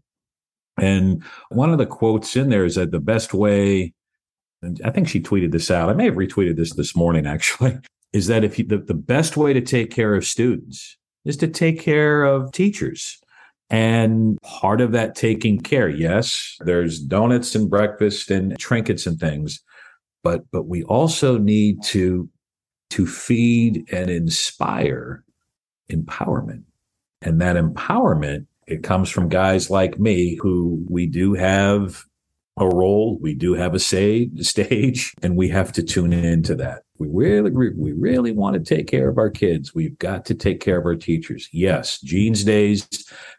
And 0.76 1.22
one 1.50 1.70
of 1.70 1.78
the 1.78 1.86
quotes 1.86 2.34
in 2.34 2.48
there 2.48 2.64
is 2.64 2.74
that 2.74 2.90
the 2.90 2.98
best 2.98 3.32
way, 3.32 3.94
I 4.84 4.90
think 4.90 5.08
she 5.08 5.20
tweeted 5.20 5.52
this 5.52 5.70
out. 5.70 5.88
I 5.88 5.92
may 5.92 6.06
have 6.06 6.14
retweeted 6.14 6.56
this 6.56 6.74
this 6.74 6.96
morning 6.96 7.28
actually, 7.28 7.78
is 8.12 8.26
that 8.26 8.42
if 8.42 8.58
you, 8.58 8.64
the, 8.66 8.78
the 8.78 8.92
best 8.92 9.36
way 9.36 9.52
to 9.52 9.60
take 9.60 9.92
care 9.92 10.16
of 10.16 10.24
students 10.24 10.96
is 11.24 11.36
to 11.36 11.46
take 11.46 11.80
care 11.80 12.24
of 12.24 12.50
teachers. 12.50 13.20
And 13.70 14.36
part 14.42 14.80
of 14.80 14.90
that 14.92 15.14
taking 15.14 15.60
care, 15.60 15.88
yes, 15.88 16.56
there's 16.58 16.98
donuts 16.98 17.54
and 17.54 17.70
breakfast 17.70 18.32
and 18.32 18.58
trinkets 18.58 19.06
and 19.06 19.20
things 19.20 19.62
but 20.22 20.42
but 20.50 20.66
we 20.66 20.82
also 20.84 21.38
need 21.38 21.82
to 21.84 22.28
to 22.90 23.06
feed 23.06 23.88
and 23.92 24.10
inspire 24.10 25.24
empowerment. 25.90 26.64
And 27.22 27.40
that 27.40 27.56
empowerment 27.56 28.46
it 28.66 28.82
comes 28.82 29.10
from 29.10 29.28
guys 29.28 29.68
like 29.68 29.98
me 29.98 30.38
who 30.40 30.84
we 30.88 31.06
do 31.06 31.34
have 31.34 32.04
a 32.56 32.66
role 32.66 33.18
we 33.20 33.34
do 33.34 33.54
have 33.54 33.74
a 33.74 33.78
say 33.78 34.28
stage 34.40 35.14
and 35.22 35.36
we 35.36 35.48
have 35.48 35.72
to 35.72 35.82
tune 35.82 36.12
into 36.12 36.54
that. 36.56 36.82
We 36.98 37.08
really 37.10 37.50
we 37.50 37.92
really 37.92 38.32
want 38.32 38.54
to 38.54 38.74
take 38.74 38.86
care 38.86 39.08
of 39.08 39.18
our 39.18 39.30
kids. 39.30 39.74
We've 39.74 39.98
got 39.98 40.26
to 40.26 40.34
take 40.34 40.60
care 40.60 40.78
of 40.78 40.84
our 40.84 40.96
teachers. 40.96 41.48
Yes 41.52 42.00
jeans 42.00 42.44
days 42.44 42.88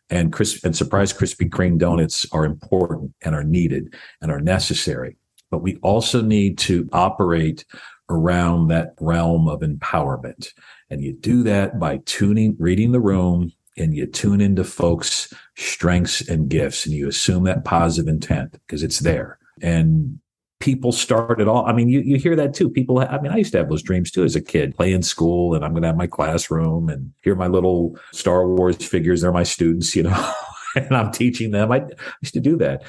and 0.10 0.34
crisp 0.34 0.66
and 0.66 0.76
surprise 0.76 1.14
krispy 1.14 1.50
kreme 1.50 1.78
donuts 1.78 2.26
are 2.32 2.46
important 2.46 3.14
and 3.24 3.36
are 3.36 3.44
needed 3.44 3.94
and 4.22 4.32
are 4.32 4.42
necessary 4.42 5.18
but 5.52 5.62
we 5.62 5.76
also 5.84 6.22
need 6.22 6.58
to 6.58 6.90
operate 6.92 7.66
around 8.10 8.68
that 8.68 8.96
realm 9.00 9.48
of 9.48 9.62
empowerment. 9.62 10.50
And 10.90 11.02
you 11.02 11.14
do 11.14 11.44
that 11.44 11.80
by 11.80 11.98
tuning, 12.06 12.56
reading 12.60 12.92
the 12.92 13.00
room, 13.00 13.52
and 13.78 13.96
you 13.96 14.06
tune 14.06 14.42
into 14.42 14.64
folks' 14.64 15.34
strengths 15.56 16.28
and 16.28 16.50
gifts, 16.50 16.86
and 16.86 16.96
you 16.96 17.08
assume 17.08 17.44
that 17.44 17.64
positive 17.64 18.10
intent 18.10 18.52
because 18.52 18.84
it's 18.84 19.00
there. 19.00 19.38
And 19.62 20.20
people 20.60 20.92
start 20.92 21.42
at 21.42 21.48
all. 21.48 21.66
I 21.66 21.74
mean, 21.74 21.90
you, 21.90 22.02
you 22.02 22.18
hear 22.18 22.36
that 22.36 22.54
too. 22.54 22.70
People, 22.70 23.00
I 23.00 23.20
mean, 23.20 23.32
I 23.32 23.38
used 23.38 23.52
to 23.54 23.58
have 23.58 23.70
those 23.70 23.82
dreams 23.82 24.12
too 24.12 24.24
as 24.24 24.36
a 24.36 24.42
kid, 24.42 24.76
play 24.76 24.94
in 24.94 25.02
school, 25.02 25.56
and 25.56 25.66
I'm 25.66 25.72
going 25.72 25.82
to 25.82 25.88
have 25.88 25.98
my 25.98 26.08
classroom 26.08 26.90
and 26.90 27.12
hear 27.24 27.36
my 27.36 27.48
little 27.48 27.98
Star 28.12 28.48
Wars 28.48 28.78
figures. 28.78 29.22
They're 29.22 29.32
my 29.32 29.44
students, 29.44 29.96
you 29.96 30.04
know, 30.04 30.34
and 30.76 30.96
I'm 30.96 31.12
teaching 31.12 31.52
them. 31.52 31.72
I 31.72 31.84
used 32.22 32.34
to 32.36 32.40
do 32.40 32.58
that. 32.58 32.84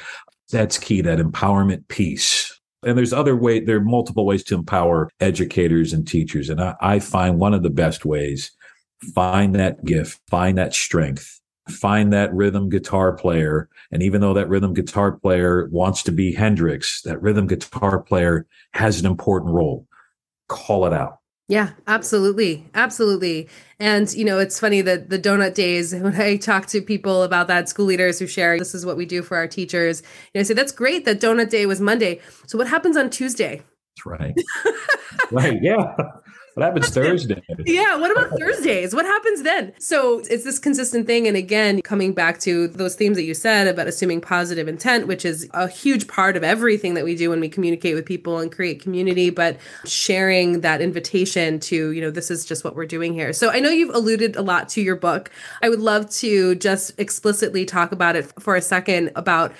That's 0.52 0.78
key, 0.78 1.00
that 1.00 1.18
empowerment 1.18 1.88
piece 1.88 2.60
and 2.84 2.98
there's 2.98 3.12
other 3.12 3.36
way, 3.36 3.60
there 3.60 3.76
are 3.76 3.80
multiple 3.80 4.26
ways 4.26 4.42
to 4.44 4.54
empower 4.54 5.08
educators 5.20 5.92
and 5.92 6.06
teachers. 6.06 6.48
And 6.48 6.60
I, 6.60 6.74
I 6.80 6.98
find 6.98 7.38
one 7.38 7.54
of 7.54 7.62
the 7.62 7.70
best 7.70 8.04
ways, 8.04 8.50
find 9.14 9.54
that 9.54 9.84
gift, 9.84 10.20
find 10.28 10.58
that 10.58 10.74
strength, 10.74 11.40
find 11.68 12.12
that 12.12 12.34
rhythm 12.34 12.68
guitar 12.68 13.12
player. 13.12 13.68
And 13.92 14.02
even 14.02 14.20
though 14.20 14.34
that 14.34 14.48
rhythm 14.48 14.74
guitar 14.74 15.12
player 15.12 15.68
wants 15.70 16.02
to 16.04 16.12
be 16.12 16.32
Hendrix, 16.32 17.02
that 17.02 17.22
rhythm 17.22 17.46
guitar 17.46 18.00
player 18.00 18.46
has 18.74 18.98
an 18.98 19.06
important 19.06 19.52
role. 19.52 19.86
Call 20.48 20.84
it 20.86 20.92
out. 20.92 21.18
Yeah, 21.48 21.70
absolutely. 21.86 22.66
Absolutely. 22.74 23.48
And, 23.78 24.12
you 24.14 24.24
know, 24.24 24.38
it's 24.38 24.58
funny 24.58 24.80
that 24.82 25.10
the 25.10 25.18
donut 25.18 25.54
days, 25.54 25.92
when 25.94 26.14
I 26.14 26.36
talk 26.36 26.66
to 26.66 26.80
people 26.80 27.22
about 27.22 27.48
that, 27.48 27.68
school 27.68 27.86
leaders 27.86 28.18
who 28.18 28.26
share, 28.26 28.58
this 28.58 28.74
is 28.74 28.86
what 28.86 28.96
we 28.96 29.06
do 29.06 29.22
for 29.22 29.36
our 29.36 29.48
teachers, 29.48 30.02
you 30.32 30.38
know, 30.38 30.40
I 30.40 30.44
say, 30.44 30.54
that's 30.54 30.72
great 30.72 31.04
that 31.04 31.20
donut 31.20 31.50
day 31.50 31.66
was 31.66 31.80
Monday. 31.80 32.20
So 32.46 32.56
what 32.58 32.68
happens 32.68 32.96
on 32.96 33.10
Tuesday? 33.10 33.62
That's 33.96 34.06
right. 34.06 34.34
right. 35.30 35.58
Yeah. 35.62 35.96
What 36.54 36.64
happens 36.64 36.90
Thursday? 36.90 37.42
yeah. 37.64 37.96
What 37.96 38.10
about 38.10 38.38
Thursdays? 38.38 38.94
What 38.94 39.06
happens 39.06 39.42
then? 39.42 39.72
So 39.78 40.20
it's 40.28 40.44
this 40.44 40.58
consistent 40.58 41.06
thing. 41.06 41.26
And 41.26 41.36
again, 41.36 41.80
coming 41.82 42.12
back 42.12 42.38
to 42.40 42.68
those 42.68 42.94
themes 42.94 43.16
that 43.16 43.24
you 43.24 43.32
said 43.32 43.68
about 43.68 43.86
assuming 43.86 44.20
positive 44.20 44.68
intent, 44.68 45.06
which 45.06 45.24
is 45.24 45.48
a 45.54 45.66
huge 45.66 46.08
part 46.08 46.36
of 46.36 46.44
everything 46.44 46.94
that 46.94 47.04
we 47.04 47.14
do 47.14 47.30
when 47.30 47.40
we 47.40 47.48
communicate 47.48 47.94
with 47.94 48.04
people 48.04 48.38
and 48.38 48.52
create 48.52 48.82
community, 48.82 49.30
but 49.30 49.56
sharing 49.86 50.60
that 50.60 50.82
invitation 50.82 51.58
to, 51.60 51.92
you 51.92 52.00
know, 52.00 52.10
this 52.10 52.30
is 52.30 52.44
just 52.44 52.64
what 52.64 52.76
we're 52.76 52.86
doing 52.86 53.14
here. 53.14 53.32
So 53.32 53.50
I 53.50 53.60
know 53.60 53.70
you've 53.70 53.94
alluded 53.94 54.36
a 54.36 54.42
lot 54.42 54.68
to 54.70 54.82
your 54.82 54.96
book. 54.96 55.30
I 55.62 55.70
would 55.70 55.80
love 55.80 56.10
to 56.10 56.54
just 56.56 56.92
explicitly 56.98 57.64
talk 57.64 57.92
about 57.92 58.14
it 58.16 58.30
for 58.38 58.56
a 58.56 58.62
second 58.62 59.10
about 59.16 59.52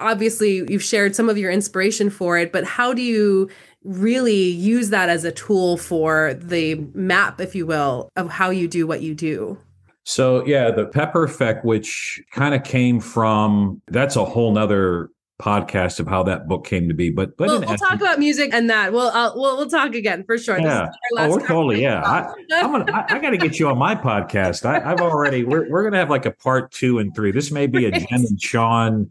obviously 0.00 0.64
you've 0.68 0.82
shared 0.82 1.14
some 1.14 1.28
of 1.28 1.38
your 1.38 1.50
inspiration 1.50 2.10
for 2.10 2.38
it, 2.38 2.52
but 2.52 2.64
how 2.64 2.92
do 2.92 3.02
you 3.02 3.48
really 3.84 4.34
use 4.34 4.90
that 4.90 5.08
as 5.08 5.24
a 5.24 5.32
tool 5.32 5.76
for 5.76 6.34
the 6.34 6.74
map, 6.94 7.40
if 7.40 7.54
you 7.54 7.66
will, 7.66 8.10
of 8.16 8.30
how 8.30 8.50
you 8.50 8.68
do 8.68 8.86
what 8.86 9.00
you 9.00 9.14
do. 9.14 9.58
So 10.04 10.44
yeah, 10.46 10.70
the 10.70 10.86
pepper 10.86 11.24
effect, 11.24 11.64
which 11.64 12.22
kind 12.32 12.54
of 12.54 12.64
came 12.64 13.00
from 13.00 13.80
that's 13.88 14.16
a 14.16 14.24
whole 14.24 14.52
nother 14.52 15.10
podcast 15.40 16.00
of 16.00 16.06
how 16.06 16.22
that 16.24 16.46
book 16.46 16.66
came 16.66 16.88
to 16.88 16.94
be. 16.94 17.10
But 17.10 17.36
but 17.36 17.48
we'll, 17.48 17.60
we'll 17.60 17.76
talk 17.76 17.94
about 17.94 18.18
music 18.18 18.52
and 18.52 18.68
that. 18.70 18.92
We'll 18.92 19.10
I'll, 19.10 19.34
we'll 19.34 19.56
we'll 19.56 19.70
talk 19.70 19.94
again 19.94 20.24
for 20.24 20.38
sure. 20.38 20.58
Yeah. 20.60 20.88
Oh, 21.16 21.30
we're 21.30 21.46
totally 21.46 21.82
yeah. 21.82 22.02
I, 22.02 22.32
I'm 22.52 22.70
gonna 22.72 22.92
I, 22.92 23.16
I 23.16 23.18
got 23.18 23.30
to 23.30 23.38
get 23.38 23.58
you 23.58 23.68
on 23.68 23.78
my 23.78 23.94
podcast. 23.94 24.64
I, 24.64 24.80
have 24.80 25.00
already 25.00 25.44
we're 25.44 25.68
we're 25.70 25.82
gonna 25.82 25.98
have 25.98 26.10
like 26.10 26.26
a 26.26 26.30
part 26.30 26.70
two 26.72 26.98
and 26.98 27.14
three. 27.14 27.32
This 27.32 27.50
may 27.50 27.66
be 27.66 27.86
a 27.86 27.90
Jen 27.90 28.06
and 28.10 28.40
Sean 28.40 29.10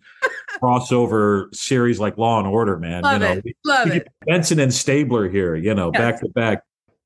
crossover 0.61 1.53
series 1.53 1.99
like 1.99 2.17
Law 2.17 2.39
and 2.39 2.47
Order, 2.47 2.77
man. 2.77 3.03
Love 3.03 3.13
you 3.13 3.19
know, 3.19 3.31
it. 3.33 3.57
Love 3.65 3.91
it. 3.91 4.07
Benson 4.25 4.59
and 4.59 4.73
Stabler 4.73 5.29
here, 5.29 5.55
you 5.55 5.73
know, 5.73 5.91
yes. 5.93 6.01
back 6.01 6.19
to 6.21 6.29
back. 6.29 6.63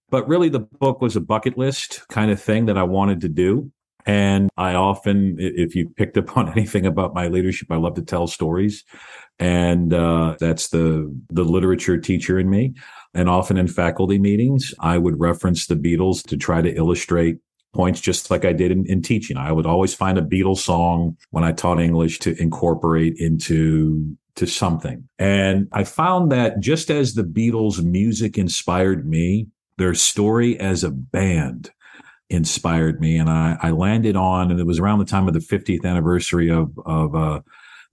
But 0.09 0.27
really, 0.27 0.49
the 0.49 0.59
book 0.59 1.01
was 1.01 1.15
a 1.15 1.21
bucket 1.21 1.57
list 1.57 2.07
kind 2.09 2.29
of 2.29 2.41
thing 2.41 2.67
that 2.67 2.77
I 2.77 2.83
wanted 2.83 3.21
to 3.21 3.29
do. 3.29 3.71
And 4.05 4.49
I 4.57 4.73
often, 4.75 5.35
if 5.39 5.75
you 5.75 5.89
picked 5.89 6.17
up 6.17 6.35
on 6.37 6.49
anything 6.49 6.85
about 6.85 7.13
my 7.13 7.27
leadership, 7.27 7.71
I 7.71 7.77
love 7.77 7.95
to 7.95 8.01
tell 8.01 8.27
stories. 8.27 8.83
And 9.39 9.93
uh, 9.93 10.35
that's 10.39 10.69
the 10.69 11.13
the 11.29 11.43
literature 11.43 11.97
teacher 11.97 12.39
in 12.39 12.49
me. 12.49 12.75
And 13.13 13.29
often 13.29 13.57
in 13.57 13.67
faculty 13.67 14.19
meetings, 14.19 14.73
I 14.79 14.97
would 14.97 15.19
reference 15.19 15.67
the 15.67 15.75
Beatles 15.75 16.23
to 16.27 16.37
try 16.37 16.61
to 16.61 16.73
illustrate 16.75 17.37
points, 17.73 17.99
just 17.99 18.29
like 18.29 18.45
I 18.45 18.53
did 18.53 18.71
in, 18.71 18.85
in 18.85 19.01
teaching. 19.01 19.37
I 19.37 19.51
would 19.51 19.65
always 19.65 19.93
find 19.93 20.17
a 20.17 20.21
Beatles 20.21 20.59
song 20.59 21.17
when 21.31 21.43
I 21.43 21.51
taught 21.51 21.79
English 21.79 22.19
to 22.19 22.39
incorporate 22.41 23.15
into 23.17 24.15
to 24.35 24.47
something. 24.47 25.07
And 25.19 25.67
I 25.71 25.83
found 25.83 26.31
that 26.31 26.59
just 26.59 26.89
as 26.89 27.13
the 27.13 27.23
Beatles 27.23 27.83
music 27.83 28.37
inspired 28.37 29.07
me, 29.07 29.47
their 29.77 29.93
story 29.93 30.59
as 30.59 30.83
a 30.83 30.91
band 30.91 31.71
inspired 32.29 32.99
me. 32.99 33.17
And 33.17 33.29
I, 33.29 33.57
I 33.61 33.71
landed 33.71 34.15
on, 34.15 34.51
and 34.51 34.59
it 34.59 34.65
was 34.65 34.79
around 34.79 34.99
the 34.99 35.05
time 35.05 35.27
of 35.27 35.33
the 35.33 35.39
50th 35.39 35.85
anniversary 35.85 36.49
of, 36.49 36.71
of 36.85 37.15
uh, 37.15 37.41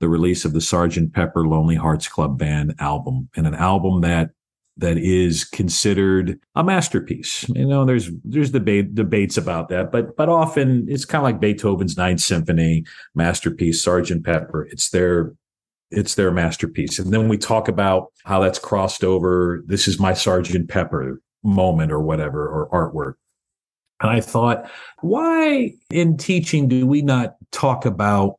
the 0.01 0.09
release 0.09 0.45
of 0.45 0.53
the 0.53 0.61
Sergeant 0.61 1.12
Pepper 1.12 1.47
Lonely 1.47 1.76
Hearts 1.76 2.09
Club 2.09 2.39
Band 2.39 2.74
album, 2.78 3.28
and 3.37 3.47
an 3.47 3.55
album 3.55 4.01
that 4.01 4.31
that 4.76 4.97
is 4.97 5.45
considered 5.45 6.41
a 6.55 6.64
masterpiece. 6.64 7.47
You 7.51 7.66
know, 7.66 7.85
there's 7.85 8.11
there's 8.24 8.51
debate 8.51 8.95
debates 8.95 9.37
about 9.37 9.68
that, 9.68 9.93
but 9.93 10.16
but 10.16 10.28
often 10.28 10.87
it's 10.89 11.05
kind 11.05 11.20
of 11.20 11.24
like 11.24 11.41
Beethoven's 11.41 11.99
Ninth 11.99 12.20
Symphony 12.20 12.85
masterpiece, 13.14 13.83
Sergeant 13.83 14.24
Pepper. 14.24 14.66
It's 14.70 14.89
their 14.89 15.35
it's 15.91 16.14
their 16.14 16.31
masterpiece. 16.31 16.99
And 16.99 17.12
then 17.12 17.28
we 17.28 17.37
talk 17.37 17.68
about 17.68 18.12
how 18.24 18.41
that's 18.41 18.59
crossed 18.59 19.05
over. 19.05 19.62
This 19.66 19.89
is 19.89 19.99
my 19.99 20.14
Sergeant 20.14 20.68
Pepper 20.68 21.20
moment 21.43 21.93
or 21.93 22.01
whatever 22.01 22.49
or 22.49 22.68
artwork. 22.70 23.14
I 24.01 24.21
thought, 24.21 24.71
why 25.01 25.75
in 25.91 26.17
teaching 26.17 26.69
do 26.69 26.87
we 26.87 27.03
not 27.03 27.37
talk 27.53 27.85
about 27.85 28.39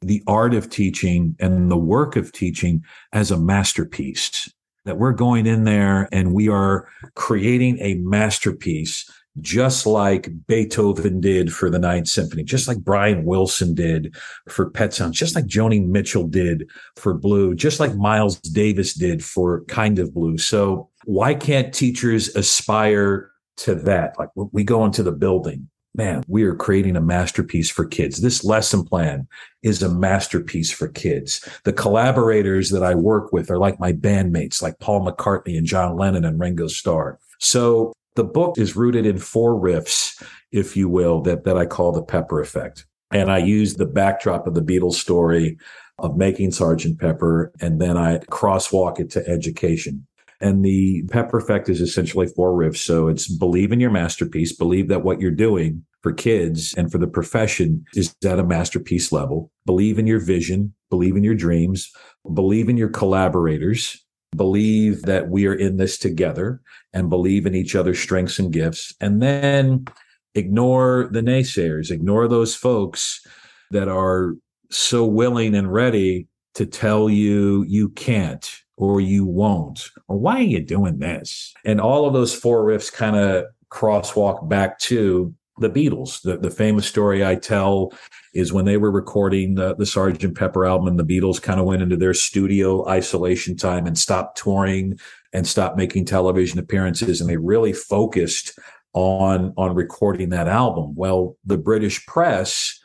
the 0.00 0.22
art 0.26 0.54
of 0.54 0.70
teaching 0.70 1.36
and 1.40 1.70
the 1.70 1.76
work 1.76 2.16
of 2.16 2.32
teaching 2.32 2.82
as 3.12 3.30
a 3.30 3.38
masterpiece? 3.38 4.52
That 4.84 4.98
we're 4.98 5.12
going 5.12 5.46
in 5.46 5.64
there 5.64 6.08
and 6.12 6.32
we 6.32 6.48
are 6.48 6.88
creating 7.14 7.78
a 7.80 7.94
masterpiece 7.94 9.08
just 9.40 9.86
like 9.86 10.30
Beethoven 10.46 11.20
did 11.20 11.52
for 11.52 11.70
the 11.70 11.78
Ninth 11.78 12.08
Symphony, 12.08 12.42
just 12.42 12.68
like 12.68 12.78
Brian 12.78 13.24
Wilson 13.24 13.74
did 13.74 14.14
for 14.48 14.70
Pet 14.70 14.94
Sounds, 14.94 15.18
just 15.18 15.34
like 15.34 15.46
Joni 15.46 15.86
Mitchell 15.86 16.26
did 16.26 16.68
for 16.96 17.14
Blue, 17.14 17.54
just 17.54 17.80
like 17.80 17.94
Miles 17.94 18.40
Davis 18.40 18.94
did 18.94 19.24
for 19.24 19.64
Kind 19.64 19.98
of 19.98 20.12
Blue. 20.12 20.38
So 20.38 20.88
why 21.04 21.34
can't 21.34 21.72
teachers 21.72 22.34
aspire 22.34 23.30
to 23.58 23.74
that? 23.74 24.18
Like 24.18 24.30
we 24.34 24.64
go 24.64 24.84
into 24.84 25.02
the 25.02 25.12
building, 25.12 25.68
man, 25.94 26.22
we 26.28 26.44
are 26.44 26.54
creating 26.54 26.96
a 26.96 27.00
masterpiece 27.00 27.70
for 27.70 27.84
kids. 27.84 28.20
This 28.20 28.44
lesson 28.44 28.84
plan 28.84 29.26
is 29.62 29.82
a 29.82 29.88
masterpiece 29.88 30.70
for 30.70 30.88
kids. 30.88 31.46
The 31.64 31.72
collaborators 31.72 32.70
that 32.70 32.82
I 32.82 32.94
work 32.94 33.32
with 33.32 33.50
are 33.50 33.58
like 33.58 33.80
my 33.80 33.92
bandmates, 33.92 34.62
like 34.62 34.78
Paul 34.78 35.04
McCartney 35.04 35.56
and 35.56 35.66
John 35.66 35.96
Lennon 35.96 36.24
and 36.24 36.40
Ringo 36.40 36.68
Starr. 36.68 37.18
So 37.38 37.92
the 38.14 38.24
book 38.24 38.58
is 38.58 38.76
rooted 38.76 39.06
in 39.06 39.18
four 39.18 39.54
riffs, 39.54 40.20
if 40.50 40.76
you 40.76 40.88
will, 40.88 41.20
that, 41.22 41.44
that 41.44 41.56
I 41.56 41.66
call 41.66 41.92
the 41.92 42.02
pepper 42.02 42.40
effect. 42.40 42.84
And 43.12 43.30
I 43.30 43.38
use 43.38 43.74
the 43.74 43.86
backdrop 43.86 44.46
of 44.46 44.54
the 44.54 44.60
Beatles 44.60 44.94
story 44.94 45.56
of 45.98 46.16
making 46.16 46.50
Sergeant 46.50 46.98
Pepper, 46.98 47.52
and 47.60 47.80
then 47.80 47.96
I 47.96 48.18
crosswalk 48.18 49.00
it 49.00 49.10
to 49.10 49.28
education. 49.28 50.06
And 50.40 50.64
the 50.64 51.04
pepper 51.10 51.38
effect 51.38 51.68
is 51.68 51.80
essentially 51.80 52.28
four 52.28 52.52
riffs. 52.52 52.78
So 52.78 53.08
it's 53.08 53.28
believe 53.28 53.72
in 53.72 53.80
your 53.80 53.90
masterpiece, 53.90 54.54
believe 54.54 54.88
that 54.88 55.02
what 55.02 55.20
you're 55.20 55.30
doing 55.30 55.84
for 56.02 56.12
kids 56.12 56.74
and 56.74 56.92
for 56.92 56.98
the 56.98 57.08
profession 57.08 57.84
is 57.94 58.14
at 58.24 58.38
a 58.38 58.44
masterpiece 58.44 59.10
level. 59.10 59.50
Believe 59.66 59.98
in 59.98 60.06
your 60.06 60.20
vision, 60.20 60.74
believe 60.90 61.16
in 61.16 61.24
your 61.24 61.34
dreams, 61.34 61.90
believe 62.34 62.68
in 62.68 62.76
your 62.76 62.88
collaborators, 62.88 64.04
believe 64.36 65.02
that 65.02 65.28
we 65.28 65.46
are 65.46 65.54
in 65.54 65.76
this 65.76 65.98
together 65.98 66.60
and 66.92 67.10
believe 67.10 67.46
in 67.46 67.54
each 67.54 67.74
other's 67.74 67.98
strengths 67.98 68.38
and 68.38 68.52
gifts. 68.52 68.94
And 69.00 69.20
then 69.20 69.86
ignore 70.34 71.08
the 71.12 71.20
naysayers, 71.20 71.90
ignore 71.90 72.28
those 72.28 72.54
folks 72.54 73.26
that 73.70 73.88
are 73.88 74.34
so 74.70 75.04
willing 75.04 75.54
and 75.54 75.72
ready 75.72 76.28
to 76.54 76.66
tell 76.66 77.10
you 77.10 77.64
you 77.68 77.88
can't 77.90 78.62
or 78.78 79.00
you 79.00 79.26
won't 79.26 79.90
or 80.06 80.16
why 80.16 80.36
are 80.36 80.42
you 80.42 80.62
doing 80.62 80.98
this? 80.98 81.52
And 81.64 81.80
all 81.80 82.06
of 82.06 82.14
those 82.14 82.34
four 82.34 82.64
riffs 82.64 82.92
kind 82.92 83.16
of 83.16 83.46
crosswalk 83.70 84.48
back 84.48 84.78
to 84.78 85.34
the 85.58 85.68
Beatles. 85.68 86.22
The, 86.22 86.38
the 86.38 86.50
famous 86.50 86.86
story 86.86 87.24
I 87.24 87.34
tell 87.34 87.92
is 88.32 88.52
when 88.52 88.64
they 88.64 88.76
were 88.76 88.92
recording 88.92 89.56
the, 89.56 89.74
the 89.74 89.84
Sgt. 89.84 90.36
Pepper 90.36 90.64
album 90.64 90.86
and 90.86 90.98
the 90.98 91.04
Beatles 91.04 91.42
kind 91.42 91.58
of 91.58 91.66
went 91.66 91.82
into 91.82 91.96
their 91.96 92.14
studio 92.14 92.86
isolation 92.88 93.56
time 93.56 93.86
and 93.86 93.98
stopped 93.98 94.38
touring 94.38 94.98
and 95.32 95.46
stopped 95.46 95.76
making 95.76 96.04
television 96.04 96.60
appearances. 96.60 97.20
And 97.20 97.28
they 97.28 97.36
really 97.36 97.72
focused 97.72 98.56
on, 98.92 99.52
on 99.56 99.74
recording 99.74 100.28
that 100.30 100.46
album. 100.46 100.94
Well, 100.94 101.36
the 101.44 101.58
British 101.58 102.06
press 102.06 102.78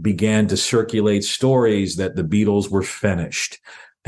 began 0.00 0.46
to 0.48 0.56
circulate 0.56 1.24
stories 1.24 1.96
that 1.96 2.14
the 2.14 2.22
Beatles 2.22 2.70
were 2.70 2.82
finished 2.82 3.58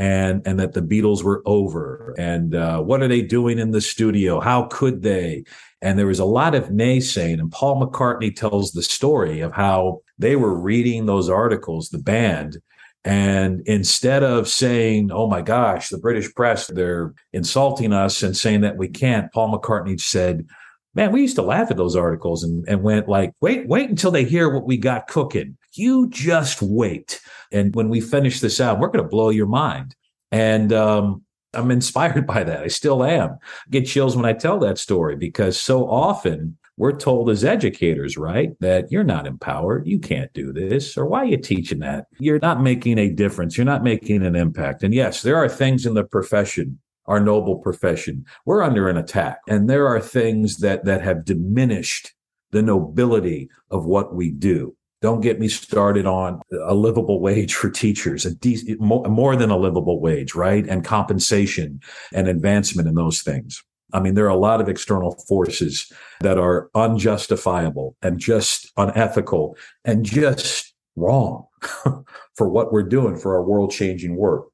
and 0.01 0.41
and 0.47 0.59
that 0.59 0.73
the 0.73 0.81
Beatles 0.81 1.23
were 1.23 1.43
over 1.45 2.15
and 2.17 2.55
uh, 2.55 2.81
what 2.81 3.03
are 3.03 3.07
they 3.07 3.21
doing 3.21 3.59
in 3.59 3.69
the 3.69 3.81
studio? 3.81 4.39
How 4.39 4.63
could 4.63 5.03
they? 5.03 5.43
And 5.83 5.97
there 5.97 6.07
was 6.07 6.17
a 6.17 6.25
lot 6.25 6.55
of 6.55 6.69
naysaying. 6.69 7.39
And 7.39 7.51
Paul 7.51 7.79
McCartney 7.79 8.35
tells 8.35 8.71
the 8.71 8.81
story 8.81 9.41
of 9.41 9.53
how 9.53 10.01
they 10.17 10.35
were 10.35 10.59
reading 10.59 11.05
those 11.05 11.29
articles, 11.29 11.89
the 11.89 11.99
band, 11.99 12.57
and 13.05 13.61
instead 13.67 14.23
of 14.23 14.47
saying, 14.47 15.11
oh 15.11 15.27
my 15.27 15.43
gosh, 15.43 15.89
the 15.89 15.99
British 15.99 16.33
press, 16.33 16.65
they're 16.65 17.13
insulting 17.31 17.93
us 17.93 18.23
and 18.23 18.35
saying 18.35 18.61
that 18.61 18.77
we 18.77 18.87
can't, 18.87 19.31
Paul 19.31 19.55
McCartney 19.55 20.01
said, 20.01 20.47
man, 20.95 21.11
we 21.11 21.21
used 21.21 21.35
to 21.35 21.41
laugh 21.43 21.69
at 21.69 21.77
those 21.77 21.95
articles 21.95 22.43
and, 22.43 22.67
and 22.67 22.81
went 22.81 23.07
like, 23.07 23.33
wait, 23.39 23.67
wait 23.67 23.89
until 23.89 24.11
they 24.11 24.23
hear 24.23 24.49
what 24.49 24.65
we 24.65 24.77
got 24.77 25.07
cooking. 25.07 25.57
You 25.73 26.09
just 26.09 26.61
wait. 26.61 27.21
And 27.51 27.75
when 27.75 27.89
we 27.89 28.01
finish 28.01 28.39
this 28.39 28.59
out, 28.59 28.79
we're 28.79 28.89
going 28.89 29.03
to 29.03 29.09
blow 29.09 29.29
your 29.29 29.47
mind. 29.47 29.95
And 30.31 30.71
um, 30.73 31.23
I'm 31.53 31.71
inspired 31.71 32.25
by 32.27 32.43
that. 32.43 32.63
I 32.63 32.67
still 32.67 33.03
am. 33.03 33.31
I 33.31 33.69
get 33.69 33.87
chills 33.87 34.15
when 34.15 34.25
I 34.25 34.33
tell 34.33 34.59
that 34.59 34.77
story 34.77 35.15
because 35.15 35.59
so 35.59 35.89
often 35.89 36.57
we're 36.77 36.97
told 36.97 37.29
as 37.29 37.43
educators, 37.43 38.17
right, 38.17 38.51
that 38.59 38.91
you're 38.91 39.03
not 39.03 39.27
empowered. 39.27 39.85
You 39.85 39.99
can't 39.99 40.33
do 40.33 40.51
this. 40.51 40.97
Or 40.97 41.05
why 41.05 41.19
are 41.19 41.25
you 41.25 41.37
teaching 41.37 41.79
that? 41.79 42.07
You're 42.17 42.39
not 42.39 42.61
making 42.61 42.97
a 42.97 43.09
difference. 43.09 43.57
You're 43.57 43.65
not 43.65 43.83
making 43.83 44.25
an 44.25 44.35
impact. 44.35 44.81
And 44.81 44.93
yes, 44.93 45.21
there 45.21 45.35
are 45.35 45.49
things 45.49 45.85
in 45.85 45.93
the 45.93 46.03
profession, 46.03 46.79
our 47.05 47.19
noble 47.19 47.57
profession, 47.57 48.25
we're 48.45 48.63
under 48.63 48.89
an 48.89 48.97
attack. 48.97 49.39
And 49.47 49.69
there 49.69 49.87
are 49.87 49.99
things 49.99 50.57
that 50.57 50.85
that 50.85 51.01
have 51.01 51.25
diminished 51.25 52.13
the 52.51 52.61
nobility 52.61 53.49
of 53.69 53.85
what 53.85 54.15
we 54.15 54.31
do. 54.31 54.75
Don't 55.01 55.21
get 55.21 55.39
me 55.39 55.47
started 55.47 56.05
on 56.05 56.41
a 56.67 56.75
livable 56.75 57.19
wage 57.19 57.55
for 57.55 57.69
teachers, 57.69 58.25
a 58.25 58.35
de- 58.35 58.75
more 58.79 59.35
than 59.35 59.49
a 59.49 59.57
livable 59.57 59.99
wage, 59.99 60.35
right? 60.35 60.67
And 60.67 60.85
compensation 60.85 61.79
and 62.13 62.27
advancement 62.27 62.87
in 62.87 62.95
those 62.95 63.21
things. 63.21 63.63
I 63.93 63.99
mean, 63.99 64.13
there 64.13 64.25
are 64.25 64.29
a 64.29 64.35
lot 64.35 64.61
of 64.61 64.69
external 64.69 65.11
forces 65.27 65.91
that 66.21 66.37
are 66.37 66.69
unjustifiable 66.75 67.95
and 68.01 68.19
just 68.19 68.71
unethical 68.77 69.57
and 69.83 70.05
just 70.05 70.73
wrong 70.95 71.47
for 72.35 72.49
what 72.49 72.71
we're 72.71 72.83
doing 72.83 73.17
for 73.17 73.35
our 73.35 73.43
world 73.43 73.71
changing 73.71 74.15
work. 74.15 74.47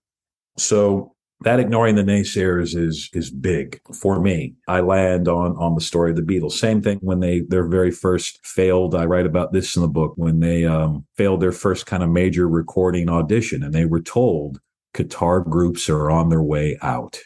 So 0.58 1.14
that 1.42 1.60
ignoring 1.60 1.96
the 1.96 2.04
naysayers 2.04 2.76
is 2.76 3.10
is 3.14 3.30
big 3.30 3.80
for 3.94 4.20
me. 4.20 4.56
I 4.68 4.80
land 4.80 5.28
on 5.28 5.56
on 5.58 5.76
the 5.76 5.82
story 5.82 6.12
of 6.12 6.16
the 6.16 6.24
Beatles. 6.24 6.54
Same 6.54 6.82
thing 6.82 6.98
when 7.02 7.20
they 7.20 7.42
their 7.42 7.68
very 7.68 7.92
first 7.92 8.46
failed. 8.46 8.96
I 8.96 9.06
write 9.06 9.26
about 9.26 9.54
this 9.54 9.76
in 9.76 9.82
the 9.82 9.88
book 9.88 10.14
when 10.16 10.40
they 10.40 10.66
um, 10.66 11.06
failed 11.16 11.42
their 11.42 11.52
first 11.52 11.86
kind 11.86 12.02
of 12.02 12.10
major 12.10 12.48
recording 12.48 13.10
audition, 13.10 13.64
and 13.64 13.74
they 13.74 13.86
were 13.86 14.02
told 14.02 14.60
guitar 14.94 15.42
groups 15.42 15.90
are 15.90 16.10
on 16.10 16.30
their 16.30 16.42
way 16.42 16.78
out. 16.82 17.20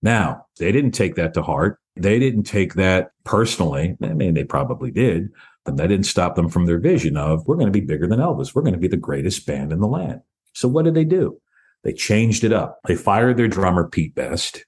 Now 0.00 0.46
they 0.58 0.70
didn't 0.70 0.92
take 0.92 1.16
that 1.16 1.34
to 1.34 1.42
heart. 1.42 1.80
They 1.96 2.18
didn't 2.18 2.44
take 2.44 2.74
that 2.74 3.10
personally. 3.24 3.96
I 4.02 4.12
mean, 4.12 4.34
they 4.34 4.44
probably 4.44 4.90
did, 4.92 5.30
but 5.64 5.76
that 5.78 5.88
didn't 5.88 6.06
stop 6.06 6.36
them 6.36 6.48
from 6.48 6.66
their 6.66 6.78
vision 6.78 7.16
of 7.16 7.46
we're 7.48 7.56
going 7.56 7.72
to 7.72 7.72
be 7.72 7.80
bigger 7.80 8.06
than 8.06 8.20
Elvis. 8.20 8.54
We're 8.54 8.62
going 8.62 8.74
to 8.74 8.80
be 8.80 8.86
the 8.86 8.96
greatest 8.96 9.46
band 9.46 9.72
in 9.72 9.80
the 9.80 9.88
land. 9.88 10.20
So 10.52 10.68
what 10.68 10.84
did 10.84 10.94
they 10.94 11.04
do? 11.04 11.40
They 11.86 11.92
changed 11.92 12.42
it 12.42 12.52
up. 12.52 12.80
They 12.88 12.96
fired 12.96 13.36
their 13.36 13.46
drummer, 13.46 13.88
Pete 13.88 14.12
Best. 14.12 14.66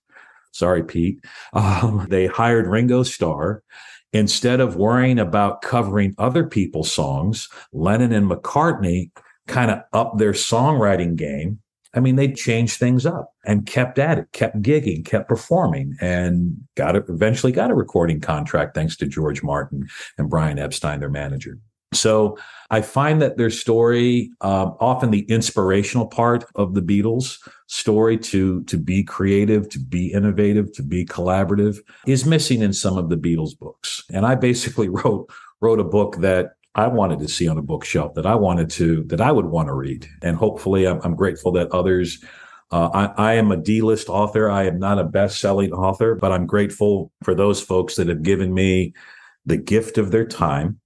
Sorry, 0.53 0.85
Pete. 0.85 1.19
Um, 1.53 2.07
they 2.11 2.29
hired 2.29 2.69
Ringo 2.69 3.03
Starr. 3.03 3.65
Instead 4.13 4.61
of 4.61 4.77
worrying 4.77 5.19
about 5.19 5.61
covering 5.61 6.15
other 6.17 6.47
people's 6.47 6.93
songs, 6.93 7.49
Lennon 7.73 8.13
and 8.13 8.31
McCartney 8.31 9.11
kind 9.49 9.71
of 9.73 9.81
upped 9.93 10.19
their 10.19 10.33
songwriting 10.33 11.17
game. 11.17 11.59
I 11.93 12.01
mean, 12.01 12.15
they 12.15 12.33
changed 12.33 12.79
things 12.79 13.05
up 13.05 13.33
and 13.45 13.67
kept 13.67 13.99
at 13.99 14.19
it, 14.19 14.29
kept 14.33 14.63
gigging, 14.63 15.05
kept 15.05 15.29
performing, 15.29 15.97
and 16.01 16.57
got 16.77 16.95
it. 16.95 17.07
Eventually, 17.09 17.51
got 17.51 17.73
a 17.73 17.75
recording 17.75 18.21
contract 18.21 18.77
thanks 18.77 18.97
to 18.99 19.07
George 19.07 19.43
Martin 19.43 19.89
and 20.19 20.31
Brian 20.31 20.61
Epstein, 20.61 21.01
their 21.01 21.11
manager. 21.11 21.59
So 21.93 22.39
I 22.71 22.83
find 22.83 23.23
that 23.23 23.39
their 23.39 23.51
story, 23.51 24.31
uh, 24.43 24.73
often 24.79 25.11
the 25.11 25.23
inspirational 25.31 26.07
part 26.07 26.45
of 26.55 26.75
the 26.75 26.83
Beatles 26.83 27.39
story 27.67 28.19
to 28.19 28.63
to 28.65 28.77
be 28.77 29.03
creative, 29.03 29.69
to 29.71 29.79
be 29.79 30.13
innovative, 30.13 30.73
to 30.75 30.83
be 30.83 31.07
collaborative, 31.07 31.79
is 32.07 32.27
missing 32.27 32.61
in 32.61 32.73
some 32.73 32.99
of 32.99 33.09
the 33.09 33.17
Beatles 33.17 33.59
books. 33.59 34.05
And 34.13 34.27
I 34.27 34.35
basically 34.35 34.89
wrote 34.91 35.31
wrote 35.61 35.81
a 35.81 35.85
book 35.85 36.17
that 36.17 36.53
I 36.75 36.89
wanted 36.89 37.21
to 37.21 37.29
see 37.29 37.49
on 37.49 37.59
a 37.59 37.63
bookshelf 37.63 38.15
that 38.15 38.27
I 38.27 38.35
wanted 38.35 38.71
to 38.71 39.03
that 39.05 39.21
I 39.21 39.33
would 39.33 39.47
want 39.47 39.69
to 39.69 39.75
read, 39.75 40.07
and 40.23 40.37
hopefully, 40.37 40.87
I'm, 40.87 41.01
I'm 41.03 41.17
grateful 41.17 41.53
that 41.53 41.73
others. 41.73 42.23
Uh, 42.71 42.91
I, 42.93 43.31
I, 43.31 43.35
am 43.37 43.51
a 43.51 43.57
D-list 43.57 44.11
author. 44.11 44.51
I 44.51 44.65
am 44.65 44.79
not 44.79 44.99
a 44.99 45.05
best-selling 45.05 45.73
author, 45.73 46.15
but 46.15 46.33
I'm 46.33 46.45
grateful 46.45 47.11
for 47.23 47.35
those 47.35 47.63
folks 47.63 47.97
that 47.97 48.09
have 48.09 48.23
given 48.23 48.53
me 48.53 48.93
the 49.47 49.57
gift 49.57 49.97
of 49.97 50.11
their 50.11 50.27
time 50.27 50.79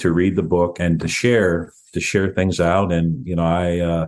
to 0.00 0.12
read 0.12 0.36
the 0.36 0.42
book 0.42 0.78
and 0.80 1.00
to 1.00 1.08
share 1.08 1.72
to 1.92 2.00
share 2.00 2.32
things 2.32 2.60
out. 2.60 2.92
And 2.92 3.26
you 3.26 3.36
know, 3.36 3.44
I 3.44 3.78
uh, 3.78 4.06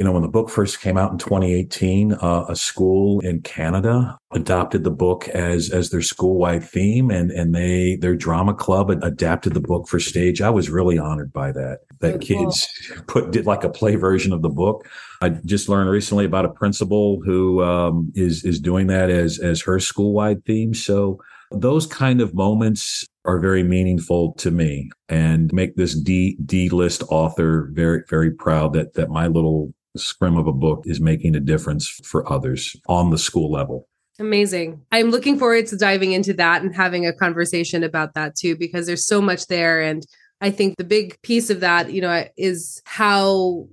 you 0.00 0.04
know, 0.04 0.12
when 0.12 0.22
the 0.22 0.28
book 0.28 0.48
first 0.48 0.80
came 0.80 0.96
out 0.96 1.12
in 1.12 1.18
2018, 1.18 2.14
uh, 2.14 2.46
a 2.48 2.56
school 2.56 3.20
in 3.20 3.42
Canada 3.42 4.16
adopted 4.30 4.84
the 4.84 4.90
book 4.90 5.28
as 5.28 5.68
as 5.70 5.90
their 5.90 6.00
school 6.00 6.38
wide 6.38 6.64
theme, 6.64 7.10
and 7.10 7.30
and 7.30 7.54
they 7.54 7.96
their 7.96 8.14
drama 8.14 8.54
club 8.54 8.90
adapted 8.90 9.52
the 9.52 9.60
book 9.60 9.88
for 9.88 10.00
stage. 10.00 10.40
I 10.40 10.48
was 10.48 10.70
really 10.70 10.96
honored 10.96 11.32
by 11.32 11.52
that. 11.52 11.80
That 11.98 12.22
kids 12.22 12.66
put 13.08 13.30
did 13.30 13.44
like 13.44 13.62
a 13.62 13.68
play 13.68 13.96
version 13.96 14.32
of 14.32 14.40
the 14.40 14.48
book. 14.48 14.88
I 15.20 15.28
just 15.44 15.68
learned 15.68 15.90
recently 15.90 16.24
about 16.24 16.46
a 16.46 16.50
principal 16.50 17.20
who 17.22 17.62
um, 17.62 18.12
is 18.14 18.42
is 18.44 18.60
doing 18.60 18.86
that 18.86 19.10
as 19.10 19.38
as 19.38 19.60
her 19.62 19.78
school 19.80 20.14
wide 20.14 20.44
theme. 20.46 20.72
So 20.72 21.18
those 21.50 21.86
kind 21.86 22.20
of 22.20 22.32
moments 22.32 23.06
are 23.24 23.38
very 23.38 23.62
meaningful 23.62 24.32
to 24.34 24.50
me 24.50 24.90
and 25.08 25.52
make 25.52 25.76
this 25.76 25.94
D 25.94 26.36
D 26.44 26.68
list 26.70 27.02
author 27.08 27.68
very 27.72 28.02
very 28.08 28.30
proud 28.30 28.72
that 28.72 28.94
that 28.94 29.10
my 29.10 29.26
little 29.26 29.74
scrim 29.96 30.36
of 30.36 30.46
a 30.46 30.52
book 30.52 30.82
is 30.86 31.00
making 31.00 31.34
a 31.34 31.40
difference 31.40 31.88
for 32.04 32.30
others 32.32 32.76
on 32.88 33.10
the 33.10 33.18
school 33.18 33.50
level. 33.50 33.88
Amazing. 34.18 34.80
I'm 34.92 35.10
looking 35.10 35.38
forward 35.38 35.66
to 35.68 35.76
diving 35.76 36.12
into 36.12 36.32
that 36.34 36.62
and 36.62 36.74
having 36.74 37.06
a 37.06 37.12
conversation 37.12 37.82
about 37.82 38.14
that 38.14 38.36
too, 38.36 38.56
because 38.56 38.86
there's 38.86 39.06
so 39.06 39.20
much 39.20 39.46
there. 39.46 39.80
And 39.80 40.06
I 40.40 40.50
think 40.50 40.76
the 40.76 40.84
big 40.84 41.20
piece 41.22 41.50
of 41.50 41.60
that, 41.60 41.92
you 41.92 42.00
know, 42.00 42.24
is 42.36 42.80
how 42.84 43.66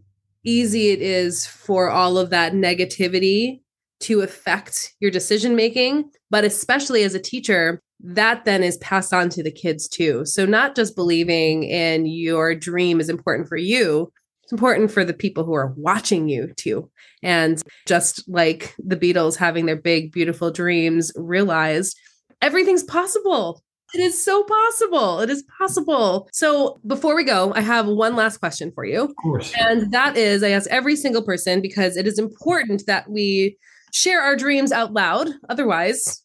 easy 0.43 0.89
it 0.89 1.01
is 1.01 1.45
for 1.45 1.89
all 1.89 2.17
of 2.17 2.29
that 2.29 2.53
negativity 2.53 3.61
to 3.99 4.21
affect 4.21 4.93
your 4.99 5.11
decision 5.11 5.55
making. 5.55 6.09
But 6.29 6.45
especially 6.45 7.03
as 7.03 7.13
a 7.13 7.19
teacher, 7.19 7.81
that 7.99 8.45
then 8.45 8.63
is 8.63 8.77
passed 8.77 9.13
on 9.13 9.29
to 9.29 9.43
the 9.43 9.51
kids 9.51 9.87
too. 9.87 10.25
So, 10.25 10.45
not 10.45 10.75
just 10.75 10.95
believing 10.95 11.63
in 11.63 12.05
your 12.05 12.55
dream 12.55 12.99
is 12.99 13.09
important 13.09 13.47
for 13.47 13.57
you, 13.57 14.11
it's 14.43 14.53
important 14.53 14.91
for 14.91 15.03
the 15.03 15.13
people 15.13 15.43
who 15.43 15.53
are 15.53 15.73
watching 15.75 16.29
you 16.29 16.53
too. 16.55 16.89
And 17.21 17.61
just 17.85 18.23
like 18.29 18.73
the 18.77 18.95
Beatles 18.95 19.35
having 19.35 19.65
their 19.65 19.75
big, 19.75 20.11
beautiful 20.11 20.51
dreams, 20.51 21.11
realized 21.15 21.97
everything's 22.41 22.83
possible. 22.83 23.61
It 23.93 23.99
is 23.99 24.23
so 24.23 24.43
possible. 24.43 25.21
It 25.21 25.29
is 25.29 25.43
possible. 25.57 26.29
So 26.31 26.79
before 26.85 27.15
we 27.15 27.23
go, 27.23 27.53
I 27.55 27.61
have 27.61 27.87
one 27.87 28.15
last 28.15 28.37
question 28.37 28.71
for 28.73 28.85
you. 28.85 29.03
Of 29.03 29.15
course. 29.15 29.53
And 29.59 29.91
that 29.91 30.17
is 30.17 30.43
I 30.43 30.49
ask 30.49 30.69
every 30.69 30.95
single 30.95 31.23
person 31.23 31.61
because 31.61 31.97
it 31.97 32.05
is 32.05 32.19
important 32.19 32.85
that 32.85 33.09
we 33.09 33.57
share 33.93 34.21
our 34.21 34.35
dreams 34.35 34.71
out 34.71 34.93
loud. 34.93 35.29
Otherwise, 35.49 36.23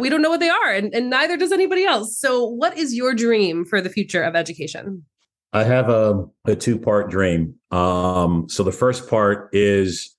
we 0.00 0.08
don't 0.08 0.22
know 0.22 0.30
what 0.30 0.40
they 0.40 0.50
are, 0.50 0.72
and, 0.72 0.94
and 0.94 1.10
neither 1.10 1.36
does 1.36 1.52
anybody 1.52 1.84
else. 1.84 2.18
So, 2.18 2.44
what 2.44 2.76
is 2.76 2.94
your 2.94 3.14
dream 3.14 3.64
for 3.64 3.80
the 3.80 3.90
future 3.90 4.22
of 4.22 4.34
education? 4.36 5.04
I 5.54 5.62
have 5.62 5.88
a, 5.88 6.24
a 6.46 6.56
two 6.56 6.78
part 6.78 7.10
dream. 7.10 7.54
Um, 7.70 8.48
so 8.48 8.64
the 8.64 8.72
first 8.72 9.08
part 9.08 9.50
is, 9.52 10.14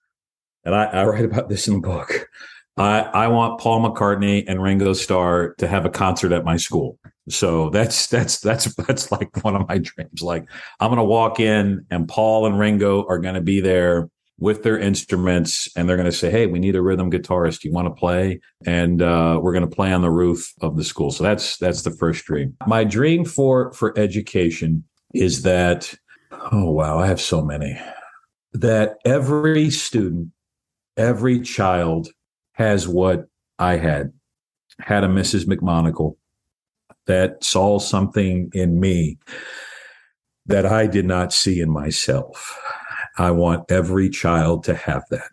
and 0.64 0.74
I, 0.74 0.86
I 0.86 1.06
write 1.06 1.26
about 1.26 1.50
this 1.50 1.68
in 1.68 1.76
the 1.76 1.82
book. 1.82 2.30
I, 2.78 3.02
I 3.02 3.28
want 3.28 3.60
Paul 3.60 3.82
McCartney 3.82 4.46
and 4.48 4.62
Ringo 4.62 4.94
Starr 4.94 5.54
to 5.56 5.68
have 5.68 5.86
a 5.86 5.90
concert 5.90 6.32
at 6.32 6.46
my 6.46 6.58
school. 6.58 6.98
So 7.30 7.70
that's 7.70 8.08
that's 8.08 8.40
that's 8.40 8.74
that's 8.76 9.12
like 9.12 9.44
one 9.44 9.56
of 9.56 9.68
my 9.68 9.80
dreams. 9.80 10.22
Like 10.22 10.50
I'm 10.80 10.90
gonna 10.90 11.04
walk 11.04 11.40
in 11.40 11.86
and 11.90 12.08
Paul 12.08 12.46
and 12.46 12.58
Ringo 12.58 13.06
are 13.08 13.20
gonna 13.20 13.42
be 13.42 13.60
there 13.60 14.10
with 14.38 14.64
their 14.64 14.78
instruments 14.78 15.70
and 15.76 15.88
they're 15.88 15.98
gonna 15.98 16.12
say, 16.12 16.30
Hey, 16.30 16.46
we 16.48 16.60
need 16.60 16.76
a 16.76 16.82
rhythm 16.82 17.10
guitarist. 17.10 17.64
You 17.64 17.72
want 17.72 17.88
to 17.88 17.94
play? 17.94 18.40
And 18.66 19.02
uh, 19.02 19.40
we're 19.42 19.54
gonna 19.54 19.68
play 19.68 19.94
on 19.94 20.02
the 20.02 20.12
roof 20.12 20.54
of 20.62 20.76
the 20.76 20.84
school. 20.84 21.12
So 21.12 21.24
that's 21.24 21.58
that's 21.58 21.84
the 21.84 21.92
first 21.92 22.26
dream. 22.26 22.56
My 22.68 22.84
dream 22.84 23.26
for 23.26 23.72
for 23.74 23.98
education 23.98 24.84
is 25.16 25.44
that, 25.44 25.94
oh, 26.52 26.70
wow, 26.70 27.00
I 27.00 27.08
have 27.08 27.22
so 27.22 27.42
many, 27.42 27.80
that 28.54 28.98
every 29.06 29.70
student, 29.70 30.30
every 30.98 31.40
child 31.40 32.10
has 32.54 32.88
what 32.88 33.26
I 33.58 33.78
had, 33.78 34.12
had 34.80 35.04
a 35.04 35.08
Mrs. 35.08 35.46
McMonagle 35.46 36.18
that 37.08 37.44
saw 37.44 37.80
something 37.80 38.50
in 38.54 38.80
me 38.80 39.18
that 40.46 40.66
I 40.66 40.88
did 40.88 41.06
not 41.06 41.34
see 41.34 41.62
in 41.62 41.70
myself. 41.70 42.60
I 43.18 43.32
want 43.32 43.72
every 43.72 44.10
child 44.10 44.64
to 44.66 44.76
have 44.76 45.04
that. 45.10 45.30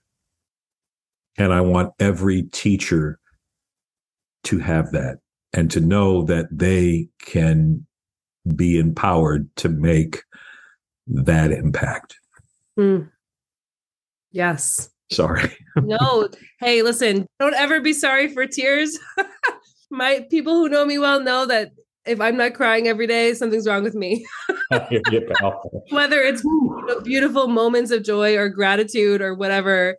And 1.36 1.52
I 1.52 1.60
want 1.60 1.92
every 1.98 2.44
teacher 2.44 3.18
to 4.44 4.58
have 4.58 4.92
that 4.92 5.18
and 5.52 5.70
to 5.70 5.80
know 5.80 6.22
that 6.24 6.46
they 6.50 7.08
can 7.20 7.86
be 8.56 8.78
empowered 8.78 9.48
to 9.56 9.68
make 9.68 10.22
that 11.06 11.52
impact. 11.52 12.16
Mm. 12.78 13.10
Yes. 14.30 14.90
Sorry. 15.10 15.56
no. 15.76 16.28
Hey, 16.58 16.82
listen, 16.82 17.26
don't 17.38 17.54
ever 17.54 17.80
be 17.80 17.92
sorry 17.92 18.28
for 18.28 18.46
tears. 18.46 18.98
My 19.90 20.26
people 20.30 20.54
who 20.54 20.68
know 20.68 20.84
me 20.84 20.98
well 20.98 21.20
know 21.20 21.46
that 21.46 21.72
if 22.06 22.20
I'm 22.20 22.36
not 22.36 22.54
crying 22.54 22.88
every 22.88 23.06
day, 23.06 23.34
something's 23.34 23.66
wrong 23.66 23.82
with 23.82 23.94
me. 23.94 24.26
Whether 25.90 26.20
it's 26.20 26.42
you 26.42 26.84
know, 26.88 27.00
beautiful 27.00 27.46
moments 27.48 27.90
of 27.90 28.02
joy 28.02 28.36
or 28.36 28.48
gratitude 28.48 29.22
or 29.22 29.34
whatever, 29.34 29.96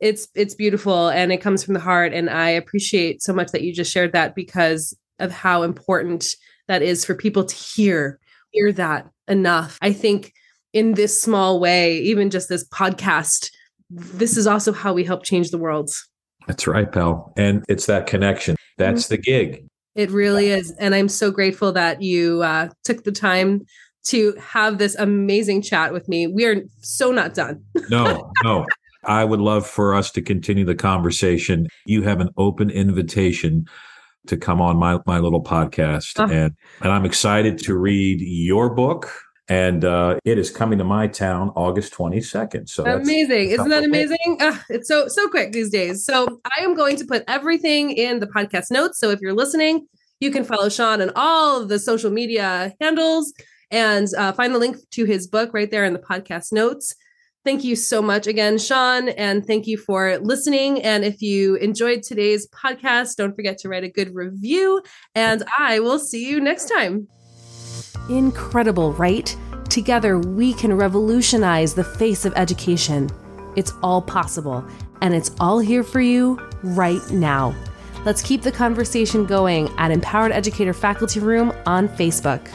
it's 0.00 0.28
it's 0.34 0.54
beautiful 0.54 1.08
and 1.08 1.32
it 1.32 1.38
comes 1.38 1.64
from 1.64 1.74
the 1.74 1.80
heart. 1.80 2.12
And 2.12 2.30
I 2.30 2.50
appreciate 2.50 3.22
so 3.22 3.32
much 3.32 3.52
that 3.52 3.62
you 3.62 3.72
just 3.72 3.92
shared 3.92 4.12
that 4.12 4.34
because 4.34 4.96
of 5.18 5.30
how 5.30 5.62
important 5.62 6.26
that 6.68 6.82
is 6.82 7.04
for 7.04 7.14
people 7.14 7.44
to 7.44 7.54
hear 7.54 8.18
hear 8.52 8.72
that 8.72 9.08
enough 9.28 9.78
i 9.82 9.92
think 9.92 10.32
in 10.72 10.94
this 10.94 11.20
small 11.20 11.60
way 11.60 11.98
even 11.98 12.30
just 12.30 12.48
this 12.48 12.66
podcast 12.68 13.50
this 13.90 14.36
is 14.36 14.46
also 14.46 14.72
how 14.72 14.92
we 14.92 15.04
help 15.04 15.22
change 15.24 15.50
the 15.50 15.58
world 15.58 15.90
that's 16.46 16.66
right 16.66 16.92
pal 16.92 17.32
and 17.36 17.64
it's 17.68 17.86
that 17.86 18.06
connection 18.06 18.56
that's 18.78 19.04
mm-hmm. 19.04 19.14
the 19.14 19.18
gig 19.18 19.66
it 19.94 20.10
really 20.10 20.48
is 20.48 20.72
and 20.78 20.94
i'm 20.94 21.08
so 21.08 21.30
grateful 21.30 21.72
that 21.72 22.02
you 22.02 22.42
uh, 22.42 22.68
took 22.84 23.04
the 23.04 23.12
time 23.12 23.60
to 24.04 24.34
have 24.40 24.78
this 24.78 24.94
amazing 24.96 25.62
chat 25.62 25.92
with 25.92 26.08
me 26.08 26.26
we 26.26 26.44
are 26.44 26.56
so 26.80 27.10
not 27.10 27.34
done 27.34 27.62
no 27.90 28.30
no 28.42 28.64
I 29.04 29.24
would 29.24 29.40
love 29.40 29.66
for 29.66 29.94
us 29.94 30.10
to 30.12 30.22
continue 30.22 30.64
the 30.64 30.76
conversation. 30.76 31.66
You 31.86 32.02
have 32.02 32.20
an 32.20 32.30
open 32.36 32.70
invitation 32.70 33.66
to 34.28 34.36
come 34.36 34.60
on 34.60 34.76
my 34.76 35.00
my 35.06 35.18
little 35.18 35.42
podcast, 35.42 36.20
uh 36.20 36.32
and 36.32 36.52
and 36.80 36.92
I'm 36.92 37.04
excited 37.04 37.58
to 37.64 37.76
read 37.76 38.20
your 38.20 38.74
book. 38.74 39.10
And 39.52 39.84
uh, 39.84 40.18
it 40.24 40.38
is 40.38 40.50
coming 40.50 40.78
to 40.78 40.84
my 40.84 41.06
town 41.06 41.50
August 41.56 41.92
22nd. 41.92 42.70
So 42.70 42.86
amazing! 42.86 43.50
Isn't 43.50 43.68
that 43.68 43.84
amazing? 43.84 44.38
Uh, 44.40 44.56
it's 44.70 44.88
so 44.88 45.08
so 45.08 45.28
quick 45.28 45.52
these 45.52 45.68
days. 45.68 46.06
So 46.06 46.40
I 46.56 46.64
am 46.64 46.74
going 46.74 46.96
to 46.96 47.04
put 47.04 47.22
everything 47.28 47.90
in 47.90 48.20
the 48.20 48.26
podcast 48.26 48.70
notes. 48.70 48.98
So 48.98 49.10
if 49.10 49.20
you're 49.20 49.34
listening, 49.34 49.86
you 50.20 50.30
can 50.30 50.42
follow 50.42 50.70
Sean 50.70 51.02
on 51.02 51.10
all 51.16 51.60
of 51.60 51.68
the 51.68 51.78
social 51.78 52.10
media 52.10 52.72
handles 52.80 53.34
and 53.70 54.08
uh, 54.16 54.32
find 54.32 54.54
the 54.54 54.58
link 54.58 54.78
to 54.92 55.04
his 55.04 55.26
book 55.26 55.50
right 55.52 55.70
there 55.70 55.84
in 55.84 55.92
the 55.92 55.98
podcast 55.98 56.50
notes. 56.50 56.94
Thank 57.44 57.62
you 57.62 57.76
so 57.76 58.00
much 58.00 58.26
again, 58.26 58.56
Sean, 58.56 59.10
and 59.10 59.44
thank 59.44 59.66
you 59.66 59.76
for 59.76 60.16
listening. 60.22 60.80
And 60.80 61.04
if 61.04 61.20
you 61.20 61.56
enjoyed 61.56 62.02
today's 62.02 62.48
podcast, 62.48 63.16
don't 63.16 63.36
forget 63.36 63.58
to 63.58 63.68
write 63.68 63.84
a 63.84 63.90
good 63.90 64.14
review, 64.14 64.82
and 65.14 65.44
I 65.58 65.80
will 65.80 65.98
see 65.98 66.26
you 66.26 66.40
next 66.40 66.70
time. 66.70 67.06
Incredible, 68.08 68.92
right? 68.94 69.36
Together, 69.68 70.18
we 70.18 70.52
can 70.52 70.76
revolutionize 70.76 71.74
the 71.74 71.84
face 71.84 72.24
of 72.24 72.32
education. 72.36 73.08
It's 73.56 73.72
all 73.82 74.02
possible, 74.02 74.64
and 75.00 75.14
it's 75.14 75.30
all 75.40 75.58
here 75.58 75.82
for 75.82 76.00
you 76.00 76.38
right 76.62 77.00
now. 77.10 77.54
Let's 78.04 78.22
keep 78.22 78.42
the 78.42 78.52
conversation 78.52 79.24
going 79.24 79.68
at 79.78 79.90
Empowered 79.90 80.32
Educator 80.32 80.72
Faculty 80.72 81.20
Room 81.20 81.52
on 81.66 81.88
Facebook. 81.88 82.46